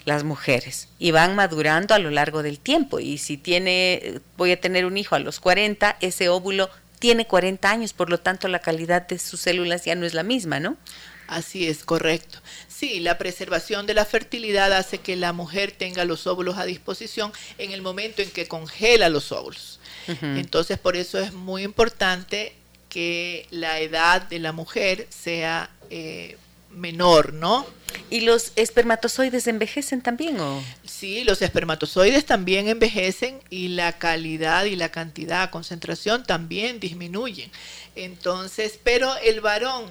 las 0.07 0.25
mujeres 0.25 0.89
y 0.99 1.11
van 1.11 1.37
madurando 1.37 1.95
a 1.95 1.99
lo 1.99 2.09
largo 2.11 2.43
del 2.43 2.59
tiempo. 2.59 3.01
Y 3.01 3.19
si 3.19 3.37
tiene, 3.37 4.23
voy 4.39 4.53
a 4.53 4.61
tener 4.61 4.87
un 4.87 4.97
hijo 4.97 5.15
a 5.15 5.19
los 5.19 5.41
40, 5.41 5.99
ese 6.01 6.31
óvulo 6.31 6.71
tiene 6.99 7.27
40 7.27 7.71
años, 7.71 7.93
por 7.93 8.09
lo 8.09 8.19
tanto 8.19 8.49
la 8.49 8.61
calidad 8.61 9.07
de 9.07 9.19
sus 9.19 9.43
células 9.43 9.85
ya 9.85 9.95
no 9.95 10.07
es 10.07 10.15
la 10.15 10.23
misma, 10.23 10.59
¿no? 10.59 10.79
Así 11.27 11.69
es, 11.69 11.85
correcto. 11.85 12.39
Sí, 12.75 12.99
la 12.99 13.19
preservación 13.19 13.87
de 13.87 13.95
la 13.95 14.05
fertilidad 14.05 14.73
hace 14.73 14.99
que 14.99 15.15
la 15.15 15.33
mujer 15.33 15.71
tenga 15.71 16.05
los 16.05 16.27
óvulos 16.27 16.59
a 16.59 16.65
disposición 16.65 17.33
en 17.59 17.71
el 17.71 17.83
momento 17.83 18.21
en 18.21 18.31
que 18.31 18.49
congela 18.49 19.09
los 19.09 19.31
óvulos. 19.31 19.79
Entonces, 20.21 20.79
por 20.79 20.97
eso 20.97 21.19
es 21.21 21.33
muy 21.33 21.63
importante 21.63 22.53
que 22.89 23.47
la 23.51 23.79
edad 23.79 24.23
de 24.23 24.39
la 24.39 24.53
mujer 24.53 25.07
sea 25.09 25.71
eh, 25.89 26.37
menor, 26.71 27.33
¿no? 27.33 27.67
¿Y 28.11 28.23
los 28.23 28.53
espermatozoides 28.57 29.47
envejecen 29.47 30.03
también 30.03 30.41
o? 30.41 30.63
Sí, 30.85 31.23
los 31.23 31.43
espermatozoides 31.43 32.27
también 32.27 32.69
envejecen 32.69 33.41
y 33.51 33.69
la 33.69 33.99
calidad 33.99 34.65
y 34.65 34.75
la 34.75 34.91
cantidad, 34.91 35.51
concentración 35.51 36.25
también 36.25 36.81
disminuyen. 36.81 37.51
Entonces, 37.95 38.81
pero 38.83 39.17
el 39.19 39.41
varón 39.41 39.87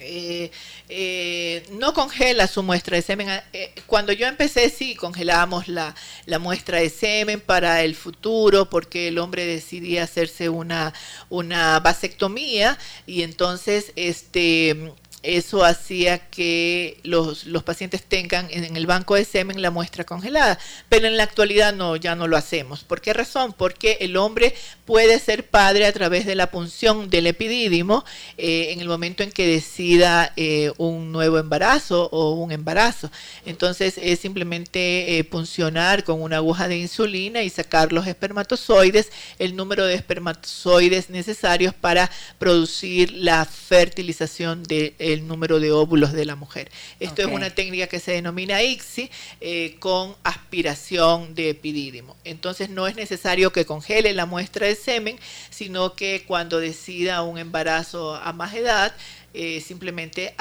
eh, 0.00 0.50
eh, 0.88 1.66
no 1.72 1.92
congela 1.92 2.46
su 2.46 2.62
muestra 2.62 2.96
de 2.96 3.02
semen. 3.02 3.28
Eh, 3.52 3.74
cuando 3.86 4.12
yo 4.12 4.26
empecé, 4.26 4.70
sí, 4.70 4.94
congelábamos 4.94 5.68
la, 5.68 5.94
la, 6.26 6.38
muestra 6.38 6.78
de 6.78 6.90
semen 6.90 7.40
para 7.40 7.82
el 7.82 7.94
futuro, 7.94 8.70
porque 8.70 9.08
el 9.08 9.18
hombre 9.18 9.44
decidía 9.44 10.04
hacerse 10.04 10.48
una, 10.48 10.94
una 11.28 11.80
vasectomía 11.80 12.78
y 13.06 13.22
entonces 13.22 13.92
este 13.96 14.92
eso 15.22 15.64
hacía 15.64 16.18
que 16.18 17.00
los, 17.02 17.44
pacientes 17.64 18.02
tengan 18.04 18.46
en, 18.50 18.76
el 18.76 18.86
banco 18.86 19.16
de 19.16 19.24
semen 19.24 19.60
la 19.60 19.70
muestra 19.70 20.04
congelada. 20.04 20.58
Pero 20.88 21.06
en 21.06 21.16
la 21.16 21.24
actualidad 21.24 21.74
no, 21.74 21.96
ya 21.96 22.14
no 22.14 22.28
lo 22.28 22.36
hacemos. 22.36 22.84
¿Por 22.84 23.00
qué 23.00 23.12
razón? 23.12 23.52
Porque 23.56 23.98
el 24.00 24.16
hombre 24.16 24.54
puede 24.84 25.18
ser 25.18 25.46
padre 25.46 25.86
a 25.86 25.92
través 25.92 26.24
de 26.24 26.34
la 26.34 26.50
punción 26.50 27.10
del 27.10 27.26
epidídimo 27.26 28.04
eh, 28.36 28.68
en 28.70 28.80
el 28.80 28.88
momento 28.88 29.22
en 29.22 29.32
que 29.32 29.46
decida 29.46 30.32
eh, 30.36 30.72
un 30.78 31.10
nuevo 31.12 31.38
embarazo 31.38 32.08
o 32.12 32.32
un 32.34 32.52
embarazo. 32.52 33.10
Entonces 33.44 33.94
es 34.00 34.20
simplemente 34.20 35.18
eh, 35.18 35.24
puncionar 35.24 36.04
con 36.04 36.22
una 36.22 36.36
aguja 36.36 36.68
de 36.68 36.78
insulina 36.78 37.42
y 37.42 37.50
sacar 37.50 37.92
los 37.92 38.06
espermatozoides, 38.06 39.10
el 39.38 39.56
número 39.56 39.84
de 39.84 39.94
espermatozoides 39.94 41.10
necesarios 41.10 41.74
para 41.74 42.10
producir 42.38 43.12
la 43.12 43.44
fertilización 43.44 44.62
de 44.62 44.94
el 45.12 45.26
número 45.26 45.60
de 45.60 45.72
óvulos 45.72 46.12
de 46.12 46.24
la 46.24 46.36
mujer. 46.36 46.70
Esto 47.00 47.22
es 47.22 47.28
una 47.28 47.50
técnica 47.50 47.86
que 47.86 48.00
se 48.00 48.12
denomina 48.12 48.62
ICSI 48.62 49.10
eh, 49.40 49.76
con 49.78 50.16
aspiración 50.24 51.34
de 51.34 51.50
epidídimo. 51.50 52.16
Entonces 52.24 52.70
no 52.70 52.86
es 52.86 52.96
necesario 52.96 53.52
que 53.52 53.64
congele 53.64 54.12
la 54.12 54.26
muestra 54.26 54.66
de 54.66 54.74
semen, 54.74 55.18
sino 55.50 55.94
que 55.94 56.24
cuando 56.26 56.60
decida 56.60 57.22
un 57.22 57.38
embarazo 57.38 58.14
a 58.16 58.32
más 58.32 58.54
edad, 58.54 58.94
eh, 59.34 59.60
simplemente 59.60 60.34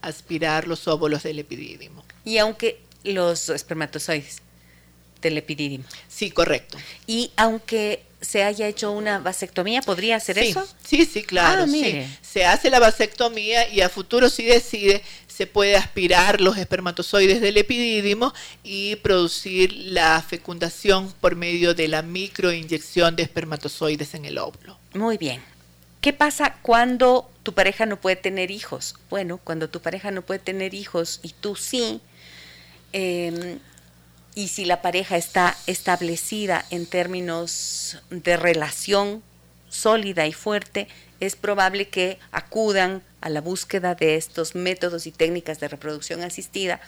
aspirar 0.00 0.66
los 0.66 0.88
óvulos 0.88 1.22
del 1.22 1.38
epidídimo. 1.38 2.04
Y 2.24 2.38
aunque 2.38 2.80
los 3.04 3.48
espermatozoides 3.48 4.42
del 5.20 5.38
epidídimo. 5.38 5.84
Sí, 6.08 6.30
correcto. 6.30 6.78
Y 7.06 7.30
aunque 7.36 8.02
se 8.22 8.44
haya 8.44 8.68
hecho 8.68 8.92
una 8.92 9.18
vasectomía, 9.18 9.82
¿podría 9.82 10.16
hacer 10.16 10.38
eso? 10.38 10.66
Sí, 10.84 11.04
sí, 11.04 11.22
claro. 11.22 11.64
Ah, 11.64 12.06
se 12.22 12.46
hace 12.46 12.70
la 12.70 12.78
vasectomía 12.78 13.68
y 13.68 13.80
a 13.80 13.88
futuro 13.88 14.30
si 14.30 14.44
decide 14.44 15.02
se 15.26 15.46
puede 15.46 15.76
aspirar 15.76 16.40
los 16.40 16.56
espermatozoides 16.56 17.40
del 17.40 17.56
epidídimo 17.56 18.32
y 18.62 18.96
producir 18.96 19.72
la 19.72 20.22
fecundación 20.22 21.12
por 21.20 21.36
medio 21.36 21.74
de 21.74 21.88
la 21.88 22.02
microinyección 22.02 23.16
de 23.16 23.24
espermatozoides 23.24 24.14
en 24.14 24.24
el 24.24 24.38
óvulo. 24.38 24.78
Muy 24.94 25.18
bien. 25.18 25.42
¿Qué 26.00 26.12
pasa 26.12 26.56
cuando 26.62 27.30
tu 27.42 27.54
pareja 27.54 27.86
no 27.86 28.00
puede 28.00 28.16
tener 28.16 28.50
hijos? 28.50 28.96
Bueno, 29.10 29.38
cuando 29.42 29.68
tu 29.68 29.80
pareja 29.80 30.10
no 30.10 30.22
puede 30.22 30.40
tener 30.40 30.74
hijos 30.74 31.20
y 31.22 31.30
tú 31.30 31.56
sí, 31.56 32.00
eh, 32.92 33.58
y 34.34 34.48
si 34.48 34.64
la 34.64 34.82
pareja 34.82 35.16
está 35.16 35.56
establecida 35.66 36.64
en 36.70 36.86
términos 36.86 37.98
de 38.10 38.36
relación 38.36 39.22
sólida 39.68 40.26
y 40.26 40.32
fuerte, 40.32 40.88
es 41.20 41.36
probable 41.36 41.88
que 41.88 42.18
acudan 42.30 43.02
a 43.20 43.28
la 43.28 43.40
búsqueda 43.40 43.94
de 43.94 44.16
estos 44.16 44.54
métodos 44.54 45.06
y 45.06 45.12
técnicas 45.12 45.60
de 45.60 45.68
reproducción 45.68 46.22
asistida 46.22 46.80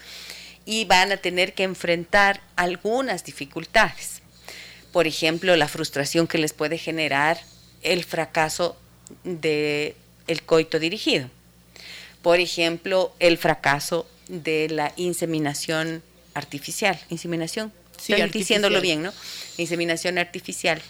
y 0.65 0.87
van 0.87 1.13
a 1.13 1.19
tener 1.19 1.55
que 1.55 1.63
enfrentar 1.63 2.41
algunas 2.57 3.25
dificultades. 3.25 4.23
Por 4.93 5.07
ejemplo, 5.07 5.57
la 5.57 5.69
frustración 5.69 6.27
que 6.27 6.39
les 6.39 6.53
puede 6.53 6.79
generar 6.79 7.39
el 7.83 8.05
fracaso 8.05 8.77
del 9.23 9.95
el 10.27 10.43
coito 10.43 10.79
dirigido. 10.79 11.29
Por 12.23 12.41
ejemplo, 12.41 13.15
el 13.19 13.37
fracaso 13.37 14.09
de 14.29 14.69
la 14.71 14.93
inseminación 14.97 16.03
artificial, 16.35 16.99
inseminación. 17.09 17.73
Sí, 17.99 18.13
Estoy 18.13 18.31
diciéndolo 18.31 18.81
bien, 18.81 19.03
¿no? 19.03 19.13
Inseminación 19.57 20.19
artificial. 20.19 20.83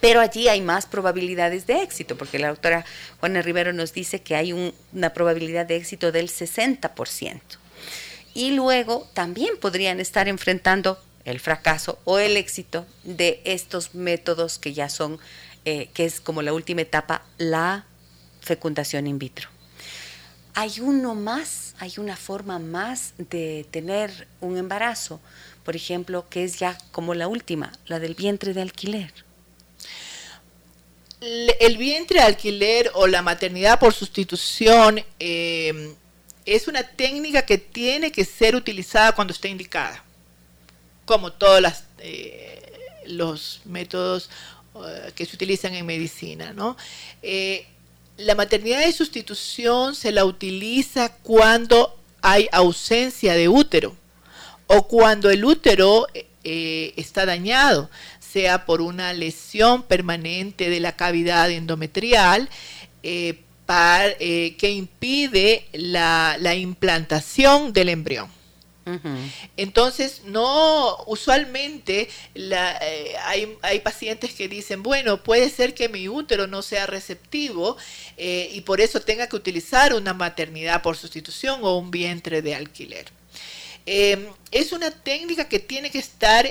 Pero 0.00 0.20
allí 0.20 0.48
hay 0.48 0.60
más 0.60 0.86
probabilidades 0.86 1.66
de 1.66 1.82
éxito, 1.82 2.16
porque 2.16 2.38
la 2.38 2.48
doctora 2.48 2.84
Juana 3.18 3.42
Rivero 3.42 3.72
nos 3.72 3.92
dice 3.92 4.20
que 4.20 4.36
hay 4.36 4.52
una 4.52 5.12
probabilidad 5.12 5.66
de 5.66 5.76
éxito 5.76 6.12
del 6.12 6.28
60%. 6.28 7.40
Y 8.34 8.52
luego 8.52 9.08
también 9.14 9.56
podrían 9.58 9.98
estar 9.98 10.28
enfrentando 10.28 11.02
el 11.24 11.40
fracaso 11.40 11.98
o 12.04 12.18
el 12.18 12.36
éxito 12.36 12.86
de 13.02 13.40
estos 13.44 13.94
métodos 13.94 14.58
que 14.58 14.72
ya 14.72 14.88
son, 14.88 15.18
eh, 15.64 15.88
que 15.92 16.04
es 16.04 16.20
como 16.20 16.42
la 16.42 16.52
última 16.52 16.82
etapa, 16.82 17.22
la 17.36 17.84
fecundación 18.40 19.06
in 19.06 19.18
vitro. 19.18 19.48
Hay 20.60 20.80
uno 20.80 21.14
más 21.14 21.68
hay 21.78 21.92
una 21.98 22.16
forma 22.16 22.58
más 22.58 23.14
de 23.16 23.64
tener 23.70 24.26
un 24.40 24.58
embarazo, 24.58 25.20
por 25.62 25.76
ejemplo, 25.76 26.28
que 26.28 26.42
es 26.42 26.58
ya 26.58 26.76
como 26.90 27.14
la 27.14 27.28
última, 27.28 27.72
la 27.86 28.00
del 28.00 28.16
vientre 28.16 28.52
de 28.52 28.62
alquiler. 28.62 29.12
El 31.20 31.76
vientre 31.76 32.18
de 32.18 32.26
alquiler 32.26 32.90
o 32.94 33.06
la 33.06 33.22
maternidad 33.22 33.78
por 33.78 33.94
sustitución 33.94 35.00
eh, 35.20 35.94
es 36.44 36.66
una 36.66 36.82
técnica 36.82 37.42
que 37.42 37.58
tiene 37.58 38.10
que 38.10 38.24
ser 38.24 38.56
utilizada 38.56 39.12
cuando 39.12 39.32
esté 39.32 39.48
indicada, 39.48 40.02
como 41.04 41.32
todos 41.32 41.84
eh, 42.00 42.72
los 43.06 43.60
métodos 43.64 44.28
eh, 44.74 45.12
que 45.14 45.24
se 45.24 45.36
utilizan 45.36 45.74
en 45.74 45.86
medicina, 45.86 46.52
¿no? 46.52 46.76
La 48.18 48.34
maternidad 48.34 48.80
de 48.80 48.92
sustitución 48.92 49.94
se 49.94 50.12
la 50.12 50.24
utiliza 50.24 51.14
cuando 51.22 51.96
hay 52.20 52.48
ausencia 52.52 53.34
de 53.34 53.48
útero 53.48 53.96
o 54.66 54.88
cuando 54.88 55.30
el 55.30 55.44
útero 55.44 56.06
eh, 56.44 56.92
está 56.96 57.24
dañado, 57.26 57.88
sea 58.20 58.66
por 58.66 58.80
una 58.80 59.12
lesión 59.12 59.84
permanente 59.84 60.68
de 60.68 60.80
la 60.80 60.96
cavidad 60.96 61.50
endometrial, 61.50 62.48
eh, 63.02 63.40
eh, 64.18 64.56
que 64.58 64.70
impide 64.70 65.66
la, 65.72 66.54
implantación 66.56 67.72
del 67.72 67.90
embrión. 67.90 68.37
Entonces, 69.56 70.22
no, 70.24 70.96
usualmente 71.06 72.08
eh, 72.34 73.14
hay, 73.24 73.80
pacientes 73.80 74.32
que 74.34 74.48
dicen, 74.48 74.82
bueno, 74.82 75.22
puede 75.22 75.50
ser 75.50 75.74
que 75.74 75.88
mi 75.88 76.08
útero 76.08 76.46
no 76.46 76.62
sea 76.62 76.86
receptivo 76.86 77.76
eh, 78.16 78.50
y 78.52 78.60
por 78.62 78.80
eso 78.80 79.00
tenga 79.00 79.26
que 79.28 79.36
utilizar 79.36 79.94
una 79.94 80.14
maternidad 80.14 80.82
por 80.82 80.96
sustitución 80.96 81.60
o 81.62 81.78
un 81.78 81.90
vientre 81.90 82.42
de 82.42 82.54
alquiler. 82.54 83.06
es 83.86 84.72
una 84.72 84.90
técnica 84.90 85.48
que 85.48 85.58
tiene 85.58 85.90
que 85.90 85.98
estar 85.98 86.44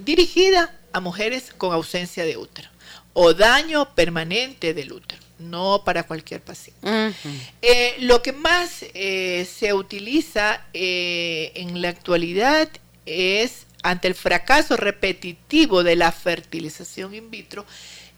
dirigida 0.00 0.78
a 0.92 1.00
mujeres 1.00 1.52
con 1.56 1.72
ausencia 1.72 2.24
de 2.24 2.36
útero 2.36 2.68
o 3.12 3.34
daño 3.34 3.94
permanente 3.94 4.74
del 4.74 4.92
útero 4.92 5.25
no 5.38 5.82
para 5.84 6.04
cualquier 6.04 6.40
paciente. 6.40 7.14
Eh, 7.62 7.96
lo 8.00 8.22
que 8.22 8.32
más 8.32 8.84
eh, 8.94 9.46
se 9.50 9.72
utiliza 9.72 10.64
eh, 10.72 11.52
en 11.54 11.82
la 11.82 11.90
actualidad 11.90 12.68
es, 13.04 13.66
ante 13.82 14.08
el 14.08 14.14
fracaso 14.14 14.76
repetitivo 14.76 15.82
de 15.82 15.96
la 15.96 16.12
fertilización 16.12 17.14
in 17.14 17.30
vitro, 17.30 17.64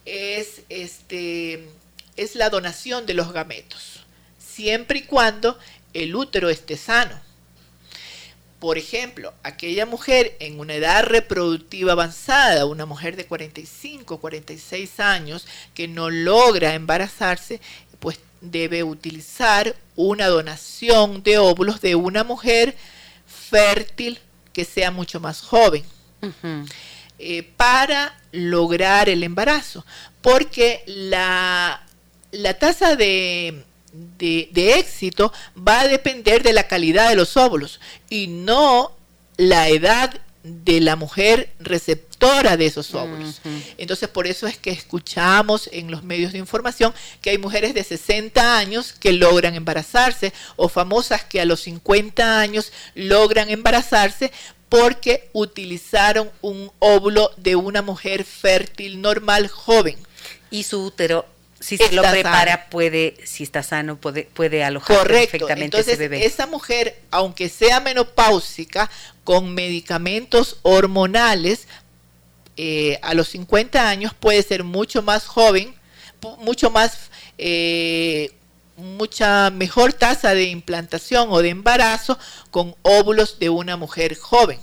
es, 0.04 0.62
este, 0.68 1.68
es 2.16 2.34
la 2.34 2.50
donación 2.50 3.04
de 3.06 3.14
los 3.14 3.32
gametos, 3.32 4.04
siempre 4.38 5.00
y 5.00 5.02
cuando 5.02 5.58
el 5.92 6.14
útero 6.14 6.48
esté 6.48 6.76
sano. 6.76 7.27
Por 8.58 8.76
ejemplo, 8.76 9.32
aquella 9.44 9.86
mujer 9.86 10.36
en 10.40 10.58
una 10.58 10.74
edad 10.74 11.04
reproductiva 11.04 11.92
avanzada, 11.92 12.66
una 12.66 12.86
mujer 12.86 13.14
de 13.16 13.24
45, 13.26 14.18
46 14.18 14.98
años, 14.98 15.46
que 15.74 15.86
no 15.86 16.10
logra 16.10 16.74
embarazarse, 16.74 17.60
pues 18.00 18.18
debe 18.40 18.82
utilizar 18.82 19.76
una 19.94 20.26
donación 20.26 21.22
de 21.22 21.38
óvulos 21.38 21.80
de 21.80 21.94
una 21.94 22.24
mujer 22.24 22.76
fértil 23.26 24.18
que 24.52 24.64
sea 24.64 24.90
mucho 24.90 25.20
más 25.20 25.40
joven. 25.40 25.84
Eh, 27.20 27.42
para 27.56 28.16
lograr 28.32 29.08
el 29.08 29.22
embarazo, 29.22 29.84
porque 30.20 30.82
la, 30.86 31.84
la 32.32 32.54
tasa 32.54 32.96
de, 32.96 33.64
de, 33.92 34.78
éxito 34.78 35.32
va 35.56 35.80
a 35.80 35.88
depender 35.88 36.42
de 36.42 36.52
la 36.52 36.66
calidad 36.66 37.08
de 37.08 37.16
los 37.16 37.36
óvulos 37.36 37.80
y 38.08 38.26
no 38.26 38.92
la 39.36 39.68
edad 39.68 40.20
de 40.42 40.80
la 40.80 40.96
mujer 40.96 41.52
receptora 41.58 42.56
de 42.56 42.66
esos 42.66 42.94
óvulos. 42.94 43.40
Entonces, 43.76 44.08
por 44.08 44.26
eso 44.26 44.46
es 44.46 44.56
que 44.56 44.70
escuchamos 44.70 45.68
en 45.72 45.90
los 45.90 46.02
medios 46.02 46.32
de 46.32 46.38
información 46.38 46.94
que 47.20 47.30
hay 47.30 47.38
mujeres 47.38 47.74
de 47.74 47.84
60 47.84 48.58
años 48.58 48.92
que 48.92 49.12
logran 49.12 49.54
embarazarse 49.54 50.32
o 50.56 50.68
famosas 50.68 51.24
que 51.24 51.40
a 51.40 51.44
los 51.44 51.60
50 51.60 52.40
años 52.40 52.72
logran 52.94 53.50
embarazarse 53.50 54.32
porque 54.68 55.28
utilizaron 55.32 56.30
un 56.40 56.70
óvulo 56.78 57.30
de 57.36 57.56
una 57.56 57.82
mujer 57.82 58.24
fértil 58.24 59.00
normal 59.00 59.48
joven. 59.48 59.96
Y 60.50 60.62
su 60.62 60.82
útero 60.82 61.26
si 61.68 61.76
se 61.76 61.92
lo 61.92 62.02
prepara, 62.02 62.70
puede, 62.70 63.16
si 63.24 63.42
está 63.42 63.62
sano, 63.62 63.96
puede, 63.96 64.24
puede 64.32 64.64
alojar 64.64 65.06
perfectamente 65.06 65.78
ese 65.78 65.96
bebé. 65.96 66.24
Esa 66.24 66.46
mujer, 66.46 66.98
aunque 67.10 67.50
sea 67.50 67.80
menopáusica, 67.80 68.90
con 69.22 69.54
medicamentos 69.54 70.60
hormonales, 70.62 71.68
eh, 72.56 72.98
a 73.02 73.12
los 73.12 73.28
50 73.28 73.86
años 73.86 74.14
puede 74.18 74.42
ser 74.42 74.64
mucho 74.64 75.02
más 75.02 75.26
joven, 75.26 75.74
mucho 76.38 76.70
más, 76.70 77.10
eh, 77.36 78.32
mucha 78.78 79.50
mejor 79.50 79.92
tasa 79.92 80.32
de 80.32 80.44
implantación 80.44 81.28
o 81.30 81.42
de 81.42 81.50
embarazo 81.50 82.18
con 82.50 82.74
óvulos 82.80 83.38
de 83.38 83.50
una 83.50 83.76
mujer 83.76 84.16
joven. 84.16 84.58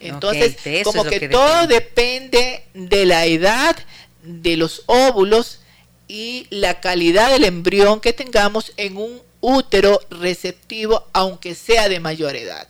Entonces, 0.00 0.56
como 0.82 1.04
que 1.04 1.28
todo 1.28 1.68
depende 1.68 2.64
de 2.74 3.06
la 3.06 3.24
edad 3.26 3.76
de 4.24 4.56
los 4.56 4.82
óvulos 4.86 5.60
y 6.08 6.46
la 6.50 6.80
calidad 6.80 7.30
del 7.30 7.44
embrión 7.44 8.00
que 8.00 8.12
tengamos 8.12 8.72
en 8.76 8.96
un 8.96 9.22
útero 9.40 10.00
receptivo, 10.10 11.06
aunque 11.12 11.54
sea 11.54 11.88
de 11.88 12.00
mayor 12.00 12.34
edad. 12.34 12.66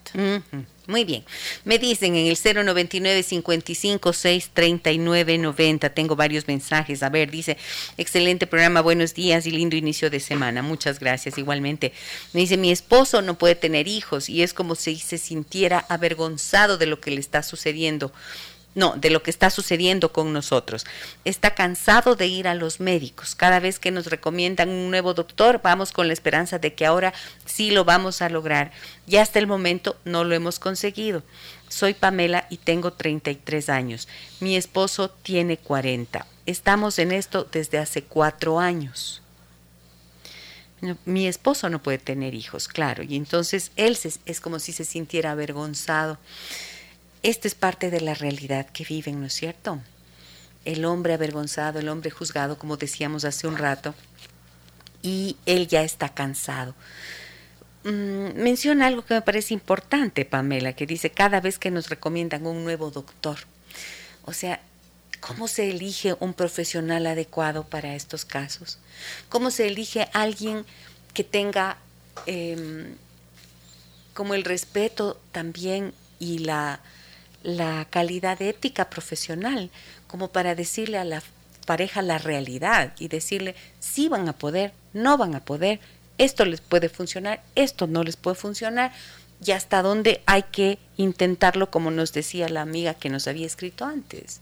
Muy 0.89 1.05
bien. 1.05 1.22
Me 1.64 1.78
dicen 1.78 2.16
en 2.16 2.26
el 2.28 2.39
099 2.43 3.22
55 3.22 4.12
6 4.12 4.51
39 4.55 5.36
90. 5.36 5.91
Tengo 5.91 6.16
varios 6.16 6.49
mensajes. 6.49 7.03
A 7.03 7.11
ver, 7.11 7.30
dice, 7.30 7.59
excelente 7.99 8.47
programa, 8.47 8.80
buenos 8.80 9.12
días 9.12 9.47
y 9.47 9.51
lindo 9.51 9.76
inicio 9.76 10.09
de 10.09 10.18
semana. 10.18 10.62
Muchas 10.62 10.99
gracias. 10.99 11.36
Igualmente. 11.36 11.93
Me 12.32 12.41
dice, 12.41 12.57
mi 12.57 12.70
esposo 12.70 13.20
no 13.20 13.36
puede 13.36 13.55
tener 13.55 13.86
hijos 13.86 14.30
y 14.30 14.43
es 14.43 14.55
como 14.55 14.74
si 14.74 14.97
se 14.97 15.18
sintiera 15.18 15.84
avergonzado 15.91 16.78
de 16.78 16.86
lo 16.86 17.01
que 17.01 17.11
le 17.11 17.20
está 17.20 17.43
sucediendo 17.43 18.11
no, 18.79 18.95
de 18.97 19.11
lo 19.11 19.24
que 19.24 19.31
está 19.33 19.51
sucediendo 19.51 20.12
con 20.12 20.33
nosotros. 20.33 20.87
Está 21.24 21.55
cansado 21.57 22.14
de 22.14 22.29
ir 22.29 22.47
a 22.47 22.55
los 22.55 22.79
médicos. 22.79 23.35
Cada 23.35 23.59
vez 23.59 23.81
que 23.81 23.91
nos 23.91 24.07
recomiendan 24.07 24.68
un 24.68 24.89
nuevo 24.89 25.14
doctor, 25.14 25.61
vamos 25.62 25.91
con 25.91 26.07
la 26.07 26.12
esperanza 26.12 26.61
de 26.61 26.74
que 26.74 26.87
ahora 26.87 27.12
sí 27.45 27.72
lo 27.72 27.85
vamos 27.85 28.22
a 28.22 28.29
lograr. 28.29 28.70
Y 29.09 29.16
hasta 29.16 29.41
el 29.41 29.49
momento 29.49 29.97
no 30.05 30.22
lo 30.22 30.37
hemos 30.37 30.61
conseguido. 30.61 31.24
Soy 31.68 31.93
Pamela 31.93 32.47
y 32.51 32.59
tengo 32.59 32.93
33 32.93 33.68
años. 33.68 34.07
Mi 34.39 34.57
esposo 34.57 35.11
tiene 35.11 35.57
40. 35.57 36.24
Estamos 36.47 37.01
en 37.01 37.11
esto 37.11 37.49
desde 37.51 37.79
hace 37.79 38.05
cuatro 38.05 38.61
años. 38.61 39.22
Mi 41.05 41.26
esposo 41.26 41.68
no 41.68 41.83
puede 41.83 41.99
tener 41.99 42.37
hijos, 42.37 42.68
claro, 42.68 43.03
y 43.03 43.16
entonces 43.16 43.72
él 43.74 43.99
es 44.26 44.41
como 44.41 44.61
si 44.61 44.72
se 44.72 44.85
sintiera 44.85 45.33
avergonzado. 45.33 46.18
Esta 47.23 47.49
es 47.49 47.55
parte 47.55 47.91
de 47.91 48.01
la 48.01 48.14
realidad 48.14 48.66
que 48.66 48.85
viven, 48.85 49.21
¿no 49.21 49.27
es 49.27 49.35
cierto? 49.35 49.81
El 50.64 50.85
hombre 50.85 51.14
avergonzado, 51.14 51.79
el 51.79 51.89
hombre 51.89 52.11
juzgado, 52.11 52.59
como 52.59 52.77
decíamos 52.77 53.25
hace 53.25 53.47
un 53.47 53.57
rato, 53.57 53.95
y 55.03 55.37
él 55.47 55.66
ya 55.69 55.83
está 55.83 56.09
cansado. 56.11 56.75
Mm, 57.85 58.41
menciona 58.41 58.87
algo 58.87 59.05
que 59.05 59.14
me 59.14 59.23
parece 59.23 59.55
importante, 59.55 60.25
Pamela, 60.25 60.75
que 60.75 60.87
dice 60.87 61.11
cada 61.11 61.41
vez 61.41 61.59
que 61.59 61.71
nos 61.71 61.89
recomiendan 61.89 62.47
un 62.47 62.64
nuevo 62.64 62.91
doctor. 62.91 63.39
O 64.25 64.33
sea, 64.33 64.61
¿cómo 65.21 65.49
se 65.49 65.71
elige 65.71 66.14
un 66.21 66.35
profesional 66.35 67.07
adecuado 67.07 67.64
para 67.64 67.95
estos 67.95 68.25
casos? 68.25 68.79
¿Cómo 69.29 69.51
se 69.51 69.66
elige 69.66 70.09
alguien 70.12 70.64
que 71.14 71.25
tenga 71.25 71.79
em, 72.27 72.95
como 74.14 74.35
el 74.35 74.45
respeto 74.45 75.21
también 75.33 75.95
y 76.19 76.39
la 76.39 76.81
la 77.43 77.86
calidad 77.91 78.41
ética 78.43 78.91
profesional 78.91 79.70
como 80.07 80.28
para 80.28 80.55
decirle 80.55 80.99
a 80.99 81.05
la 81.05 81.22
pareja 81.66 82.03
la 82.03 82.18
realidad 82.18 82.95
y 82.99 83.09
decirle 83.09 83.55
si 83.78 84.09
van 84.09 84.28
a 84.28 84.32
poder, 84.32 84.72
no 84.93 85.18
van 85.18 85.34
a 85.34 85.45
poder, 85.45 85.80
esto 86.16 86.45
les 86.45 86.61
puede 86.61 86.89
funcionar, 86.89 87.43
esto 87.55 87.86
no 87.86 88.03
les 88.03 88.16
puede 88.16 88.36
funcionar 88.36 88.93
y 89.45 89.53
hasta 89.53 89.82
dónde 89.82 90.22
hay 90.26 90.45
que 90.45 90.78
intentarlo 90.97 91.70
como 91.70 91.91
nos 91.91 92.12
decía 92.12 92.49
la 92.49 92.62
amiga 92.62 92.95
que 92.95 93.11
nos 93.11 93.28
había 93.28 93.47
escrito 93.47 93.84
antes. 93.84 94.41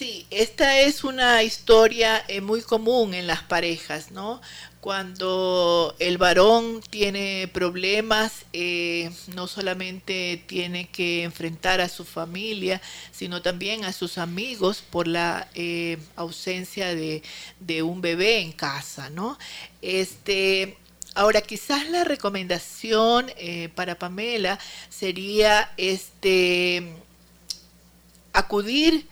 Sí, 0.00 0.26
esta 0.30 0.80
es 0.80 1.04
una 1.04 1.42
historia 1.42 2.24
eh, 2.26 2.40
muy 2.40 2.62
común 2.62 3.12
en 3.12 3.26
las 3.26 3.42
parejas, 3.42 4.10
¿no? 4.10 4.40
Cuando 4.80 5.94
el 5.98 6.16
varón 6.16 6.80
tiene 6.88 7.50
problemas, 7.52 8.46
eh, 8.54 9.10
no 9.34 9.46
solamente 9.46 10.42
tiene 10.46 10.88
que 10.88 11.22
enfrentar 11.22 11.82
a 11.82 11.90
su 11.90 12.06
familia, 12.06 12.80
sino 13.12 13.42
también 13.42 13.84
a 13.84 13.92
sus 13.92 14.16
amigos 14.16 14.82
por 14.88 15.06
la 15.06 15.48
eh, 15.54 15.98
ausencia 16.16 16.94
de, 16.94 17.22
de, 17.58 17.82
un 17.82 18.00
bebé 18.00 18.38
en 18.38 18.52
casa, 18.52 19.10
¿no? 19.10 19.38
Este, 19.82 20.78
ahora, 21.14 21.42
quizás 21.42 21.86
la 21.90 22.04
recomendación 22.04 23.30
para 23.74 23.98
Pamela 23.98 24.58
sería 24.88 25.70
este, 25.76 26.90
acudir 28.32 29.06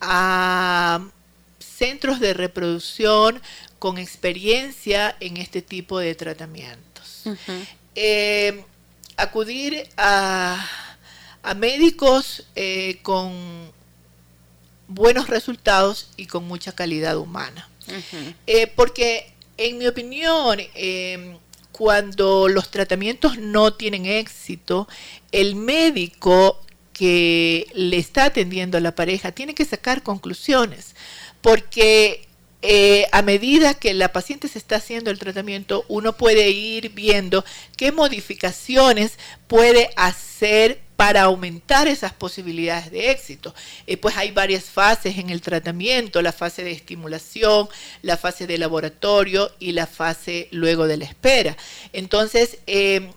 a 0.00 1.00
centros 1.58 2.20
de 2.20 2.34
reproducción 2.34 3.40
con 3.78 3.98
experiencia 3.98 5.16
en 5.20 5.36
este 5.36 5.62
tipo 5.62 5.98
de 5.98 6.14
tratamientos. 6.14 7.24
Eh, 7.94 8.64
acudir 9.16 9.88
a, 9.96 10.64
médicos 11.56 12.46
eh, 12.56 12.98
con 13.02 13.70
buenos 14.88 15.28
resultados 15.28 16.10
y 16.16 16.26
con 16.26 16.44
mucha 16.44 16.72
calidad 16.72 17.16
humana. 17.16 17.68
Eh, 18.46 18.66
porque, 18.74 19.32
en 19.56 19.78
mi 19.78 19.86
opinión, 19.86 20.58
cuando 21.72 22.48
los 22.48 22.70
tratamientos 22.70 23.38
no 23.38 23.74
tienen 23.74 24.06
éxito, 24.06 24.88
el 25.30 25.54
médico 25.54 26.65
que 26.96 27.66
le 27.74 27.98
está 27.98 28.24
atendiendo 28.24 28.78
a 28.78 28.80
la 28.80 28.94
pareja 28.94 29.30
tiene 29.30 29.54
que 29.54 29.66
sacar 29.66 30.02
conclusiones, 30.02 30.96
porque 31.42 32.26
eh, 32.62 33.06
a 33.12 33.20
medida 33.20 33.74
que 33.74 33.92
la 33.92 34.12
paciente 34.12 34.48
se 34.48 34.58
está 34.58 34.76
haciendo 34.76 35.10
el 35.10 35.18
tratamiento, 35.18 35.84
uno 35.88 36.16
puede 36.16 36.48
ir 36.48 36.88
viendo 36.94 37.44
qué 37.76 37.92
modificaciones 37.92 39.18
puede 39.46 39.90
hacer 39.96 40.80
para 40.96 41.24
aumentar 41.24 41.86
esas 41.86 42.14
posibilidades 42.14 42.90
de 42.90 43.10
éxito. 43.10 43.54
Eh, 43.86 43.98
pues 43.98 44.16
hay 44.16 44.30
varias 44.30 44.64
fases 44.64 45.18
en 45.18 45.28
el 45.28 45.42
tratamiento, 45.42 46.22
la 46.22 46.32
fase 46.32 46.64
de 46.64 46.72
estimulación, 46.72 47.68
la 48.00 48.16
fase 48.16 48.46
de 48.46 48.56
laboratorio 48.56 49.52
y 49.58 49.72
la 49.72 49.86
fase 49.86 50.48
luego 50.50 50.86
de 50.86 50.96
la 50.96 51.04
espera. 51.04 51.58
Entonces, 51.92 52.56
eh, 52.66 53.10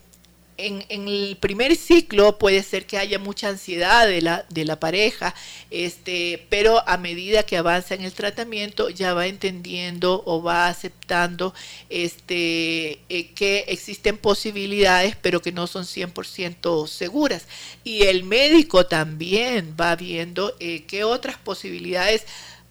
en, 0.60 1.08
el 1.08 1.38
primer 1.40 1.76
ciclo 1.76 2.38
puede 2.38 2.64
ser 2.64 2.86
que 2.86 2.98
haya 2.98 3.20
mucha 3.20 3.50
ansiedad 3.50 4.08
de 4.08 4.22
la, 4.22 4.46
de 4.50 4.66
la 4.66 4.80
pareja, 4.80 5.34
este, 5.72 6.46
pero 6.50 6.88
a 6.88 6.98
medida 6.98 7.44
que 7.44 7.58
avanza 7.58 7.96
en 7.96 8.04
el 8.04 8.14
tratamiento 8.14 8.90
ya 8.90 9.14
va 9.14 9.28
entendiendo 9.28 10.22
o 10.26 10.44
va 10.44 10.68
aceptando 10.68 11.54
este, 11.90 13.00
eh, 13.10 13.32
que 13.34 13.66
existen 13.68 14.18
posibilidades, 14.18 15.16
pero 15.16 15.42
que 15.42 15.52
no 15.52 15.68
son 15.68 15.86
100% 15.86 16.88
seguras. 16.88 17.46
Y 17.84 18.04
el 18.04 18.24
médico 18.24 18.86
también 18.86 19.76
va 19.80 19.96
viendo 19.96 20.56
eh, 20.60 20.84
qué 20.88 21.04
otras 21.04 21.38
posibilidades 21.38 22.26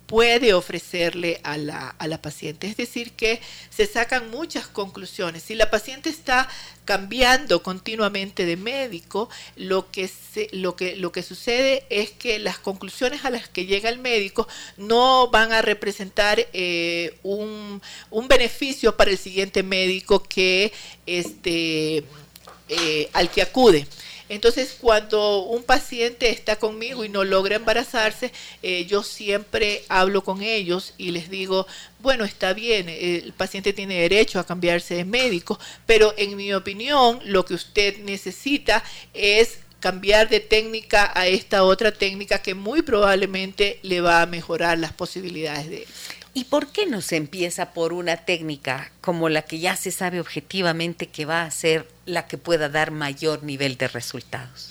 puede 0.09 0.55
ofrecerle 0.55 1.39
a 1.45 1.59
la, 1.59 1.91
a 1.91 2.07
la, 2.07 2.21
paciente. 2.23 2.67
Es 2.67 2.79
decir, 2.79 3.13
que 3.13 3.43
se 3.69 3.87
sacan 3.87 4.31
muchas 4.31 4.67
conclusiones. 4.67 5.43
Si 5.43 5.55
la 5.55 5.71
paciente 5.71 6.09
está 6.09 6.49
cambiando 6.89 7.63
continuamente 7.63 8.47
de 8.47 8.57
médico, 8.57 9.29
lo 9.57 9.91
que, 9.91 10.09
se, 10.09 10.49
lo 10.53 10.75
que, 10.75 10.97
lo 10.97 11.13
que 11.13 11.23
sucede 11.23 11.85
es 11.91 12.13
que 12.13 12.39
las 12.39 12.59
conclusiones 12.59 13.27
a 13.27 13.31
las 13.31 13.47
que 13.47 13.67
llega 13.67 13.91
el 13.91 13.99
médico 13.99 14.49
no 14.79 15.29
van 15.29 15.53
a 15.53 15.61
representar 15.61 16.49
eh, 16.55 17.15
un, 17.23 17.83
un, 18.09 18.27
beneficio 18.27 18.97
para 18.97 19.11
el 19.11 19.19
siguiente 19.19 19.63
médico 19.63 20.23
que 20.23 20.73
este, 21.05 22.05
eh, 22.71 23.11
al 23.13 23.31
que 23.31 23.43
acude. 23.43 23.87
Entonces, 24.29 24.77
cuando 24.81 25.43
un 25.43 25.63
paciente 25.63 26.31
está 26.31 26.57
conmigo 26.57 27.05
y 27.05 27.09
no 27.09 27.25
logra 27.25 27.57
embarazarse, 27.57 28.33
eh, 28.63 28.85
yo 28.87 29.03
siempre 29.03 29.85
hablo 29.89 30.23
con 30.23 30.43
ellos 30.43 30.95
y 30.99 31.11
les 31.11 31.31
digo, 31.31 31.67
bueno, 32.01 32.25
está 32.25 32.53
bien, 32.53 32.89
el 32.89 33.33
paciente 33.33 33.73
tiene 33.73 34.01
derecho 34.01 34.39
a 34.39 34.47
cambiarse 34.47 34.95
de 34.95 35.05
médico, 35.05 35.59
pero 35.87 36.15
en 36.17 36.37
mi 36.37 36.53
opinión, 36.53 37.21
lo 37.25 37.45
que 37.45 37.55
usted 37.55 37.99
necesita 37.99 38.85
es 39.15 39.59
cambiar 39.81 40.29
de 40.29 40.41
técnica 40.41 41.13
a 41.15 41.27
esta 41.27 41.63
otra 41.63 41.93
técnica 41.93 42.43
que 42.43 42.55
muy 42.55 42.83
probablemente 42.83 43.79
le 43.83 44.01
va 44.01 44.23
a 44.23 44.27
mejorar 44.27 44.79
las 44.79 44.93
posibilidades 44.93 45.71
de 45.71 45.87
¿Y 46.35 46.45
por 46.45 46.69
qué 46.69 46.87
no 46.87 47.01
se 47.01 47.17
empieza 47.17 47.73
por 47.73 47.93
una 47.93 48.17
técnica 48.19 48.93
como 49.01 49.29
la 49.29 49.43
que 49.43 49.59
ya 49.59 49.77
se 49.77 49.91
sabe 49.91 50.21
objetivamente 50.21 51.09
que 51.09 51.25
va 51.25 51.43
a 51.43 51.51
ser 51.51 51.89
la 52.07 52.27
que 52.27 52.39
pueda 52.39 52.69
dar 52.69 52.91
mayor 52.91 53.43
nivel 53.43 53.77
de 53.77 53.89
resultados? 53.89 54.71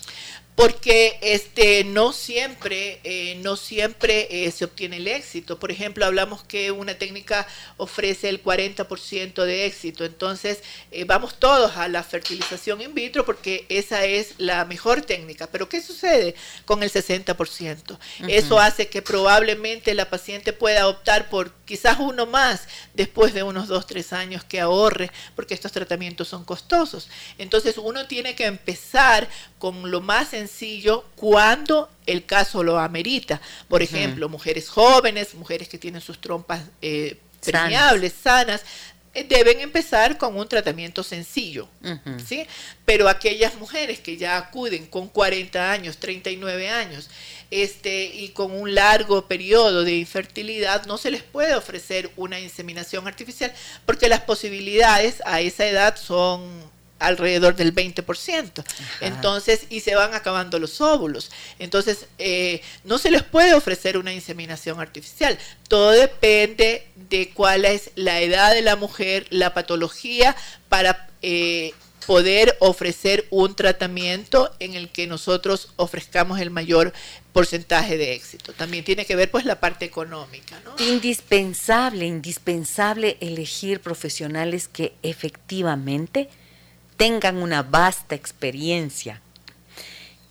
Porque 0.58 1.20
este 1.22 1.84
no 1.84 2.12
siempre 2.12 2.98
eh, 3.04 3.36
no 3.44 3.54
siempre 3.54 4.26
eh, 4.28 4.50
se 4.50 4.64
obtiene 4.64 4.96
el 4.96 5.06
éxito. 5.06 5.60
Por 5.60 5.70
ejemplo 5.70 6.04
hablamos 6.04 6.42
que 6.42 6.72
una 6.72 6.98
técnica 6.98 7.46
ofrece 7.76 8.28
el 8.28 8.42
40% 8.42 9.44
de 9.44 9.66
éxito. 9.66 10.04
Entonces 10.04 10.64
eh, 10.90 11.04
vamos 11.04 11.38
todos 11.38 11.76
a 11.76 11.86
la 11.86 12.02
fertilización 12.02 12.80
in 12.80 12.92
vitro 12.92 13.24
porque 13.24 13.66
esa 13.68 14.04
es 14.04 14.34
la 14.38 14.64
mejor 14.64 15.02
técnica. 15.02 15.46
Pero 15.46 15.68
qué 15.68 15.80
sucede 15.80 16.34
con 16.64 16.82
el 16.82 16.90
60% 16.90 17.96
eso 18.26 18.58
hace 18.58 18.88
que 18.88 19.00
probablemente 19.00 19.94
la 19.94 20.10
paciente 20.10 20.52
pueda 20.52 20.88
optar 20.88 21.30
por 21.30 21.52
quizás 21.66 21.98
uno 22.00 22.26
más 22.26 22.66
después 22.94 23.32
de 23.32 23.44
unos 23.44 23.68
2 23.68 23.86
3 23.86 24.12
años 24.12 24.42
que 24.42 24.60
ahorre 24.60 25.12
porque 25.36 25.54
estos 25.54 25.70
tratamientos 25.70 26.26
son 26.26 26.42
costosos. 26.44 27.08
Entonces 27.38 27.78
uno 27.78 28.08
tiene 28.08 28.34
que 28.34 28.46
empezar 28.46 29.28
con 29.58 29.90
lo 29.90 30.00
más 30.00 30.28
sencillo 30.28 31.04
cuando 31.16 31.90
el 32.06 32.24
preñables, 32.24 32.62
lo 32.62 32.78
amerita. 32.78 33.40
Por 33.68 33.82
ejemplo, 33.82 34.28
mujeres 34.28 34.68
jóvenes, 34.68 35.34
mujeres 35.34 35.68
que 35.68 35.78
tienen 35.78 36.00
sus 36.00 36.20
trompas 36.20 36.62
eh, 36.80 37.18
sanas, 38.10 38.62
eh, 39.14 39.24
deben 39.24 39.60
empezar 39.60 40.18
con 40.18 40.36
un 40.36 40.46
tratamiento 40.48 41.02
sencillo, 41.02 41.68
¿sí? 42.26 42.46
Pero 42.84 43.08
aquellas 43.08 43.54
mujeres 43.56 44.00
que 44.00 44.16
ya 44.16 44.36
acuden 44.36 44.86
con 44.86 45.08
40 45.08 45.72
años, 45.72 45.98
39 45.98 46.68
años, 46.68 47.08
este, 47.50 48.04
y 48.04 48.28
con 48.28 48.52
un 48.52 48.74
largo 48.74 49.26
periodo 49.26 49.82
de 49.82 49.96
infertilidad, 49.96 50.84
no 50.86 50.98
se 50.98 51.10
les 51.10 51.22
puede 51.22 51.54
ofrecer 51.54 52.10
una 52.16 52.38
inseminación 52.38 53.08
artificial 53.08 53.52
porque 53.86 54.08
las 54.08 54.20
posibilidades 54.20 55.22
a 55.24 55.40
esa 55.40 55.66
edad 55.66 55.96
son 55.96 56.70
alrededor 56.98 57.56
del 57.56 57.74
20%. 57.74 58.64
Entonces, 59.00 59.66
y 59.70 59.80
se 59.80 59.94
van 59.94 60.14
acabando 60.14 60.58
los 60.58 60.80
óvulos. 60.80 61.30
Entonces, 61.58 62.06
eh, 62.18 62.62
no 62.84 62.98
se 62.98 63.10
les 63.10 63.22
puede 63.22 63.54
ofrecer 63.54 63.98
una 63.98 64.12
inseminación 64.12 64.80
artificial. 64.80 65.38
Todo 65.68 65.90
depende 65.90 66.86
de 67.08 67.30
cuál 67.30 67.64
es 67.64 67.90
la 67.94 68.20
edad 68.20 68.52
de 68.52 68.62
la 68.62 68.76
mujer, 68.76 69.26
la 69.30 69.54
patología, 69.54 70.36
para 70.68 71.08
eh, 71.22 71.72
poder 72.08 72.56
ofrecer 72.60 73.26
un 73.28 73.54
tratamiento 73.54 74.50
en 74.60 74.72
el 74.72 74.88
que 74.88 75.06
nosotros 75.06 75.74
ofrezcamos 75.76 76.40
el 76.40 76.50
mayor 76.50 76.94
porcentaje 77.34 77.98
de 77.98 78.14
éxito. 78.14 78.54
También 78.54 78.82
tiene 78.82 79.04
que 79.04 79.14
ver 79.14 79.30
pues 79.30 79.44
la 79.44 79.60
parte 79.60 79.84
económica. 79.84 80.58
Indispensable, 80.78 82.06
indispensable 82.06 83.18
elegir 83.20 83.80
profesionales 83.80 84.68
que 84.68 84.94
efectivamente 85.02 86.30
tengan 86.98 87.36
una 87.36 87.62
vasta 87.62 88.14
experiencia 88.14 89.22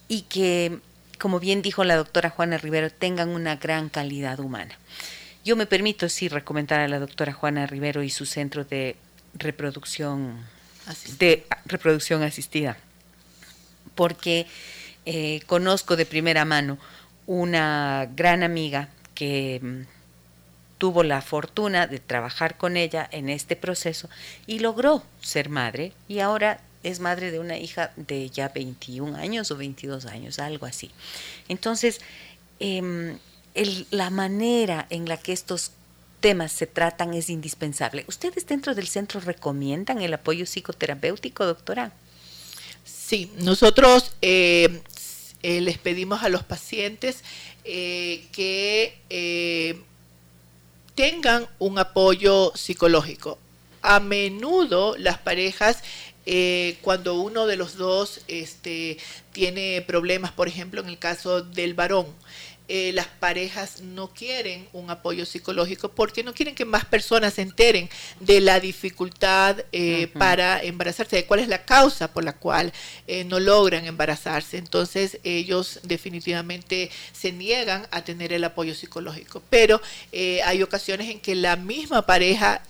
y 0.07 0.23
que, 0.23 0.79
como 1.17 1.39
bien 1.39 1.63
dijo 1.63 1.83
la 1.83 1.95
doctora 1.95 2.29
Juana 2.29 2.57
Rivero, 2.59 2.91
tengan 2.91 3.29
una 3.29 3.55
gran 3.55 3.89
calidad 3.89 4.39
humana. 4.39 4.77
Yo 5.43 5.55
me 5.55 5.65
permito 5.65 6.09
sí 6.09 6.27
recomendar 6.27 6.81
a 6.81 6.87
la 6.89 6.99
doctora 6.99 7.33
Juana 7.33 7.65
Rivero 7.65 8.03
y 8.03 8.09
su 8.09 8.25
centro 8.25 8.65
de 8.65 8.97
reproducción 9.33 10.45
asistida. 10.85 11.17
de 11.17 11.45
reproducción 11.65 12.21
asistida, 12.21 12.77
porque 13.95 14.45
eh, 15.05 15.39
conozco 15.45 15.95
de 15.95 16.05
primera 16.05 16.43
mano 16.43 16.77
una 17.27 18.09
gran 18.13 18.43
amiga 18.43 18.89
que 19.15 19.61
mm, 19.63 19.96
tuvo 20.77 21.03
la 21.03 21.21
fortuna 21.21 21.87
de 21.87 21.99
trabajar 21.99 22.57
con 22.57 22.77
ella 22.77 23.07
en 23.11 23.29
este 23.29 23.55
proceso 23.55 24.09
y 24.45 24.59
logró 24.59 25.03
ser 25.21 25.49
madre 25.49 25.93
y 26.07 26.19
ahora 26.19 26.61
es 26.83 26.99
madre 26.99 27.31
de 27.31 27.39
una 27.39 27.57
hija 27.57 27.91
de 27.95 28.29
ya 28.29 28.49
21 28.49 29.17
años 29.17 29.51
o 29.51 29.57
22 29.57 30.05
años, 30.05 30.39
algo 30.39 30.65
así. 30.65 30.91
Entonces, 31.49 32.01
em, 32.59 33.17
la 33.91 34.09
manera 34.09 34.85
en 34.89 35.07
la 35.09 35.17
que 35.17 35.33
estos 35.33 35.71
temas 36.19 36.51
se 36.51 36.67
tratan 36.67 37.13
es 37.13 37.29
indispensable. 37.29 38.05
¿Ustedes 38.07 38.45
dentro 38.47 38.75
del 38.75 38.87
centro 38.87 39.19
recomiendan 39.19 40.01
el 40.01 40.13
apoyo 40.13 40.45
psicoterapéutico, 40.45 41.45
doctora? 41.45 41.91
Sí, 42.85 43.31
nosotros 43.37 44.13
eh, 44.21 44.81
eh, 45.43 45.61
les 45.61 45.77
pedimos 45.77 46.23
a 46.23 46.29
los 46.29 46.43
pacientes 46.43 47.23
eh, 47.63 48.27
que 48.31 49.83
tengan 50.97 51.47
un 51.59 51.77
apoyo 51.77 52.51
psicológico. 52.55 53.37
A 53.83 53.99
menudo 53.99 54.95
las 54.97 55.19
parejas 55.19 55.83
eh, 56.25 56.77
cuando 56.81 57.21
uno 57.21 57.45
de 57.45 57.55
los 57.55 57.77
dos 57.77 58.21
este, 58.27 58.97
tiene 59.31 59.83
problemas, 59.87 60.31
por 60.31 60.47
ejemplo, 60.47 60.81
en 60.81 60.89
el 60.89 60.97
caso 60.97 61.41
del 61.41 61.75
varón, 61.75 62.07
eh, 62.69 62.91
las 62.93 63.07
parejas 63.07 63.81
no 63.81 64.09
quieren 64.09 64.67
un 64.73 64.89
apoyo 64.89 65.25
psicológico 65.25 65.89
porque 65.89 66.21
no 66.21 66.33
quieren 66.33 66.53
que 66.53 66.65
más 66.65 66.83
personas 66.83 67.35
se 67.35 67.41
enteren 67.41 67.89
de 68.19 68.41
la 68.41 68.59
dificultad 68.59 69.63
eh, 69.71 70.07
para 70.07 70.61
embarazarse, 70.61 71.15
de 71.15 71.25
cuál 71.25 71.39
es 71.39 71.47
la 71.47 71.63
causa 71.63 72.11
por 72.11 72.25
la 72.25 72.33
cual 72.33 72.73
eh, 73.07 73.23
no 73.23 73.39
logran 73.39 73.85
embarazarse. 73.85 74.57
Entonces 74.57 75.19
ellos 75.23 75.79
definitivamente 75.83 76.91
se 77.13 77.31
niegan 77.31 77.87
a 77.91 78.03
tener 78.03 78.33
el 78.33 78.43
apoyo 78.43 78.75
psicológico. 78.75 79.41
Pero 79.49 79.81
hay 80.43 80.61
ocasiones 80.61 81.09
en 81.09 81.19
que 81.19 81.35
la 81.35 81.55
misma 81.55 82.05
pareja 82.05 82.61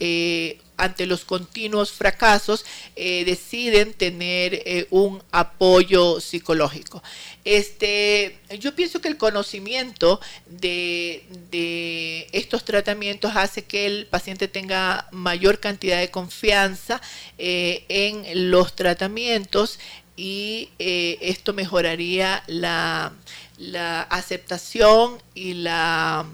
ante 0.78 1.08
los 1.08 1.26
continuos 1.26 1.92
fracasos, 1.92 2.66
eh, 2.96 3.26
deciden 3.26 3.94
tener 3.94 4.54
eh, 4.54 4.88
un 4.92 5.22
apoyo 5.32 6.22
psicológico. 6.22 7.04
Este, 7.44 8.40
yo 8.60 8.76
pienso 8.76 9.02
que 9.02 9.08
el 9.08 9.18
conocimiento 9.18 10.22
de, 10.46 12.28
estos 12.32 12.64
tratamientos 12.64 13.36
hace 13.36 13.64
que 13.64 13.86
el 13.88 14.06
paciente 14.06 14.48
tenga 14.48 15.08
mayor 15.12 15.60
cantidad 15.60 16.00
de 16.00 16.12
confianza 16.12 17.02
eh, 17.38 17.86
en 17.90 18.52
los 18.52 18.76
tratamientos 18.76 19.80
y 20.16 20.70
esto 20.80 21.54
mejoraría 21.54 22.44
la, 22.48 23.14
la 23.58 24.02
aceptación 24.02 25.22
y 25.36 25.54
la 25.54 26.26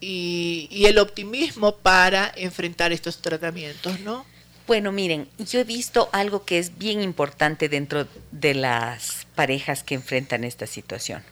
y, 0.00 0.84
el 0.86 0.98
optimismo 0.98 1.76
para 1.76 2.32
enfrentar 2.36 2.92
estos 2.92 3.20
tratamientos, 3.20 4.00
¿no? 4.00 4.24
Bueno, 4.66 4.92
miren, 4.92 5.28
yo 5.38 5.60
he 5.60 5.64
visto 5.64 6.08
algo 6.12 6.44
que 6.44 6.58
es 6.58 6.78
bien 6.78 7.02
importante 7.02 7.68
dentro 7.68 8.06
de 8.30 8.54
las 8.54 9.26
parejas 9.34 9.82
que 9.82 9.94
enfrentan 9.94 10.44
esta 10.44 10.66
situación. 10.66 11.22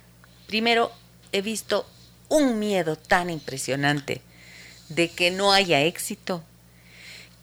Primero, 0.47 0.91
he 1.33 1.41
visto 1.41 1.87
un 2.29 2.59
miedo 2.59 2.97
tan 2.97 3.31
impresionante 3.31 4.23
de 4.89 5.09
que 5.11 5.31
no 5.31 5.53
haya 5.53 5.83
éxito 5.83 6.43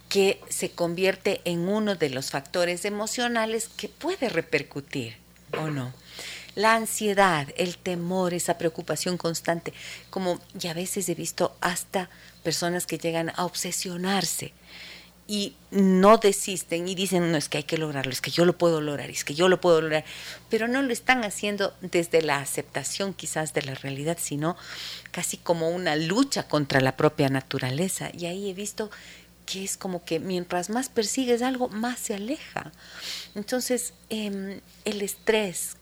que 0.09 0.39
se 0.49 0.71
convierte 0.71 1.41
en 1.45 1.67
uno 1.67 1.95
de 1.95 2.09
los 2.09 2.29
factores 2.29 2.85
emocionales 2.85 3.69
que 3.75 3.89
puede 3.89 4.29
repercutir 4.29 5.17
o 5.57 5.67
no. 5.69 5.93
La 6.55 6.75
ansiedad, 6.75 7.47
el 7.57 7.77
temor, 7.77 8.33
esa 8.33 8.57
preocupación 8.57 9.17
constante, 9.17 9.73
como 10.09 10.39
ya 10.53 10.71
a 10.71 10.75
veces 10.75 11.07
he 11.09 11.15
visto 11.15 11.55
hasta 11.61 12.09
personas 12.43 12.87
que 12.87 12.97
llegan 12.97 13.31
a 13.35 13.45
obsesionarse 13.45 14.53
y 15.27 15.55
no 15.71 16.17
desisten 16.17 16.87
y 16.87 16.95
dicen, 16.95 17.31
no, 17.31 17.37
es 17.37 17.49
que 17.49 17.57
hay 17.57 17.63
que 17.63 17.77
lograrlo, 17.77 18.11
es 18.11 18.21
que 18.21 18.31
yo 18.31 18.45
lo 18.45 18.57
puedo 18.57 18.79
lograr, 18.79 19.09
es 19.09 19.23
que 19.23 19.33
yo 19.33 19.49
lo 19.49 19.59
puedo 19.59 19.81
lograr, 19.81 20.05
pero 20.49 20.67
no 20.67 20.81
lo 20.81 20.93
están 20.93 21.23
haciendo 21.23 21.73
desde 21.81 22.21
la 22.21 22.37
aceptación 22.37 23.13
quizás 23.13 23.53
de 23.53 23.63
la 23.63 23.73
realidad, 23.73 24.17
sino 24.21 24.55
casi 25.11 25.37
como 25.37 25.69
una 25.69 25.95
lucha 25.95 26.47
contra 26.47 26.79
la 26.79 26.95
propia 26.95 27.29
naturaleza. 27.29 28.11
Y 28.13 28.27
ahí 28.27 28.49
he 28.49 28.53
visto 28.53 28.91
que 29.45 29.63
es 29.63 29.77
como 29.77 30.03
que 30.05 30.19
mientras 30.19 30.69
más 30.69 30.89
persigues 30.89 31.41
algo, 31.41 31.69
más 31.69 31.99
se 31.99 32.13
aleja. 32.13 32.71
Entonces, 33.33 33.93
em, 34.09 34.59
el 34.85 35.01
estrés 35.01 35.74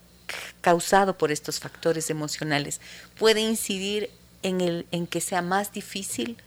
causado 0.61 1.17
por 1.17 1.31
estos 1.31 1.59
factores 1.59 2.09
emocionales 2.09 2.81
puede 3.17 3.41
incidir 3.41 4.09
en, 4.41 4.61
el, 4.61 4.85
en 4.91 5.07
que 5.07 5.21
sea 5.21 5.41
más 5.41 5.71
difícil 5.71 6.37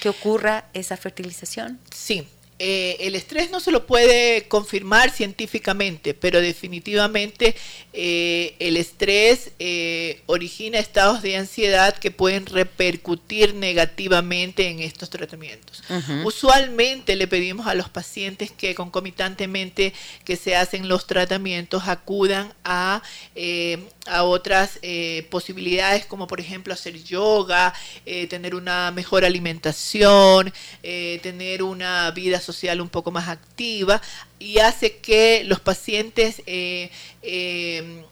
que 0.00 0.08
ocurra 0.08 0.66
esa 0.72 0.96
fertilización? 0.96 1.78
Sí, 1.94 2.28
eh, 2.66 2.96
el 3.00 3.14
estrés 3.14 3.50
no 3.50 3.60
se 3.60 3.70
lo 3.70 3.86
puede 3.86 4.48
confirmar 4.48 5.10
científicamente, 5.10 6.14
pero 6.14 6.40
definitivamente 6.40 7.54
eh, 7.92 8.56
el 8.58 8.78
estrés 8.78 9.50
eh, 9.58 10.22
origina 10.24 10.78
estados 10.78 11.20
de 11.20 11.36
ansiedad 11.36 11.94
que 11.94 12.10
pueden 12.10 12.46
repercutir 12.46 13.52
negativamente 13.52 14.68
en 14.68 14.80
estos 14.80 15.10
tratamientos. 15.10 15.82
Usualmente 16.24 17.16
le 17.16 17.26
pedimos 17.26 17.66
a 17.66 17.74
los 17.74 17.90
pacientes 17.90 18.50
que 18.50 18.74
concomitantemente 18.74 19.92
que 20.24 20.36
se 20.36 20.56
hacen 20.56 20.88
los 20.88 21.06
tratamientos 21.06 21.82
acudan 21.86 22.54
a, 22.64 23.02
a 24.06 24.22
otras 24.22 24.80
posibilidades 25.28 26.06
como 26.06 26.26
por 26.26 26.40
ejemplo 26.40 26.72
hacer 26.72 27.02
yoga, 27.04 27.74
tener 28.30 28.54
una 28.54 28.90
mejor 28.90 29.26
alimentación, 29.26 30.50
tener 30.80 31.62
una 31.62 32.10
vida 32.12 32.40
social 32.40 32.53
un 32.80 32.88
poco 32.88 33.10
más 33.10 33.28
activa 33.28 34.00
y 34.38 34.58
hace 34.58 34.96
que 34.98 35.44
los 35.44 35.60
pacientes 35.60 36.42
eh, 36.46 36.90
eh, 37.22 38.04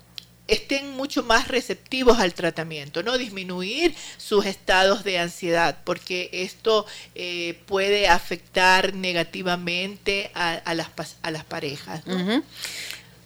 estén 0.49 0.91
mucho 0.91 1.23
más 1.23 1.49
receptivos 1.49 2.19
al 2.19 2.35
tratamiento, 2.35 3.03
¿no? 3.03 3.17
Disminuir 3.17 3.95
sus 4.19 4.45
estados 4.45 5.05
de 5.05 5.19
ansiedad, 5.19 5.79
porque 5.85 6.29
esto 6.33 6.87
eh, 7.15 7.59
puede 7.67 8.09
afectar 8.09 8.95
negativamente 8.95 10.31
a, 10.35 10.75
las, 10.75 10.89
a 11.23 11.31
las 11.31 11.45
parejas. 11.45 12.03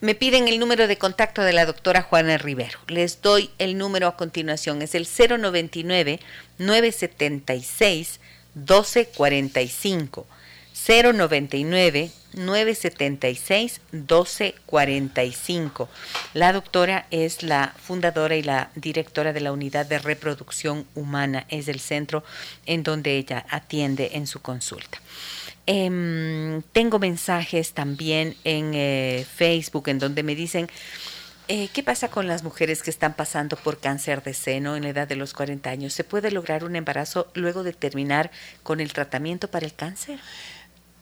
Me 0.00 0.14
piden 0.14 0.46
el 0.46 0.58
número 0.58 0.86
de 0.86 0.98
contacto 0.98 1.40
de 1.42 1.54
la 1.54 1.64
doctora 1.64 2.02
Juana 2.02 2.36
Rivero. 2.36 2.78
Les 2.86 3.22
doy 3.22 3.50
el 3.58 3.78
número 3.78 4.06
a 4.06 4.16
continuación. 4.16 4.82
Es 4.82 4.94
el 4.94 5.06
099 5.06 6.20
976 6.58 8.20
1245. 8.54 10.26
099 10.86 12.10
976 12.34 13.80
1245. 13.92 15.88
La 16.34 16.52
doctora 16.52 17.06
es 17.10 17.42
la 17.42 17.74
fundadora 17.76 18.36
y 18.36 18.42
la 18.42 18.70
directora 18.74 19.32
de 19.32 19.40
la 19.40 19.52
unidad 19.52 19.86
de 19.86 19.98
reproducción 19.98 20.86
humana, 20.94 21.46
es 21.48 21.68
el 21.68 21.80
centro 21.80 22.22
en 22.66 22.82
donde 22.82 23.16
ella 23.16 23.46
atiende 23.48 24.10
en 24.14 24.26
su 24.26 24.42
consulta. 24.42 25.00
Em, 25.66 26.62
tengo 26.72 26.98
mensajes 27.00 27.72
también 27.72 28.36
en 28.44 28.72
eh, 28.74 29.26
Facebook 29.34 29.88
en 29.88 29.98
donde 29.98 30.22
me 30.22 30.36
dicen, 30.36 30.68
eh, 31.48 31.68
¿qué 31.72 31.82
pasa 31.82 32.08
con 32.08 32.26
las 32.26 32.42
mujeres 32.44 32.82
que 32.82 32.90
están 32.90 33.14
pasando 33.14 33.56
por 33.56 33.78
cáncer 33.78 34.22
de 34.22 34.34
seno 34.34 34.76
en 34.76 34.82
la 34.82 34.90
edad 34.90 35.08
de 35.08 35.16
los 35.16 35.32
40 35.32 35.70
años? 35.70 35.92
¿Se 35.92 36.04
puede 36.04 36.30
lograr 36.30 36.64
un 36.64 36.76
embarazo 36.76 37.28
luego 37.34 37.62
de 37.62 37.72
terminar 37.72 38.30
con 38.62 38.80
el 38.80 38.92
tratamiento 38.92 39.48
para 39.48 39.66
el 39.66 39.74
cáncer? 39.74 40.20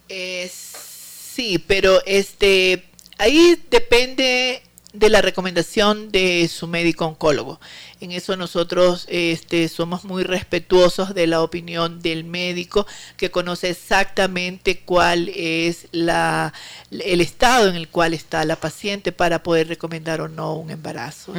Eh, 0.08 0.50
sí, 0.50 1.58
pero 1.58 2.04
este 2.06 2.84
ahí 3.18 3.60
depende 3.70 4.62
de 4.92 5.10
la 5.10 5.20
recomendación 5.20 6.12
de 6.12 6.48
su 6.48 6.68
médico 6.68 7.04
oncólogo. 7.04 7.60
En 8.00 8.12
eso 8.12 8.36
nosotros 8.36 9.06
este, 9.08 9.68
somos 9.68 10.04
muy 10.04 10.22
respetuosos 10.22 11.14
de 11.14 11.26
la 11.26 11.42
opinión 11.42 12.00
del 12.00 12.22
médico 12.22 12.86
que 13.16 13.30
conoce 13.30 13.70
exactamente 13.70 14.78
cuál 14.80 15.30
es 15.34 15.88
la, 15.90 16.52
el 16.92 17.20
estado 17.20 17.68
en 17.68 17.74
el 17.74 17.88
cual 17.88 18.14
está 18.14 18.44
la 18.44 18.54
paciente 18.54 19.10
para 19.10 19.42
poder 19.42 19.66
recomendar 19.66 20.20
o 20.20 20.28
no 20.28 20.54
un 20.54 20.70
embarazo. 20.70 21.34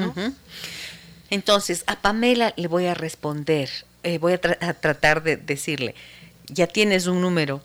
Entonces, 1.30 1.86
a 1.88 2.02
Pamela 2.02 2.54
le 2.58 2.68
voy 2.68 2.88
a 2.88 2.94
responder, 2.94 3.70
eh, 4.04 4.18
voy 4.18 4.34
a 4.34 4.74
tratar 4.74 5.24
de 5.24 5.38
decirle, 5.38 5.96
ya 6.48 6.68
tienes 6.68 7.08
un 7.08 7.22
número 7.22 7.62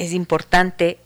es 0.00 0.14
importante 0.14 0.98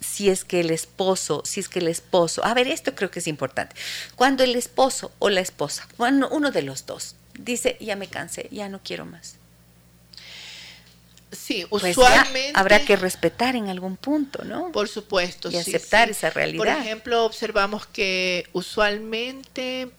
si 0.00 0.28
es 0.28 0.44
que 0.44 0.58
el 0.58 0.70
esposo, 0.70 1.42
si 1.44 1.60
es 1.60 1.68
que 1.68 1.78
el 1.78 1.86
esposo, 1.86 2.44
a 2.44 2.52
ver, 2.52 2.66
esto 2.66 2.96
creo 2.96 3.12
que 3.12 3.20
es 3.20 3.28
importante. 3.28 3.76
Cuando 4.16 4.42
el 4.42 4.56
esposo 4.56 5.12
o 5.20 5.30
la 5.30 5.40
esposa, 5.40 5.86
bueno, 5.96 6.28
uno 6.32 6.50
de 6.50 6.62
los 6.62 6.84
dos, 6.84 7.14
dice, 7.38 7.76
ya 7.80 7.94
me 7.94 8.08
cansé, 8.08 8.48
ya 8.50 8.68
no 8.68 8.80
quiero 8.82 9.06
más. 9.06 9.36
Sí, 11.30 11.64
pues 11.70 11.84
usualmente. 11.84 12.52
habrá 12.54 12.84
que 12.84 12.96
respetar 12.96 13.54
en 13.54 13.68
algún 13.68 13.96
punto, 13.96 14.44
¿no? 14.44 14.72
Por 14.72 14.88
supuesto. 14.88 15.48
Y 15.50 15.56
aceptar 15.56 16.10
esa 16.10 16.30
realidad. 16.30 16.58
Por 16.58 16.68
ejemplo, 16.68 17.24
observamos 17.24 17.86
que 17.86 18.48
usualmente 18.52 19.90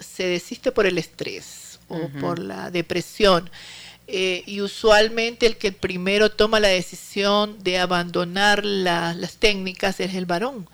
se 0.00 0.26
desiste 0.26 0.72
por 0.72 0.86
el 0.86 0.98
estrés 0.98 1.78
o 1.88 2.08
por 2.20 2.40
la 2.40 2.72
depresión. 2.72 3.50
Eh, 4.08 4.44
y 4.46 4.60
usualmente 4.60 5.46
el 5.46 5.56
que 5.56 5.72
primero 5.72 6.30
toma 6.30 6.60
la 6.60 6.68
decisión 6.68 7.56
de 7.64 7.78
abandonar 7.78 8.64
las 8.64 9.36
técnicas 9.36 9.98
es 9.98 10.14
el 10.14 10.26
varón. 10.26 10.68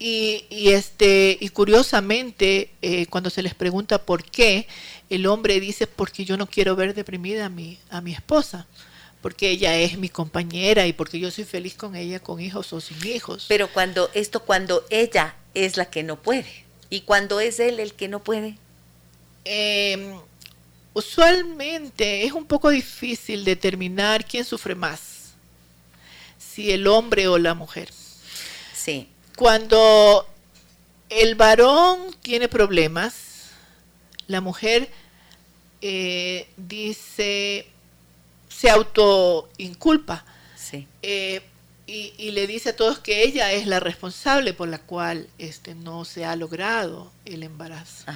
Y, 0.00 0.44
este, 0.50 1.38
y 1.40 1.50
curiosamente, 1.50 2.70
eh, 2.82 3.06
cuando 3.06 3.30
se 3.30 3.42
les 3.42 3.54
pregunta 3.54 4.02
por 4.02 4.24
qué, 4.24 4.66
el 5.08 5.26
hombre 5.26 5.60
dice 5.60 5.86
porque 5.86 6.24
yo 6.24 6.36
no 6.36 6.46
quiero 6.46 6.74
ver 6.74 6.94
deprimida 6.94 7.46
a 7.46 7.48
mi, 7.48 7.78
a 7.90 8.00
mi 8.00 8.12
esposa 8.12 8.66
porque 9.20 9.48
ella 9.48 9.78
es 9.78 9.96
mi 9.96 10.10
compañera 10.10 10.86
y 10.86 10.92
porque 10.92 11.18
yo 11.18 11.30
soy 11.30 11.44
feliz 11.44 11.74
con 11.76 11.96
ella, 11.96 12.20
con 12.20 12.42
hijos 12.42 12.74
o 12.74 12.80
sin 12.82 13.02
hijos. 13.06 13.46
Pero 13.48 13.72
cuando 13.72 14.10
esto, 14.12 14.40
cuando 14.40 14.84
ella 14.90 15.34
es 15.54 15.78
la 15.78 15.86
que 15.86 16.02
no 16.02 16.20
puede 16.20 16.64
y 16.90 17.00
cuando 17.02 17.40
es 17.40 17.58
él 17.58 17.80
el 17.80 17.94
que 17.94 18.08
no 18.08 18.22
puede. 18.22 18.58
Eh, 19.46 20.14
Usualmente 20.94 22.24
es 22.24 22.32
un 22.32 22.46
poco 22.46 22.70
difícil 22.70 23.44
determinar 23.44 24.24
quién 24.24 24.44
sufre 24.44 24.76
más, 24.76 25.34
si 26.38 26.70
el 26.70 26.86
hombre 26.86 27.26
o 27.26 27.36
la 27.36 27.54
mujer. 27.54 27.90
Sí. 28.72 29.08
Cuando 29.36 30.26
el 31.08 31.34
varón 31.34 32.14
tiene 32.22 32.48
problemas, 32.48 33.50
la 34.28 34.40
mujer 34.40 34.88
eh, 35.82 36.48
dice, 36.56 37.66
se 38.48 38.70
autoinculpa. 38.70 40.24
Sí. 40.56 40.86
Eh, 41.02 41.42
y, 41.86 42.30
le 42.30 42.46
dice 42.46 42.70
a 42.70 42.76
todos 42.76 42.98
que 42.98 43.24
ella 43.24 43.52
es 43.52 43.66
la 43.66 43.78
responsable 43.78 44.54
por 44.54 44.68
la 44.68 44.78
cual 44.78 45.28
este, 45.38 45.74
no 45.74 46.04
se 46.04 46.24
ha 46.24 46.34
logrado 46.34 47.12
el 47.26 47.42
embarazo. 47.42 48.06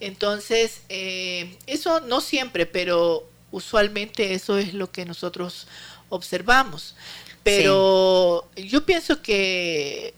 Entonces, 0.00 0.80
eh, 0.88 1.56
eso 1.66 2.00
no 2.00 2.20
siempre, 2.20 2.66
pero 2.66 3.28
usualmente 3.52 4.34
eso 4.34 4.58
es 4.58 4.74
lo 4.74 4.90
que 4.90 5.04
nosotros 5.04 5.68
observamos. 6.08 6.96
Pero 7.46 8.50
yo 8.56 8.84
pienso 8.84 9.22
que 9.22 10.14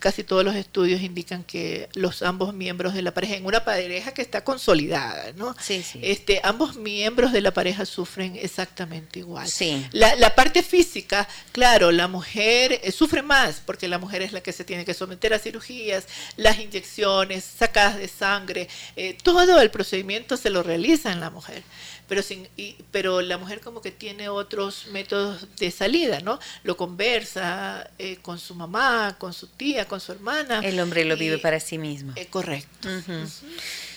casi 0.00 0.24
todos 0.24 0.44
los 0.44 0.56
estudios 0.56 1.00
indican 1.00 1.44
que 1.44 1.88
los 1.94 2.22
ambos 2.22 2.52
miembros 2.52 2.94
de 2.94 3.02
la 3.02 3.14
pareja, 3.14 3.36
en 3.36 3.46
una 3.46 3.64
pareja 3.64 4.12
que 4.12 4.22
está 4.22 4.42
consolidada, 4.42 5.32
¿no? 5.36 5.54
Sí, 5.60 5.82
sí. 5.82 6.00
Este, 6.02 6.40
ambos 6.42 6.76
miembros 6.76 7.32
de 7.32 7.40
la 7.40 7.52
pareja 7.52 7.86
sufren 7.86 8.36
exactamente 8.36 9.20
igual. 9.20 9.46
Sí. 9.48 9.86
La, 9.92 10.16
la 10.16 10.34
parte 10.34 10.62
física, 10.62 11.28
claro, 11.52 11.92
la 11.92 12.08
mujer 12.08 12.80
eh, 12.82 12.90
sufre 12.90 13.22
más 13.22 13.62
porque 13.64 13.86
la 13.86 13.98
mujer 13.98 14.22
es 14.22 14.32
la 14.32 14.40
que 14.40 14.52
se 14.52 14.64
tiene 14.64 14.84
que 14.84 14.94
someter 14.94 15.32
a 15.32 15.38
cirugías, 15.38 16.06
las 16.36 16.58
inyecciones, 16.58 17.44
sacadas 17.44 17.96
de 17.96 18.08
sangre, 18.08 18.68
eh, 18.96 19.16
todo 19.22 19.60
el 19.60 19.70
procedimiento 19.70 20.36
se 20.36 20.50
lo 20.50 20.62
realiza 20.62 21.12
en 21.12 21.20
la 21.20 21.30
mujer 21.30 21.62
pero 22.10 22.22
sin 22.22 22.48
pero 22.90 23.22
la 23.22 23.38
mujer 23.38 23.60
como 23.60 23.80
que 23.80 23.92
tiene 23.92 24.28
otros 24.28 24.88
métodos 24.90 25.46
de 25.58 25.70
salida 25.70 26.18
no 26.18 26.40
lo 26.64 26.76
conversa 26.76 27.88
eh, 28.00 28.18
con 28.20 28.40
su 28.40 28.56
mamá 28.56 29.14
con 29.16 29.32
su 29.32 29.46
tía 29.46 29.86
con 29.86 30.00
su 30.00 30.10
hermana. 30.10 30.60
El 30.64 30.80
hombre 30.80 31.04
lo 31.04 31.16
vive 31.16 31.38
para 31.38 31.60
sí 31.60 31.78
mismo. 31.78 32.12
Eh, 32.16 32.26
correcto. 32.26 32.88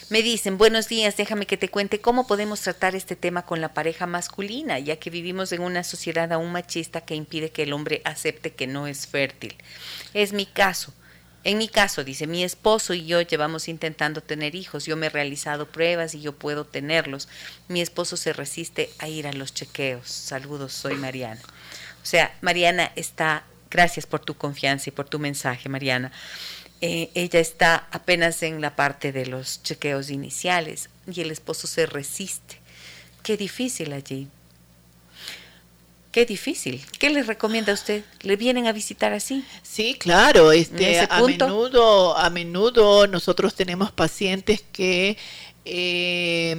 Me 0.09 0.21
dicen, 0.21 0.59
buenos 0.59 0.89
días, 0.89 1.17
déjame 1.17 1.47
que 1.47 1.57
te 1.57 1.69
cuente 1.69 2.01
cómo 2.01 2.27
podemos 2.27 2.61
tratar 2.61 2.93
este 2.93 3.15
tema 3.15 3.47
con 3.47 3.61
la 3.61 3.73
pareja 3.73 4.05
masculina, 4.05 4.77
ya 4.77 4.97
que 4.97 5.09
vivimos 5.09 5.51
en 5.51 5.61
una 5.61 5.83
sociedad 5.83 6.31
aún 6.31 6.51
machista 6.51 7.01
que 7.01 7.15
impide 7.15 7.49
que 7.49 7.63
el 7.63 7.73
hombre 7.73 8.03
acepte 8.05 8.53
que 8.53 8.67
no 8.67 8.85
es 8.85 9.07
fértil. 9.07 9.55
Es 10.13 10.33
mi 10.33 10.45
caso. 10.45 10.93
En 11.45 11.57
mi 11.57 11.67
caso, 11.67 12.03
dice, 12.05 12.25
mi 12.25 12.43
esposo 12.43 12.93
y 12.93 13.05
yo 13.05 13.21
llevamos 13.21 13.67
intentando 13.67 14.21
tener 14.21 14.55
hijos, 14.55 14.85
yo 14.85 14.95
me 14.95 15.07
he 15.07 15.09
realizado 15.09 15.67
pruebas 15.67 16.15
y 16.15 16.21
yo 16.21 16.33
puedo 16.33 16.65
tenerlos. 16.65 17.27
Mi 17.67 17.81
esposo 17.81 18.15
se 18.15 18.31
resiste 18.31 18.89
a 18.99 19.09
ir 19.09 19.27
a 19.27 19.33
los 19.33 19.53
chequeos. 19.53 20.07
Saludos, 20.07 20.71
soy 20.71 20.95
Mariana. 20.95 21.41
O 22.01 22.05
sea, 22.05 22.33
Mariana 22.41 22.91
está, 22.95 23.43
gracias 23.69 24.05
por 24.05 24.21
tu 24.21 24.35
confianza 24.35 24.89
y 24.89 24.93
por 24.93 25.09
tu 25.09 25.19
mensaje, 25.19 25.67
Mariana. 25.67 26.13
Eh, 26.79 27.11
ella 27.13 27.39
está 27.39 27.87
apenas 27.91 28.41
en 28.43 28.61
la 28.61 28.75
parte 28.75 29.11
de 29.11 29.25
los 29.25 29.63
chequeos 29.63 30.09
iniciales 30.09 30.89
y 31.07 31.21
el 31.21 31.31
esposo 31.31 31.67
se 31.67 31.85
resiste. 31.85 32.59
Qué 33.21 33.37
difícil 33.37 33.91
allí. 33.93 34.27
Qué 36.13 36.27
difícil. 36.27 36.79
¿Qué 36.99 37.09
les 37.09 37.25
recomienda 37.25 37.71
a 37.71 37.73
usted? 37.73 38.03
¿Le 38.21 38.35
vienen 38.35 38.67
a 38.67 38.71
visitar 38.71 39.13
así? 39.13 39.43
Sí, 39.63 39.95
claro. 39.95 40.51
Este, 40.51 40.99
a 40.99 41.21
menudo, 41.23 42.15
a 42.15 42.29
menudo 42.29 43.07
nosotros 43.07 43.55
tenemos 43.55 43.91
pacientes 43.91 44.63
que 44.71 45.17
eh, 45.65 46.55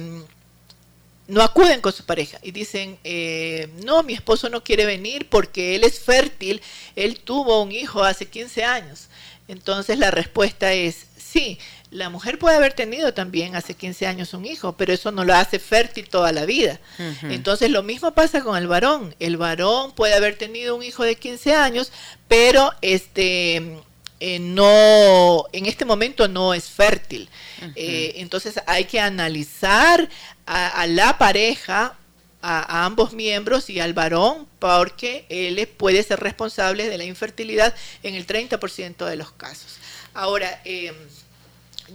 no 1.27 1.41
acuden 1.41 1.79
con 1.79 1.93
su 1.93 2.03
pareja 2.03 2.37
y 2.43 2.51
dicen, 2.51 2.99
eh, 3.05 3.69
no, 3.85 4.03
mi 4.03 4.13
esposo 4.13 4.49
no 4.49 4.61
quiere 4.61 4.85
venir 4.85 5.29
porque 5.29 5.75
él 5.75 5.85
es 5.85 6.01
fértil, 6.01 6.61
él 6.97 7.21
tuvo 7.21 7.63
un 7.63 7.71
hijo 7.71 8.03
hace 8.03 8.25
15 8.25 8.65
años. 8.65 9.07
Entonces 9.47 9.97
la 9.97 10.11
respuesta 10.11 10.73
es 10.73 11.05
sí, 11.17 11.59
la 11.95 12.09
mujer 12.09 12.37
puede 12.37 12.57
haber 12.57 12.73
tenido 12.73 13.13
también 13.13 13.55
hace 13.55 13.73
15 13.73 14.05
años 14.07 14.33
un 14.33 14.45
hijo, 14.45 14.73
pero 14.73 14.93
eso 14.93 15.11
no 15.11 15.23
lo 15.23 15.33
hace 15.33 15.59
fértil 15.59 16.09
toda 16.09 16.31
la 16.31 16.45
vida. 16.45 16.79
Entonces 17.23 17.71
lo 17.71 17.83
mismo 17.83 18.13
pasa 18.13 18.41
con 18.41 18.57
el 18.57 18.67
varón. 18.67 19.15
El 19.19 19.37
varón 19.37 19.93
puede 19.93 20.13
haber 20.13 20.37
tenido 20.37 20.75
un 20.75 20.83
hijo 20.83 21.03
de 21.03 21.15
15 21.15 21.53
años, 21.53 21.91
pero 22.27 22.73
este 22.81 23.79
eh, 24.19 24.39
no 24.39 25.45
en 25.53 25.65
este 25.65 25.85
momento 25.85 26.27
no 26.27 26.53
es 26.53 26.69
fértil. 26.69 27.29
Eh, 27.75 28.13
entonces 28.17 28.59
hay 28.67 28.85
que 28.85 28.99
analizar 28.99 30.09
a, 30.45 30.85
la 30.87 31.17
pareja 31.17 31.95
a, 32.41 32.59
a, 32.59 32.85
ambos 32.85 33.13
miembros 33.13 33.69
y 33.69 33.79
al 33.79 33.93
varón 33.93 34.47
porque 34.59 35.25
él 35.29 35.65
puede 35.67 36.03
ser 36.03 36.19
responsable 36.19 36.89
de 36.89 36.97
la 36.97 37.05
infertilidad 37.05 37.73
en 38.03 38.15
el 38.15 38.27
30% 38.27 39.05
de 39.05 39.15
los 39.15 39.31
casos. 39.31 39.77
Ahora, 40.13 40.61
eh, 40.63 40.93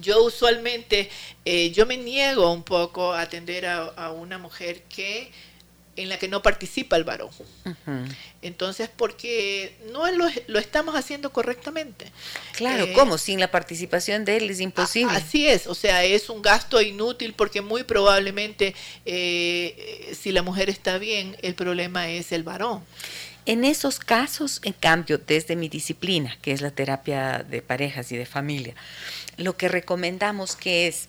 yo 0.00 0.22
usualmente, 0.22 1.10
eh, 1.44 1.70
yo 1.70 1.86
me 1.86 1.96
niego 1.96 2.52
un 2.52 2.62
poco 2.62 3.12
a 3.12 3.22
atender 3.22 3.66
a, 3.66 4.10
una 4.12 4.38
mujer 4.38 4.82
que 4.82 5.30
en 5.96 6.08
la 6.08 6.18
que 6.18 6.28
no 6.28 6.40
participa 6.42 6.96
el 6.96 7.04
varón. 7.04 7.30
Entonces, 8.40 8.88
porque 8.94 9.76
no 9.92 10.10
lo, 10.12 10.26
lo, 10.46 10.58
estamos 10.58 10.94
haciendo 10.94 11.30
correctamente. 11.30 12.10
Claro, 12.52 12.84
eh, 12.84 12.92
¿cómo? 12.94 13.18
Sin 13.18 13.38
la 13.38 13.50
participación 13.50 14.24
de 14.24 14.38
él 14.38 14.48
es 14.48 14.60
imposible. 14.60 15.14
así 15.14 15.46
es, 15.46 15.66
o 15.66 15.74
sea, 15.74 16.04
es 16.04 16.30
un 16.30 16.40
gasto 16.40 16.80
inútil 16.80 17.34
porque 17.34 17.60
muy 17.60 17.82
probablemente 17.82 18.74
eh, 19.04 20.16
si 20.18 20.32
la 20.32 20.42
mujer 20.42 20.70
está 20.70 20.96
bien, 20.96 21.36
el 21.42 21.54
problema 21.54 22.08
es 22.08 22.32
el 22.32 22.44
varón. 22.44 22.82
En 23.46 23.64
esos 23.64 23.98
casos, 23.98 24.60
en 24.64 24.74
cambio, 24.74 25.18
desde 25.18 25.56
mi 25.56 25.68
disciplina, 25.68 26.36
que 26.42 26.52
es 26.52 26.60
la 26.60 26.70
terapia 26.70 27.44
de 27.48 27.62
parejas 27.62 28.12
y 28.12 28.16
de 28.16 28.26
familia, 28.26 28.74
lo 29.40 29.56
que 29.56 29.68
recomendamos 29.68 30.56
que 30.56 30.86
es 30.86 31.08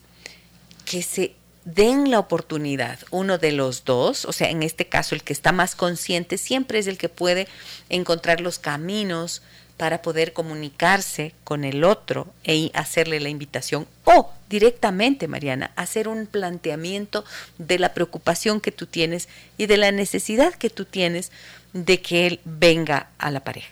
que 0.85 1.03
se 1.03 1.35
den 1.65 2.09
la 2.09 2.19
oportunidad, 2.19 2.99
uno 3.11 3.37
de 3.37 3.51
los 3.51 3.85
dos, 3.85 4.25
o 4.25 4.33
sea, 4.33 4.49
en 4.49 4.63
este 4.63 4.87
caso 4.87 5.13
el 5.13 5.23
que 5.23 5.33
está 5.33 5.51
más 5.51 5.75
consciente 5.75 6.37
siempre 6.37 6.79
es 6.79 6.87
el 6.87 6.97
que 6.97 7.09
puede 7.09 7.47
encontrar 7.89 8.41
los 8.41 8.57
caminos 8.57 9.43
para 9.77 10.01
poder 10.01 10.33
comunicarse 10.33 11.33
con 11.43 11.63
el 11.63 11.83
otro 11.83 12.31
e 12.43 12.71
hacerle 12.73 13.19
la 13.19 13.29
invitación 13.29 13.87
o 14.03 14.31
directamente, 14.49 15.27
Mariana, 15.27 15.71
hacer 15.75 16.07
un 16.07 16.27
planteamiento 16.27 17.25
de 17.57 17.79
la 17.79 17.93
preocupación 17.93 18.61
que 18.61 18.71
tú 18.71 18.85
tienes 18.85 19.27
y 19.57 19.65
de 19.65 19.77
la 19.77 19.91
necesidad 19.91 20.53
que 20.53 20.69
tú 20.69 20.85
tienes 20.85 21.31
de 21.73 22.01
que 22.01 22.27
él 22.27 22.39
venga 22.43 23.09
a 23.17 23.31
la 23.31 23.43
pareja. 23.43 23.69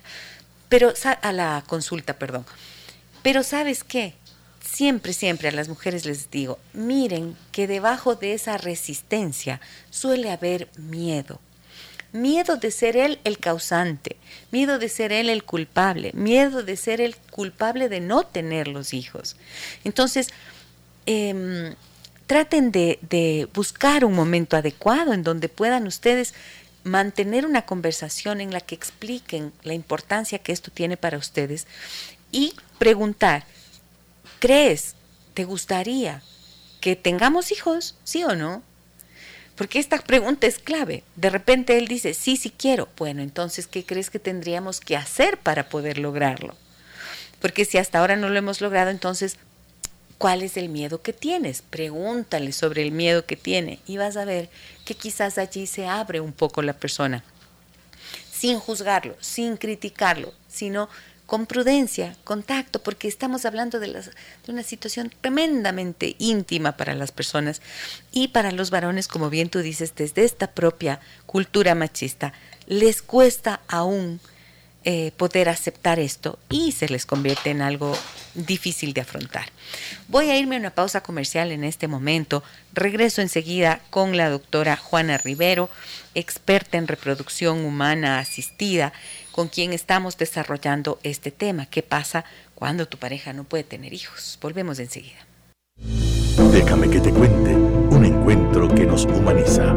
Pero 0.68 0.94
a 1.22 1.32
la 1.32 1.64
consulta, 1.68 2.18
perdón. 2.18 2.46
Pero 3.22 3.44
¿sabes 3.44 3.84
qué? 3.84 4.14
Siempre, 4.72 5.14
siempre 5.14 5.50
a 5.50 5.52
las 5.52 5.68
mujeres 5.68 6.06
les 6.06 6.30
digo, 6.30 6.60
miren 6.74 7.36
que 7.52 7.68
debajo 7.68 8.16
de 8.16 8.34
esa 8.34 8.58
resistencia 8.58 9.60
suele 9.90 10.32
haber 10.32 10.70
miedo. 10.78 11.42
Miedo 12.14 12.56
de 12.56 12.72
ser 12.72 12.96
él 12.96 13.20
el 13.24 13.40
causante, 13.40 14.16
miedo 14.52 14.80
de 14.80 14.88
ser 14.88 15.12
él 15.12 15.30
el 15.30 15.44
culpable, 15.44 16.12
miedo 16.14 16.64
de 16.64 16.78
ser 16.78 17.02
el 17.02 17.16
culpable 17.16 17.90
de 17.90 18.00
no 18.00 18.26
tener 18.26 18.68
los 18.68 18.94
hijos. 18.94 19.36
Entonces, 19.84 20.30
em, 21.06 21.76
traten 22.26 22.72
de, 22.72 23.00
de 23.10 23.48
buscar 23.54 24.06
un 24.06 24.14
momento 24.14 24.56
adecuado 24.56 25.14
en 25.14 25.24
donde 25.24 25.50
puedan 25.50 25.88
ustedes 25.88 26.34
mantener 26.84 27.46
una 27.46 27.64
conversación 27.64 28.40
en 28.40 28.52
la 28.52 28.62
que 28.62 28.76
expliquen 28.76 29.52
la 29.64 29.74
importancia 29.74 30.40
que 30.40 30.52
esto 30.52 30.72
tiene 30.72 30.96
para 30.96 31.18
ustedes 31.18 31.68
y 32.32 32.54
preguntar, 32.78 33.46
¿crees, 34.40 34.96
te 35.34 35.46
gustaría 35.46 36.22
que 36.82 36.96
tengamos 36.96 37.52
hijos, 37.52 37.96
sí 38.04 38.24
o 38.24 38.36
no? 38.36 38.64
Porque 39.56 39.80
esta 39.80 39.98
pregunta 40.00 40.48
es 40.48 40.60
clave. 40.60 41.04
De 41.16 41.30
repente 41.30 41.78
él 41.78 41.88
dice, 41.88 42.14
sí, 42.14 42.38
sí 42.38 42.50
quiero. 42.50 42.88
Bueno, 42.98 43.22
entonces, 43.22 43.68
¿qué 43.68 43.86
crees 43.86 44.10
que 44.10 44.20
tendríamos 44.20 44.80
que 44.80 44.96
hacer 44.96 45.38
para 45.38 45.68
poder 45.68 45.98
lograrlo? 45.98 46.56
Porque 47.42 47.66
si 47.66 47.78
hasta 47.78 48.00
ahora 48.00 48.16
no 48.16 48.30
lo 48.30 48.38
hemos 48.38 48.62
logrado, 48.62 48.90
entonces 48.90 49.38
¿Cuál 50.20 50.44
es 50.44 50.58
el 50.58 50.68
miedo 50.68 51.02
que 51.02 51.14
tienes? 51.14 51.62
Pregúntale 51.62 52.52
sobre 52.52 52.82
el 52.82 52.92
miedo 52.92 53.26
que 53.26 53.38
tiene 53.38 53.80
y 53.88 53.96
vas 53.96 54.18
a 54.18 54.26
ver 54.26 54.50
que 54.84 54.94
quizás 54.94 55.38
allí 55.38 55.66
se 55.66 55.88
abre 55.88 56.20
un 56.20 56.34
poco 56.34 56.62
la 56.62 56.74
persona, 56.74 57.24
sin 58.30 58.60
juzgarlo, 58.60 59.16
sin 59.22 59.56
criticarlo, 59.56 60.34
sino 60.50 60.90
con 61.30 61.46
prudencia, 61.46 62.16
contacto, 62.24 62.82
porque 62.82 63.08
estamos 63.08 63.46
hablando 63.46 63.80
de, 63.80 63.94
de, 63.94 64.52
una 64.52 64.64
situación 64.64 65.14
tremendamente 65.22 66.16
íntima 66.18 66.76
para 66.76 66.96
las 66.96 67.12
personas 67.12 67.62
y 68.12 68.30
para 68.30 68.52
los 68.52 68.72
varones, 68.72 69.08
como 69.08 69.30
bien 69.30 69.50
tú 69.50 69.60
dices, 69.60 69.94
desde 69.96 70.26
esta 70.26 70.48
propia 70.48 71.00
cultura 71.28 71.76
machista, 71.76 72.34
les 72.66 73.04
cuesta 73.04 73.62
aún 73.68 74.20
eh, 74.86 75.12
poder 75.18 75.50
aceptar 75.50 76.00
esto 76.00 76.40
y 76.50 76.72
se 76.72 76.88
les 76.88 77.06
convierte 77.06 77.50
en 77.50 77.62
algo 77.62 77.96
difícil 78.34 78.94
de 78.94 79.02
afrontar. 79.02 79.50
Voy 80.08 80.30
a 80.30 80.38
irme 80.40 80.56
a 80.56 80.60
una 80.60 80.70
pausa 80.70 81.04
comercial 81.04 81.52
en 81.52 81.66
este 81.66 81.90
momento. 81.90 82.44
Regreso 82.72 83.22
enseguida 83.22 83.82
con 83.90 84.18
la 84.18 84.30
doctora 84.30 84.78
Juana 84.78 85.18
Rivero, 85.18 85.70
experta 86.16 86.78
en 86.78 86.88
reproducción 86.88 87.66
humana 87.66 88.20
asistida, 88.20 88.94
con 89.40 89.48
quien 89.48 89.72
estamos 89.72 90.18
desarrollando 90.18 91.00
este 91.02 91.32
tema. 91.32 91.66
¿Qué 91.66 91.82
pasa 91.82 92.26
cuando 92.56 92.90
tu 92.90 92.98
pareja 92.98 93.32
no 93.32 93.46
puede 93.46 93.64
tener 93.64 93.94
hijos? 93.94 94.38
Volvemos 94.42 94.80
enseguida. 94.80 95.26
Déjame 96.52 96.90
que 96.90 97.00
te 97.00 97.14
cuente 97.14 97.56
un 97.56 98.04
encuentro 98.04 98.68
que 98.68 98.86
nos 98.86 99.06
humaniza. 99.06 99.74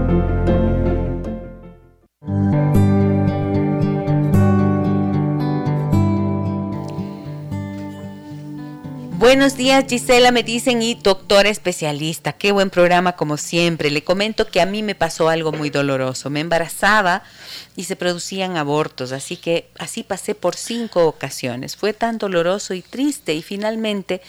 Buenos 9.22 9.56
días, 9.56 9.84
Gisela, 9.88 10.32
me 10.32 10.42
dicen, 10.42 10.82
y 10.82 10.96
doctora 10.96 11.48
especialista. 11.48 12.32
Qué 12.32 12.50
buen 12.50 12.70
programa, 12.70 13.12
como 13.14 13.36
siempre. 13.36 13.88
Le 13.88 14.02
comento 14.02 14.48
que 14.48 14.60
a 14.60 14.66
mí 14.66 14.82
me 14.82 14.96
pasó 14.96 15.28
algo 15.28 15.52
muy 15.52 15.70
doloroso. 15.70 16.28
Me 16.28 16.40
embarazaba 16.40 17.22
y 17.76 17.84
se 17.84 17.94
producían 17.94 18.56
abortos, 18.56 19.12
así 19.12 19.36
que 19.36 19.70
así 19.78 20.02
pasé 20.02 20.34
por 20.34 20.56
cinco 20.56 21.06
ocasiones. 21.06 21.76
Fue 21.76 21.92
tan 21.92 22.18
doloroso 22.18 22.74
y 22.74 22.82
triste 22.82 23.32
y 23.32 23.42
finalmente 23.42 24.22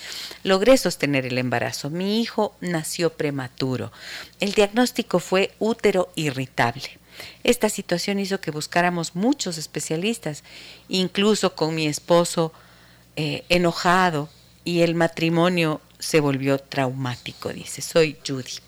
logré 0.44 0.78
sostener 0.78 1.26
el 1.26 1.40
embarazo. 1.40 1.90
Mi 1.90 2.22
hijo 2.22 2.56
nació 2.62 3.14
prematuro. 3.14 3.92
El 4.40 4.52
diagnóstico 4.52 5.18
fue 5.18 5.56
útero 5.58 6.12
irritable. 6.14 7.00
Esta 7.44 7.70
situación 7.70 8.20
hizo 8.20 8.40
que 8.40 8.52
buscáramos 8.52 9.16
muchos 9.16 9.58
especialistas, 9.58 10.44
incluso 10.88 11.56
con 11.56 11.74
mi 11.74 11.88
esposo 11.88 12.54
eh, 13.16 13.44
enojado 13.50 14.30
y 14.64 14.82
el 14.82 14.96
matrimonio 14.96 15.82
se 16.00 16.20
volvió 16.20 16.58
traumático, 16.60 17.50
dice, 17.50 17.82
soy 17.82 18.18
Judy. 18.28 18.60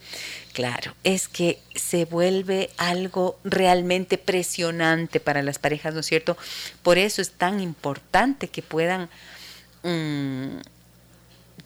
Claro, 0.54 0.96
es 1.04 1.28
que 1.28 1.60
se 1.76 2.06
vuelve 2.06 2.70
algo 2.78 3.38
realmente 3.44 4.18
presionante 4.18 5.20
para 5.20 5.44
las 5.44 5.60
parejas, 5.60 5.94
¿no 5.94 6.00
es 6.00 6.06
cierto? 6.06 6.38
Por 6.82 6.98
eso 6.98 7.22
es 7.22 7.32
tan 7.32 7.60
importante 7.60 8.48
que 8.48 8.62
puedan 8.62 9.10
mm, 9.84 10.60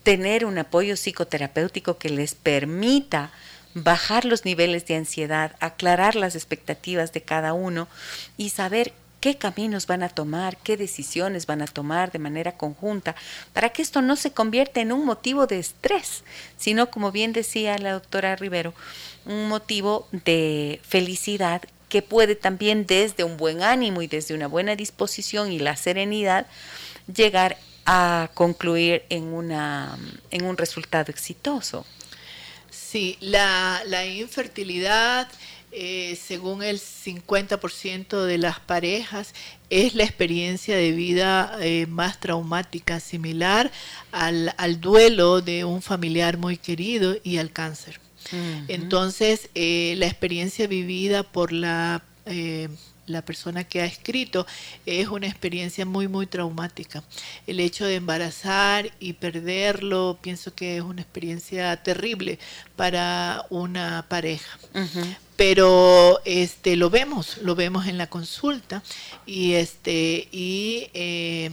tener 0.01 0.43
un 0.45 0.57
apoyo 0.57 0.95
psicoterapéutico 0.95 1.99
que 1.99 2.10
les 2.10 2.34
permita 2.34 3.31
bajar 3.76 4.26
los 4.26 4.45
niveles 4.45 4.88
de 4.88 4.95
ansiedad, 4.95 5.56
aclarar 5.60 6.15
las 6.15 6.35
expectativas 6.35 7.14
de 7.14 7.22
cada 7.22 7.53
uno 7.53 7.88
y 8.38 8.49
saber 8.49 8.93
qué 9.20 9.38
caminos 9.38 9.88
van 9.88 10.04
a 10.04 10.10
tomar, 10.10 10.58
qué 10.58 10.78
decisiones 10.78 11.46
van 11.46 11.62
a 11.62 11.68
tomar 11.68 12.12
de 12.12 12.20
manera 12.20 12.54
conjunta, 12.54 13.16
para 13.54 13.70
que 13.70 13.82
esto 13.82 14.02
no 14.02 14.16
se 14.16 14.32
convierta 14.32 14.82
en 14.82 14.91
un 14.91 15.06
motivo 15.06 15.48
de 15.48 15.60
estrés, 15.60 16.24
sino, 16.58 16.90
como 16.90 17.12
bien 17.12 17.34
decía 17.34 17.78
la 17.78 17.94
doctora 17.94 18.36
Rivero, 18.36 18.74
un 19.26 19.48
motivo 19.48 20.08
de 20.12 20.80
felicidad 20.88 21.62
que 21.90 22.02
puede 22.02 22.36
también 22.36 22.86
desde 22.86 23.24
un 23.24 23.36
buen 23.36 23.64
ánimo 23.64 24.02
y 24.02 24.08
desde 24.08 24.36
una 24.36 24.48
buena 24.48 24.76
disposición 24.76 25.52
y 25.52 25.60
la 25.60 25.76
serenidad 25.76 26.46
llegar 27.14 27.58
a 27.86 28.30
concluir 28.36 29.04
en, 29.10 29.24
una, 29.24 29.98
en 30.30 30.46
un 30.46 30.56
resultado 30.56 31.12
exitoso. 31.12 31.86
Sí, 32.70 33.18
la, 33.20 33.82
la 33.86 34.06
infertilidad 34.06 35.28
eh, 35.72 36.18
según 36.22 36.64
el 36.64 36.80
50% 36.80 38.24
de 38.24 38.38
las 38.38 38.60
parejas, 38.60 39.34
es 39.70 39.94
la 39.94 40.04
experiencia 40.04 40.76
de 40.76 40.91
vida 40.91 41.58
eh, 41.62 41.86
más 41.88 42.20
traumática, 42.20 43.00
similar 43.00 43.72
al, 44.12 44.82
duelo 44.82 45.41
de 45.41 45.66
un 45.66 45.82
familiar 45.82 46.38
muy 46.38 46.58
querido 46.58 47.16
y 47.24 47.38
al 47.38 47.52
cáncer. 47.52 48.00
Entonces, 48.68 49.50
eh, 49.56 49.96
la 49.98 50.06
experiencia 50.06 50.68
vivida 50.68 51.24
por 51.24 51.52
la 51.52 52.04
la 53.10 53.23
persona 53.23 53.64
que 53.64 53.81
ha 53.81 53.86
escrito, 53.86 54.45
es 54.86 55.07
una 55.07 55.27
experiencia 55.27 55.86
muy, 55.86 56.07
muy 56.07 56.27
traumática. 56.27 57.03
El 57.48 57.60
hecho 57.60 57.86
de 57.86 57.95
embarazar 57.95 58.91
y 58.99 59.14
perderlo, 59.14 60.18
pienso 60.22 60.53
que 60.53 60.77
es 60.77 60.84
una 60.84 61.02
experiencia 61.02 61.76
terrible 61.84 62.40
para 62.76 63.45
una 63.49 64.06
pareja. 64.07 64.57
Pero 65.36 66.19
este 66.26 66.76
lo 66.76 66.90
vemos, 66.90 67.38
lo 67.38 67.56
vemos 67.56 67.88
en 67.88 67.98
la 67.98 68.07
consulta 68.07 68.84
y 69.26 69.53
este 69.53 70.27
y 70.31 70.90
eh, 70.94 71.49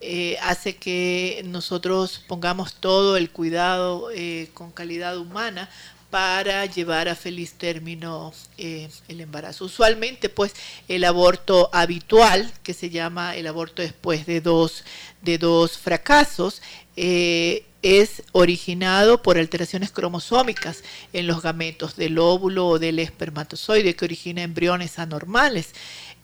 eh, 0.00 0.38
hace 0.40 0.76
que 0.76 1.42
nosotros 1.44 2.24
pongamos 2.26 2.74
todo 2.74 3.18
el 3.18 3.30
cuidado 3.30 4.10
eh, 4.10 4.48
con 4.54 4.72
calidad 4.72 5.18
humana 5.18 5.68
para 6.10 6.66
llevar 6.66 7.08
a 7.08 7.14
feliz 7.14 7.54
término 7.54 8.32
eh, 8.58 8.88
el 9.08 9.20
embarazo. 9.20 9.64
Usualmente, 9.64 10.28
pues, 10.28 10.54
el 10.88 11.04
aborto 11.04 11.70
habitual, 11.72 12.52
que 12.62 12.74
se 12.74 12.90
llama 12.90 13.36
el 13.36 13.46
aborto 13.46 13.80
después 13.82 14.26
de 14.26 14.40
dos, 14.40 14.84
de 15.22 15.38
dos 15.38 15.78
fracasos, 15.78 16.60
eh, 16.96 17.64
es 17.82 18.22
originado 18.32 19.22
por 19.22 19.38
alteraciones 19.38 19.90
cromosómicas 19.90 20.82
en 21.12 21.26
los 21.26 21.40
gametos 21.40 21.96
del 21.96 22.18
óvulo 22.18 22.66
o 22.66 22.78
del 22.78 22.98
espermatozoide 22.98 23.96
que 23.96 24.04
origina 24.04 24.42
embriones 24.42 24.98
anormales. 24.98 25.72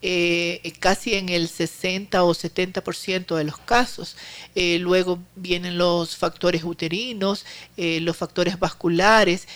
Eh, 0.03 0.73
casi 0.79 1.15
en 1.15 1.29
el 1.29 1.47
60 1.47 2.23
o 2.23 2.35
70% 2.35 3.35
de 3.35 3.43
los 3.43 3.57
casos. 3.57 4.15
Eh, 4.53 4.77
luego 4.79 5.17
vienen 5.35 5.79
los 5.79 6.15
factores 6.15 6.63
uterinos, 6.63 7.45
eh, 7.77 7.99
los 8.01 8.15
factores 8.15 8.59
vasculares 8.59 9.47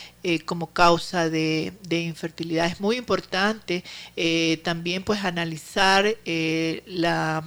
como 0.45 0.67
causa 0.67 1.31
de, 1.31 1.73
infertilidad. 1.89 2.67
Es 2.67 2.79
muy 2.79 2.95
importante 2.95 3.83
también 4.61 5.03
pues 5.03 5.25
analizar 5.25 6.15
la, 6.85 7.43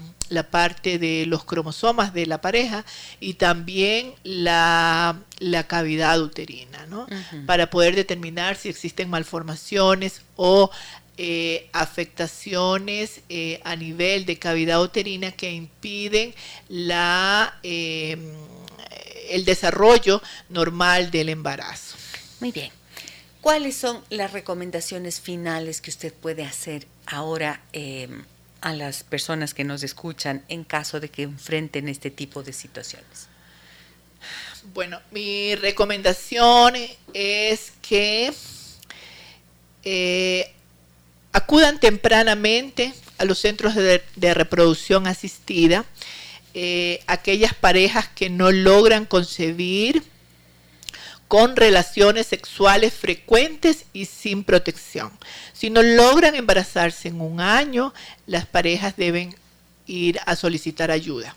parte 0.50 0.98
de 0.98 1.24
los 1.26 1.44
cromosomas 1.44 2.12
de 2.12 2.26
la 2.26 2.40
pareja 2.40 2.84
y 3.20 3.34
también 3.34 4.14
la, 4.24 5.20
cavidad 5.68 6.20
uterina, 6.20 6.84
¿no? 6.86 7.06
Para 7.46 7.70
poder 7.70 7.94
determinar 7.94 8.56
si 8.56 8.70
existen 8.70 9.08
malformaciones 9.08 10.22
o 10.34 10.68
eh, 11.16 11.68
afectaciones 11.72 13.20
eh, 13.28 13.60
a 13.64 13.76
nivel 13.76 14.26
de 14.26 14.38
cavidad 14.38 14.82
uterina 14.82 15.32
que 15.32 15.52
impiden 15.52 16.34
la, 16.68 17.58
em, 17.62 18.32
el 19.30 19.44
desarrollo 19.44 20.22
normal 20.48 21.10
del 21.10 21.28
embarazo. 21.28 21.96
Muy 22.40 22.52
bien. 22.52 22.70
¿Cuáles 23.40 23.76
son 23.76 24.02
las 24.10 24.32
recomendaciones 24.32 25.20
finales 25.20 25.80
que 25.80 25.90
usted 25.90 26.12
puede 26.14 26.44
hacer 26.44 26.86
ahora 27.06 27.60
a 28.62 28.72
las 28.72 29.04
personas 29.04 29.52
que 29.52 29.64
nos 29.64 29.82
escuchan 29.82 30.42
en 30.48 30.64
caso 30.64 30.98
de 30.98 31.10
que 31.10 31.24
enfrenten 31.24 31.88
este 31.88 32.10
tipo 32.10 32.42
de 32.42 32.54
situaciones? 32.54 33.28
Bueno, 34.72 34.98
mi 35.10 35.54
recomendación 35.56 36.74
es 37.12 37.72
que 37.82 38.32
eh, 39.84 40.54
acudan 41.34 41.80
tempranamente 41.80 42.94
a 43.18 43.24
los 43.24 43.40
centros 43.40 43.74
de, 43.74 44.34
reproducción 44.34 45.08
asistida, 45.08 45.84
eh, 46.54 47.00
aquellas 47.08 47.54
parejas 47.54 48.08
que 48.08 48.30
no 48.30 48.52
logran 48.52 49.04
concebir 49.04 50.04
con 51.26 51.56
relaciones 51.56 52.28
sexuales 52.28 52.94
frecuentes 52.94 53.86
y 53.92 54.04
sin 54.04 54.44
protección. 54.44 55.10
Si 55.52 55.70
no 55.70 55.82
logran 55.82 56.36
embarazarse 56.36 57.08
en 57.08 57.20
un 57.20 57.40
año, 57.40 57.92
las 58.26 58.46
parejas 58.46 58.96
deben 58.96 59.34
ir 59.86 60.20
a 60.26 60.36
solicitar 60.36 60.92
ayuda. 60.92 61.34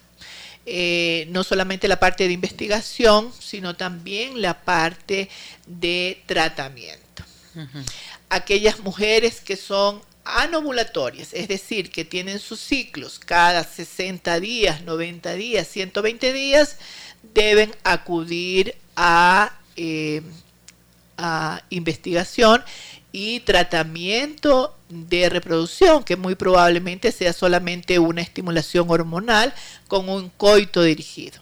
Eh, 0.68 1.26
no 1.32 1.44
solamente 1.44 1.88
la 1.88 2.00
parte 2.00 2.28
de 2.28 2.34
investigación, 2.34 3.32
sino 3.40 3.76
también 3.76 4.44
la 4.44 4.62
parte 4.62 5.28
de 5.66 6.22
tratamiento 6.28 7.08
aquellas 8.30 8.80
mujeres 8.80 9.42
que 9.42 9.56
son 9.56 10.02
anovulatorias, 10.26 11.34
es 11.34 11.48
decir, 11.48 11.90
que 11.90 12.04
tienen 12.04 12.40
sus 12.40 12.60
ciclos 12.60 13.20
cada 13.20 13.64
60 13.64 14.40
días, 14.40 14.84
90 14.84 15.34
días, 15.34 15.68
120 15.68 16.34
días, 16.34 16.78
deben 17.34 17.74
acudir 17.84 18.76
a, 18.96 19.54
eh, 19.76 20.22
a 21.18 21.62
investigación 21.70 22.64
y 23.12 23.40
tratamiento 23.42 24.76
de 24.90 25.30
reproducción, 25.30 26.04
que 26.04 26.18
muy 26.18 26.36
probablemente 26.36 27.12
sea 27.12 27.34
solamente 27.34 28.00
una 28.00 28.22
estimulación 28.22 28.90
hormonal 28.90 29.54
con 29.88 30.10
un 30.10 30.30
coito 30.30 30.84
dirigido. 30.84 31.42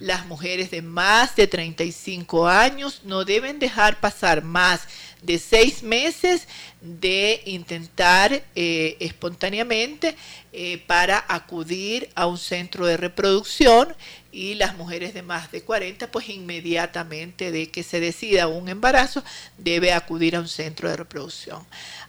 Las 0.00 0.26
mujeres 0.26 0.70
de 0.70 0.82
más 0.82 1.36
de 1.36 1.46
35 1.46 2.46
años 2.48 3.00
no 3.04 3.24
deben 3.24 3.58
dejar 3.58 3.98
pasar 3.98 4.44
más 4.44 4.82
de 5.24 5.38
seis 5.38 5.82
meses 5.82 6.46
de 6.80 7.40
intentar 7.46 8.44
eh, 8.54 8.96
espontáneamente 9.00 10.16
eh, 10.52 10.82
para 10.86 11.24
acudir 11.28 12.10
a 12.14 12.26
un 12.26 12.36
centro 12.36 12.84
de 12.86 12.98
reproducción 12.98 13.94
y 14.32 14.54
las 14.54 14.76
mujeres 14.76 15.14
de 15.14 15.22
más 15.22 15.50
de 15.50 15.62
40 15.62 16.10
pues 16.10 16.28
inmediatamente 16.28 17.50
de 17.52 17.70
que 17.70 17.82
se 17.82 18.00
decida 18.00 18.48
un 18.48 18.68
embarazo 18.68 19.24
debe 19.56 19.92
acudir 19.92 20.36
a 20.36 20.40
un 20.40 20.48
centro 20.48 20.90
de 20.90 20.96
reproducción. 20.96 21.64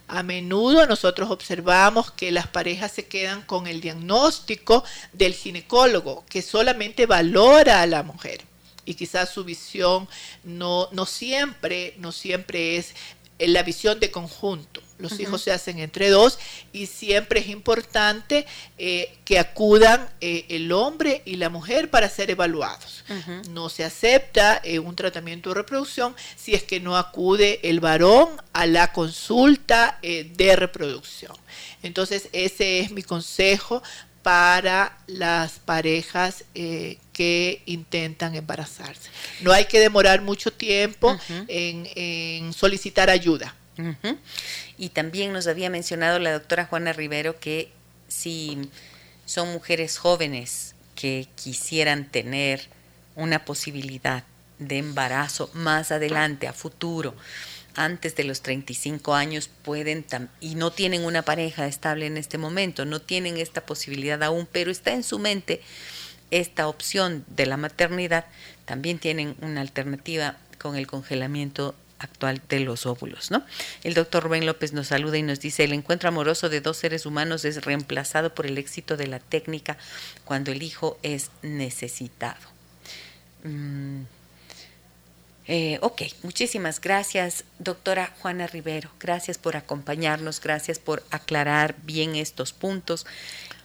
A 0.07 0.21
menudo 0.21 0.85
nosotros 0.85 1.31
observamos 1.31 2.11
que 2.11 2.31
las 2.31 2.47
parejas 2.47 2.91
se 2.91 3.05
quedan 3.05 3.43
con 3.43 3.65
el 3.67 3.79
diagnóstico 3.79 4.83
del 5.13 5.33
ginecólogo 5.33 6.25
que 6.27 6.41
solamente 6.41 7.05
valora 7.05 7.81
a 7.81 7.87
la 7.87 8.03
mujer 8.03 8.54
y 8.85 8.93
quizás 8.93 9.29
su 9.29 9.43
visión 9.43 10.07
no, 10.43 10.87
no 10.91 11.05
siempre, 11.05 11.95
no 11.97 12.11
siempre 12.11 12.77
es 12.77 12.93
la 13.39 13.63
visión 13.63 13.99
de 13.99 14.11
conjunto. 14.11 14.81
Los 14.97 15.19
hijos 15.19 15.41
se 15.41 15.51
hacen 15.51 15.79
entre 15.79 16.09
dos 16.09 16.39
y 16.71 16.85
siempre 16.85 17.41
es 17.41 17.49
importante 17.49 18.45
eh, 18.77 19.17
que 19.25 19.39
acudan 19.39 20.09
eh, 20.21 20.45
el 20.47 20.71
hombre 20.71 21.21
y 21.25 21.35
la 21.35 21.49
mujer 21.49 21.89
para 21.89 22.07
ser 22.07 22.31
evaluados. 22.31 23.03
No 23.49 23.67
se 23.67 23.83
acepta 23.83 24.61
eh, 24.63 24.79
un 24.79 24.95
tratamiento 24.95 25.49
de 25.49 25.55
reproducción 25.55 26.15
si 26.37 26.53
es 26.53 26.63
que 26.63 26.79
no 26.79 26.95
acude 26.95 27.59
el 27.63 27.81
varón 27.81 28.29
a 28.53 28.65
la 28.67 28.93
consulta 28.93 29.99
de 30.01 30.55
reproducción. 30.55 31.35
Entonces 31.83 32.29
ese 32.31 32.79
es 32.79 32.91
mi 32.91 33.03
consejo 33.03 33.83
para 34.25 34.97
las 35.05 35.59
parejas 35.59 36.45
que 36.55 37.61
intentan 37.67 38.33
embarazarse. 38.33 39.07
No 39.41 39.51
hay 39.51 39.65
que 39.65 39.79
demorar 39.79 40.23
mucho 40.23 40.51
tiempo 40.51 41.15
en 41.47 42.51
solicitar 42.51 43.11
ayuda. 43.11 43.53
Y 44.79 44.89
también 44.89 45.31
nos 45.31 45.45
había 45.45 45.69
mencionado 45.69 46.17
la 46.17 46.31
doctora 46.31 46.65
Juana 46.65 46.91
Rivero 46.91 47.39
que 47.39 47.71
si 48.07 48.67
son 49.27 49.53
mujeres 49.53 49.99
jóvenes 49.99 50.73
que 50.95 51.27
quisieran 51.35 52.09
tener 52.09 52.67
una 53.15 53.45
posibilidad 53.45 54.23
de 54.57 54.79
embarazo 54.79 55.51
más 55.53 55.91
adelante, 55.91 56.47
a 56.47 56.53
futuro, 56.53 57.13
antes 57.75 58.15
de 58.15 58.23
los 58.23 58.41
35 58.41 59.13
años 59.13 59.49
pueden 59.63 60.05
y 60.39 60.55
no 60.55 60.71
tienen 60.71 61.03
una 61.03 61.21
pareja 61.21 61.67
estable 61.67 62.05
en 62.05 62.17
este 62.17 62.37
momento, 62.37 62.85
no 62.85 63.01
tienen 63.01 63.37
esta 63.37 63.65
posibilidad 63.65 64.21
aún, 64.23 64.47
pero 64.51 64.71
está 64.71 64.93
en 64.93 65.03
su 65.03 65.19
mente 65.19 65.61
esta 66.31 66.67
opción 66.67 67.25
de 67.27 67.45
la 67.45 67.57
maternidad, 67.57 68.25
también 68.65 68.99
tienen 68.99 69.35
una 69.41 69.61
alternativa 69.61 70.37
con 70.57 70.75
el 70.75 70.87
congelamiento 70.87 71.75
actual 71.99 72.41
de 72.49 72.59
los 72.59 72.85
óvulos. 72.85 73.31
¿no? 73.31 73.43
El 73.83 73.93
doctor 73.93 74.23
Rubén 74.23 74.45
López 74.45 74.73
nos 74.73 74.87
saluda 74.87 75.17
y 75.17 75.23
nos 75.23 75.39
dice, 75.39 75.63
el 75.63 75.73
encuentro 75.73 76.09
amoroso 76.09 76.49
de 76.49 76.61
dos 76.61 76.77
seres 76.77 77.05
humanos 77.05 77.45
es 77.45 77.63
reemplazado 77.63 78.33
por 78.33 78.45
el 78.45 78.57
éxito 78.57 78.97
de 78.97 79.07
la 79.07 79.19
técnica 79.19 79.77
cuando 80.23 80.51
el 80.51 80.63
hijo 80.63 80.97
es 81.03 81.29
necesitado. 81.41 82.41
Mm, 83.43 84.01
eh, 85.47 85.77
ok, 85.81 86.01
muchísimas 86.23 86.81
gracias, 86.81 87.43
doctora 87.59 88.11
Juana 88.19 88.47
Rivero. 88.47 88.89
Gracias 88.99 89.37
por 89.37 89.55
acompañarnos, 89.55 90.41
gracias 90.41 90.79
por 90.79 91.03
aclarar 91.11 91.75
bien 91.83 92.15
estos 92.15 92.51
puntos, 92.51 93.05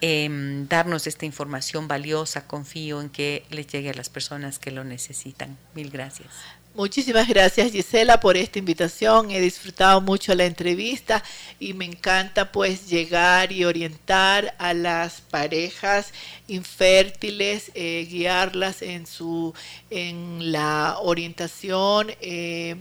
em, 0.00 0.68
darnos 0.68 1.06
esta 1.06 1.24
información 1.24 1.88
valiosa. 1.88 2.46
Confío 2.46 3.00
en 3.00 3.08
que 3.08 3.44
les 3.50 3.66
llegue 3.66 3.90
a 3.90 3.94
las 3.94 4.10
personas 4.10 4.58
que 4.58 4.70
lo 4.70 4.84
necesitan. 4.84 5.56
Mil 5.74 5.90
gracias. 5.90 6.28
Muchísimas 6.74 7.26
gracias 7.26 7.72
Gisela 7.72 8.20
por 8.20 8.36
esta 8.36 8.60
invitación. 8.60 9.32
He 9.32 9.40
disfrutado 9.40 10.00
mucho 10.00 10.34
la 10.36 10.44
entrevista 10.44 11.24
y 11.58 11.74
me 11.74 11.84
encanta 11.84 12.52
pues 12.52 12.88
llegar 12.88 13.50
y 13.50 13.64
orientar 13.64 14.54
a 14.56 14.72
las 14.72 15.20
parejas 15.20 16.12
infértiles, 16.46 17.72
eh, 17.74 18.06
guiarlas 18.08 18.82
en 18.82 19.08
su 19.08 19.52
en 19.90 20.52
la 20.52 20.96
orientación 21.00 22.12
eh, 22.20 22.76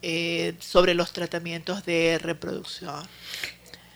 eh, 0.00 0.54
sobre 0.58 0.94
los 0.94 1.12
tratamientos 1.12 1.84
de 1.84 2.18
reproducción. 2.18 3.06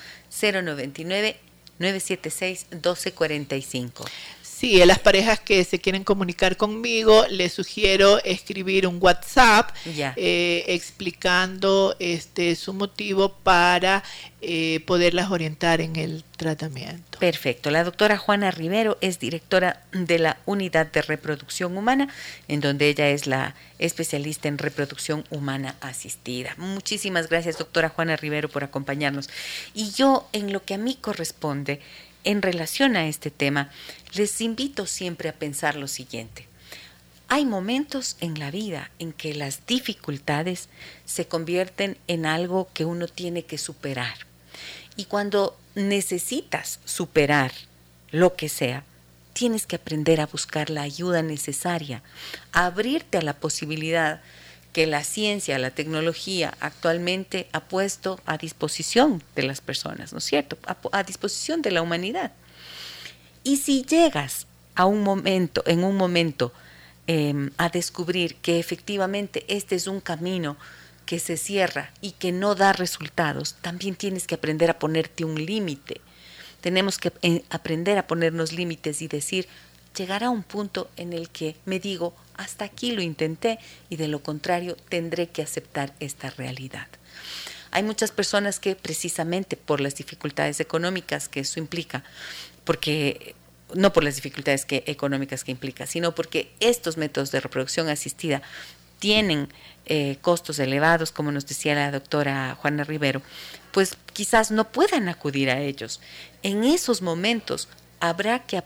099-976-1245. 1.78 4.04
Sí, 4.54 4.80
a 4.80 4.86
las 4.86 5.00
parejas 5.00 5.40
que 5.40 5.64
se 5.64 5.80
quieren 5.80 6.04
comunicar 6.04 6.56
conmigo, 6.56 7.26
les 7.28 7.52
sugiero 7.52 8.22
escribir 8.22 8.86
un 8.86 8.98
WhatsApp 9.00 9.70
eh, 9.84 10.64
explicando 10.68 11.96
este 11.98 12.54
su 12.54 12.72
motivo 12.72 13.30
para 13.30 14.04
eh, 14.40 14.78
poderlas 14.86 15.32
orientar 15.32 15.80
en 15.80 15.96
el 15.96 16.22
tratamiento. 16.36 17.18
Perfecto. 17.18 17.72
La 17.72 17.82
doctora 17.82 18.16
Juana 18.16 18.52
Rivero 18.52 18.96
es 19.00 19.18
directora 19.18 19.82
de 19.90 20.20
la 20.20 20.36
Unidad 20.46 20.86
de 20.86 21.02
Reproducción 21.02 21.76
Humana, 21.76 22.08
en 22.46 22.60
donde 22.60 22.88
ella 22.88 23.08
es 23.08 23.26
la 23.26 23.56
especialista 23.80 24.46
en 24.46 24.58
reproducción 24.58 25.24
humana 25.30 25.74
asistida. 25.80 26.54
Muchísimas 26.58 27.28
gracias, 27.28 27.58
doctora 27.58 27.88
Juana 27.88 28.14
Rivero, 28.14 28.48
por 28.48 28.62
acompañarnos. 28.62 29.28
Y 29.74 29.90
yo, 29.90 30.28
en 30.32 30.52
lo 30.52 30.62
que 30.62 30.74
a 30.74 30.78
mí 30.78 30.96
corresponde, 31.00 31.80
en 32.24 32.42
relación 32.42 32.96
a 32.96 33.06
este 33.06 33.30
tema, 33.30 33.70
les 34.14 34.40
invito 34.40 34.86
siempre 34.86 35.28
a 35.28 35.34
pensar 35.34 35.76
lo 35.76 35.88
siguiente. 35.88 36.48
Hay 37.28 37.46
momentos 37.46 38.16
en 38.20 38.38
la 38.38 38.50
vida 38.50 38.90
en 38.98 39.12
que 39.12 39.34
las 39.34 39.66
dificultades 39.66 40.68
se 41.04 41.26
convierten 41.26 41.96
en 42.06 42.26
algo 42.26 42.68
que 42.74 42.84
uno 42.84 43.08
tiene 43.08 43.44
que 43.44 43.58
superar. 43.58 44.14
Y 44.96 45.06
cuando 45.06 45.56
necesitas 45.74 46.80
superar 46.84 47.52
lo 48.10 48.36
que 48.36 48.48
sea, 48.48 48.84
tienes 49.32 49.66
que 49.66 49.76
aprender 49.76 50.20
a 50.20 50.26
buscar 50.26 50.70
la 50.70 50.82
ayuda 50.82 51.22
necesaria, 51.22 52.02
a 52.52 52.66
abrirte 52.66 53.18
a 53.18 53.22
la 53.22 53.34
posibilidad 53.34 54.20
que 54.74 54.86
la 54.88 55.04
ciencia, 55.04 55.56
la 55.60 55.70
tecnología 55.70 56.52
actualmente 56.58 57.46
ha 57.52 57.60
puesto 57.60 58.20
a 58.26 58.36
disposición 58.36 59.22
de 59.36 59.44
las 59.44 59.60
personas, 59.60 60.12
¿no 60.12 60.18
es 60.18 60.24
cierto? 60.24 60.58
A, 60.90 61.04
disposición 61.04 61.62
de 61.62 61.70
la 61.70 61.80
humanidad. 61.80 62.32
Y 63.44 63.58
si 63.58 63.84
llegas 63.84 64.48
a 64.74 64.86
un 64.86 65.04
momento, 65.04 65.62
en 65.66 65.84
un 65.84 65.96
momento, 65.96 66.52
em, 67.06 67.52
a 67.56 67.68
descubrir 67.68 68.34
que 68.36 68.58
efectivamente 68.58 69.44
este 69.46 69.76
es 69.76 69.86
un 69.86 70.00
camino 70.00 70.56
que 71.06 71.20
se 71.20 71.36
cierra 71.36 71.92
y 72.00 72.10
que 72.10 72.32
no 72.32 72.56
da 72.56 72.72
resultados, 72.72 73.54
también 73.62 73.94
tienes 73.94 74.26
que 74.26 74.34
aprender 74.34 74.70
a 74.70 74.80
ponerte 74.80 75.24
un 75.24 75.36
límite. 75.36 76.00
Tenemos 76.60 76.98
que 76.98 77.12
eh, 77.22 77.44
aprender 77.48 77.96
a 77.96 78.08
ponernos 78.08 78.52
límites 78.52 79.02
y 79.02 79.06
decir, 79.06 79.46
llegará 79.96 80.30
un 80.30 80.42
punto 80.42 80.90
en 80.96 81.12
el 81.12 81.28
que 81.28 81.54
me 81.64 81.78
digo, 81.78 82.12
hasta 82.36 82.64
aquí 82.64 82.92
lo 82.92 83.02
intenté 83.02 83.58
y 83.90 83.96
de 83.96 84.08
lo 84.08 84.22
contrario 84.22 84.76
tendré 84.88 85.28
que 85.28 85.42
aceptar 85.42 85.94
esta 86.00 86.30
realidad. 86.30 86.88
Hay 87.70 87.82
muchas 87.82 88.12
personas 88.12 88.60
que 88.60 88.76
precisamente 88.76 89.56
por 89.56 89.80
las 89.80 89.96
dificultades 89.96 90.60
económicas 90.60 91.28
que 91.28 91.40
eso 91.40 91.58
implica, 91.58 92.04
porque 92.64 93.34
no 93.74 93.92
por 93.92 94.04
las 94.04 94.14
dificultades 94.14 94.64
que, 94.64 94.84
económicas 94.86 95.42
que 95.42 95.50
implica, 95.50 95.86
sino 95.86 96.14
porque 96.14 96.52
estos 96.60 96.96
métodos 96.96 97.32
de 97.32 97.40
reproducción 97.40 97.88
asistida 97.88 98.42
tienen 98.98 99.48
eh, 99.86 100.16
costos 100.22 100.58
elevados, 100.58 101.12
como 101.12 101.32
nos 101.32 101.46
decía 101.46 101.74
la 101.74 101.90
doctora 101.90 102.56
Juana 102.60 102.84
Rivero, 102.84 103.22
pues 103.72 103.96
quizás 104.12 104.50
no 104.50 104.70
puedan 104.70 105.08
acudir 105.08 105.50
a 105.50 105.60
ellos. 105.60 106.00
En 106.42 106.64
esos 106.64 107.02
momentos 107.02 107.68
habrá 108.00 108.38
que 108.46 108.56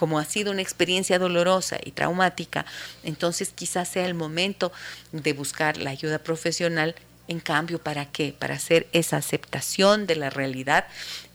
como 0.00 0.18
ha 0.18 0.24
sido 0.24 0.50
una 0.50 0.62
experiencia 0.62 1.18
dolorosa 1.18 1.76
y 1.84 1.90
traumática, 1.90 2.64
entonces 3.02 3.52
quizás 3.54 3.86
sea 3.86 4.06
el 4.06 4.14
momento 4.14 4.72
de 5.12 5.34
buscar 5.34 5.76
la 5.76 5.90
ayuda 5.90 6.20
profesional. 6.20 6.94
En 7.28 7.38
cambio, 7.38 7.78
¿para 7.78 8.06
qué? 8.06 8.32
Para 8.32 8.54
hacer 8.54 8.86
esa 8.92 9.18
aceptación 9.18 10.06
de 10.06 10.16
la 10.16 10.30
realidad 10.30 10.86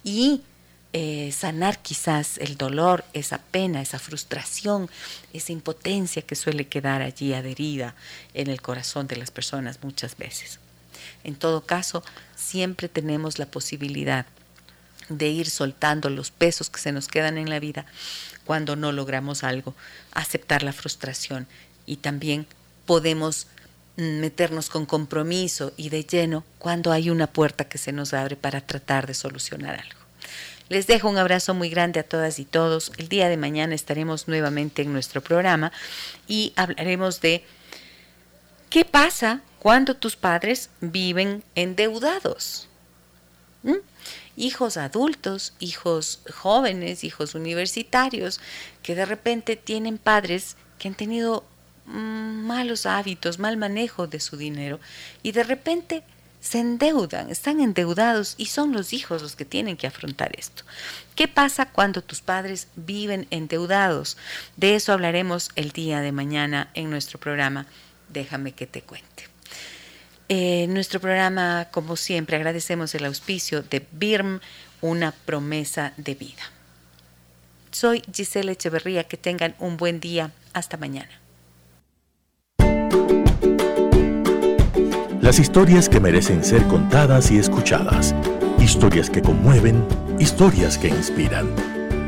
y 0.03 0.41
eh, 0.93 1.31
sanar 1.31 1.77
quizás 1.77 2.39
el 2.39 2.57
dolor, 2.57 3.05
esa 3.13 3.37
pena, 3.37 3.83
esa 3.83 3.99
frustración, 3.99 4.89
esa 5.31 5.51
impotencia 5.51 6.23
que 6.23 6.33
suele 6.33 6.65
quedar 6.65 7.03
allí 7.03 7.35
adherida 7.35 7.93
en 8.33 8.49
el 8.49 8.63
corazón 8.63 9.05
de 9.05 9.17
las 9.17 9.29
personas 9.29 9.77
muchas 9.83 10.17
veces. 10.17 10.59
En 11.23 11.35
todo 11.35 11.67
caso, 11.67 12.03
siempre 12.35 12.89
tenemos 12.89 13.37
la 13.37 13.45
posibilidad 13.45 14.25
de 15.09 15.27
ir 15.27 15.51
soltando 15.51 16.09
los 16.09 16.31
pesos 16.31 16.71
que 16.71 16.79
se 16.79 16.91
nos 16.91 17.07
quedan 17.07 17.37
en 17.37 17.51
la 17.51 17.59
vida 17.59 17.85
cuando 18.45 18.75
no 18.75 18.91
logramos 18.91 19.43
algo, 19.43 19.73
aceptar 20.13 20.63
la 20.63 20.73
frustración 20.73 21.47
y 21.85 21.97
también 21.97 22.47
podemos 22.85 23.47
meternos 23.97 24.69
con 24.69 24.85
compromiso 24.85 25.73
y 25.77 25.89
de 25.89 26.03
lleno 26.03 26.43
cuando 26.59 26.91
hay 26.91 27.09
una 27.09 27.27
puerta 27.27 27.65
que 27.65 27.77
se 27.77 27.91
nos 27.91 28.13
abre 28.13 28.35
para 28.35 28.61
tratar 28.61 29.07
de 29.07 29.13
solucionar 29.13 29.75
algo. 29.75 30.05
Les 30.67 30.87
dejo 30.87 31.09
un 31.09 31.17
abrazo 31.17 31.53
muy 31.53 31.69
grande 31.69 31.99
a 31.99 32.03
todas 32.03 32.39
y 32.39 32.45
todos. 32.45 32.91
El 32.97 33.07
día 33.07 33.29
de 33.29 33.37
mañana 33.37 33.75
estaremos 33.75 34.27
nuevamente 34.27 34.81
en 34.81 34.91
nuestro 34.91 35.21
programa 35.21 35.71
y 36.27 36.53
hablaremos 36.55 37.21
de 37.21 37.45
qué 38.69 38.83
pasa 38.83 39.41
cuando 39.59 39.95
tus 39.95 40.15
padres 40.15 40.69
viven 40.81 41.43
endeudados. 41.53 42.67
¿Mm? 43.63 43.75
Hijos 44.35 44.77
adultos, 44.77 45.53
hijos 45.59 46.19
jóvenes, 46.33 47.03
hijos 47.03 47.35
universitarios, 47.35 48.39
que 48.83 48.95
de 48.95 49.05
repente 49.05 49.55
tienen 49.55 49.97
padres 49.97 50.57
que 50.79 50.87
han 50.87 50.95
tenido 50.95 51.43
mm, 51.85 52.45
malos 52.45 52.85
hábitos, 52.85 53.39
mal 53.39 53.57
manejo 53.57 54.07
de 54.07 54.19
su 54.19 54.37
dinero 54.37 54.79
y 55.23 55.31
de 55.31 55.43
repente 55.43 56.03
se 56.45 56.59
endeudan, 56.59 57.31
están 57.31 57.59
endeudados 57.59 58.35
y 58.37 58.45
son 58.45 58.71
los 58.71 58.93
hijos 58.93 59.23
los 59.23 59.35
que 59.35 59.45
tienen 59.45 59.77
que 59.77 59.87
afrontar 59.87 60.37
esto. 60.37 60.63
¿Qué 61.15 61.27
pasa 61.27 61.65
cuando 61.65 62.03
tus 62.03 62.21
padres 62.21 62.67
viven 62.75 63.25
endeudados? 63.31 64.15
De 64.55 64.75
eso 64.75 64.93
hablaremos 64.93 65.49
el 65.55 65.71
día 65.71 66.01
de 66.01 66.11
mañana 66.11 66.69
en 66.75 66.91
nuestro 66.91 67.19
programa. 67.19 67.65
Déjame 68.09 68.51
que 68.51 68.67
te 68.67 68.83
cuente. 68.83 69.34
En 70.27 70.73
nuestro 70.73 70.99
programa, 70.99 71.67
como 71.71 71.95
siempre, 71.95 72.35
agradecemos 72.35 72.95
el 72.95 73.05
auspicio 73.05 73.61
de 73.61 73.85
BIRM, 73.91 74.39
una 74.81 75.11
promesa 75.11 75.93
de 75.97 76.15
vida. 76.15 76.41
Soy 77.71 78.01
Giselle 78.11 78.51
Echeverría, 78.51 79.03
que 79.03 79.17
tengan 79.17 79.53
un 79.59 79.77
buen 79.77 79.99
día. 79.99 80.31
Hasta 80.53 80.77
mañana. 80.77 81.09
Las 85.21 85.39
historias 85.39 85.89
que 85.89 85.99
merecen 85.99 86.43
ser 86.43 86.63
contadas 86.67 87.29
y 87.29 87.37
escuchadas. 87.37 88.15
Historias 88.59 89.09
que 89.09 89.21
conmueven, 89.21 89.85
historias 90.19 90.77
que 90.77 90.87
inspiran. 90.87 91.49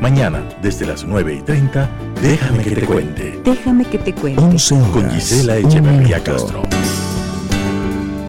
Mañana, 0.00 0.42
desde 0.62 0.86
las 0.86 1.04
9 1.04 1.34
y 1.34 1.42
30, 1.42 1.90
déjame 2.22 2.64
que 2.64 2.70
te 2.70 2.86
cuente. 2.86 3.40
Déjame 3.44 3.84
que 3.84 3.98
te 3.98 4.14
cuente. 4.14 4.40
11 4.40 4.74
con 4.92 5.10
Gisela 5.10 5.56
Echeverría 5.58 6.22
Castro. 6.22 6.62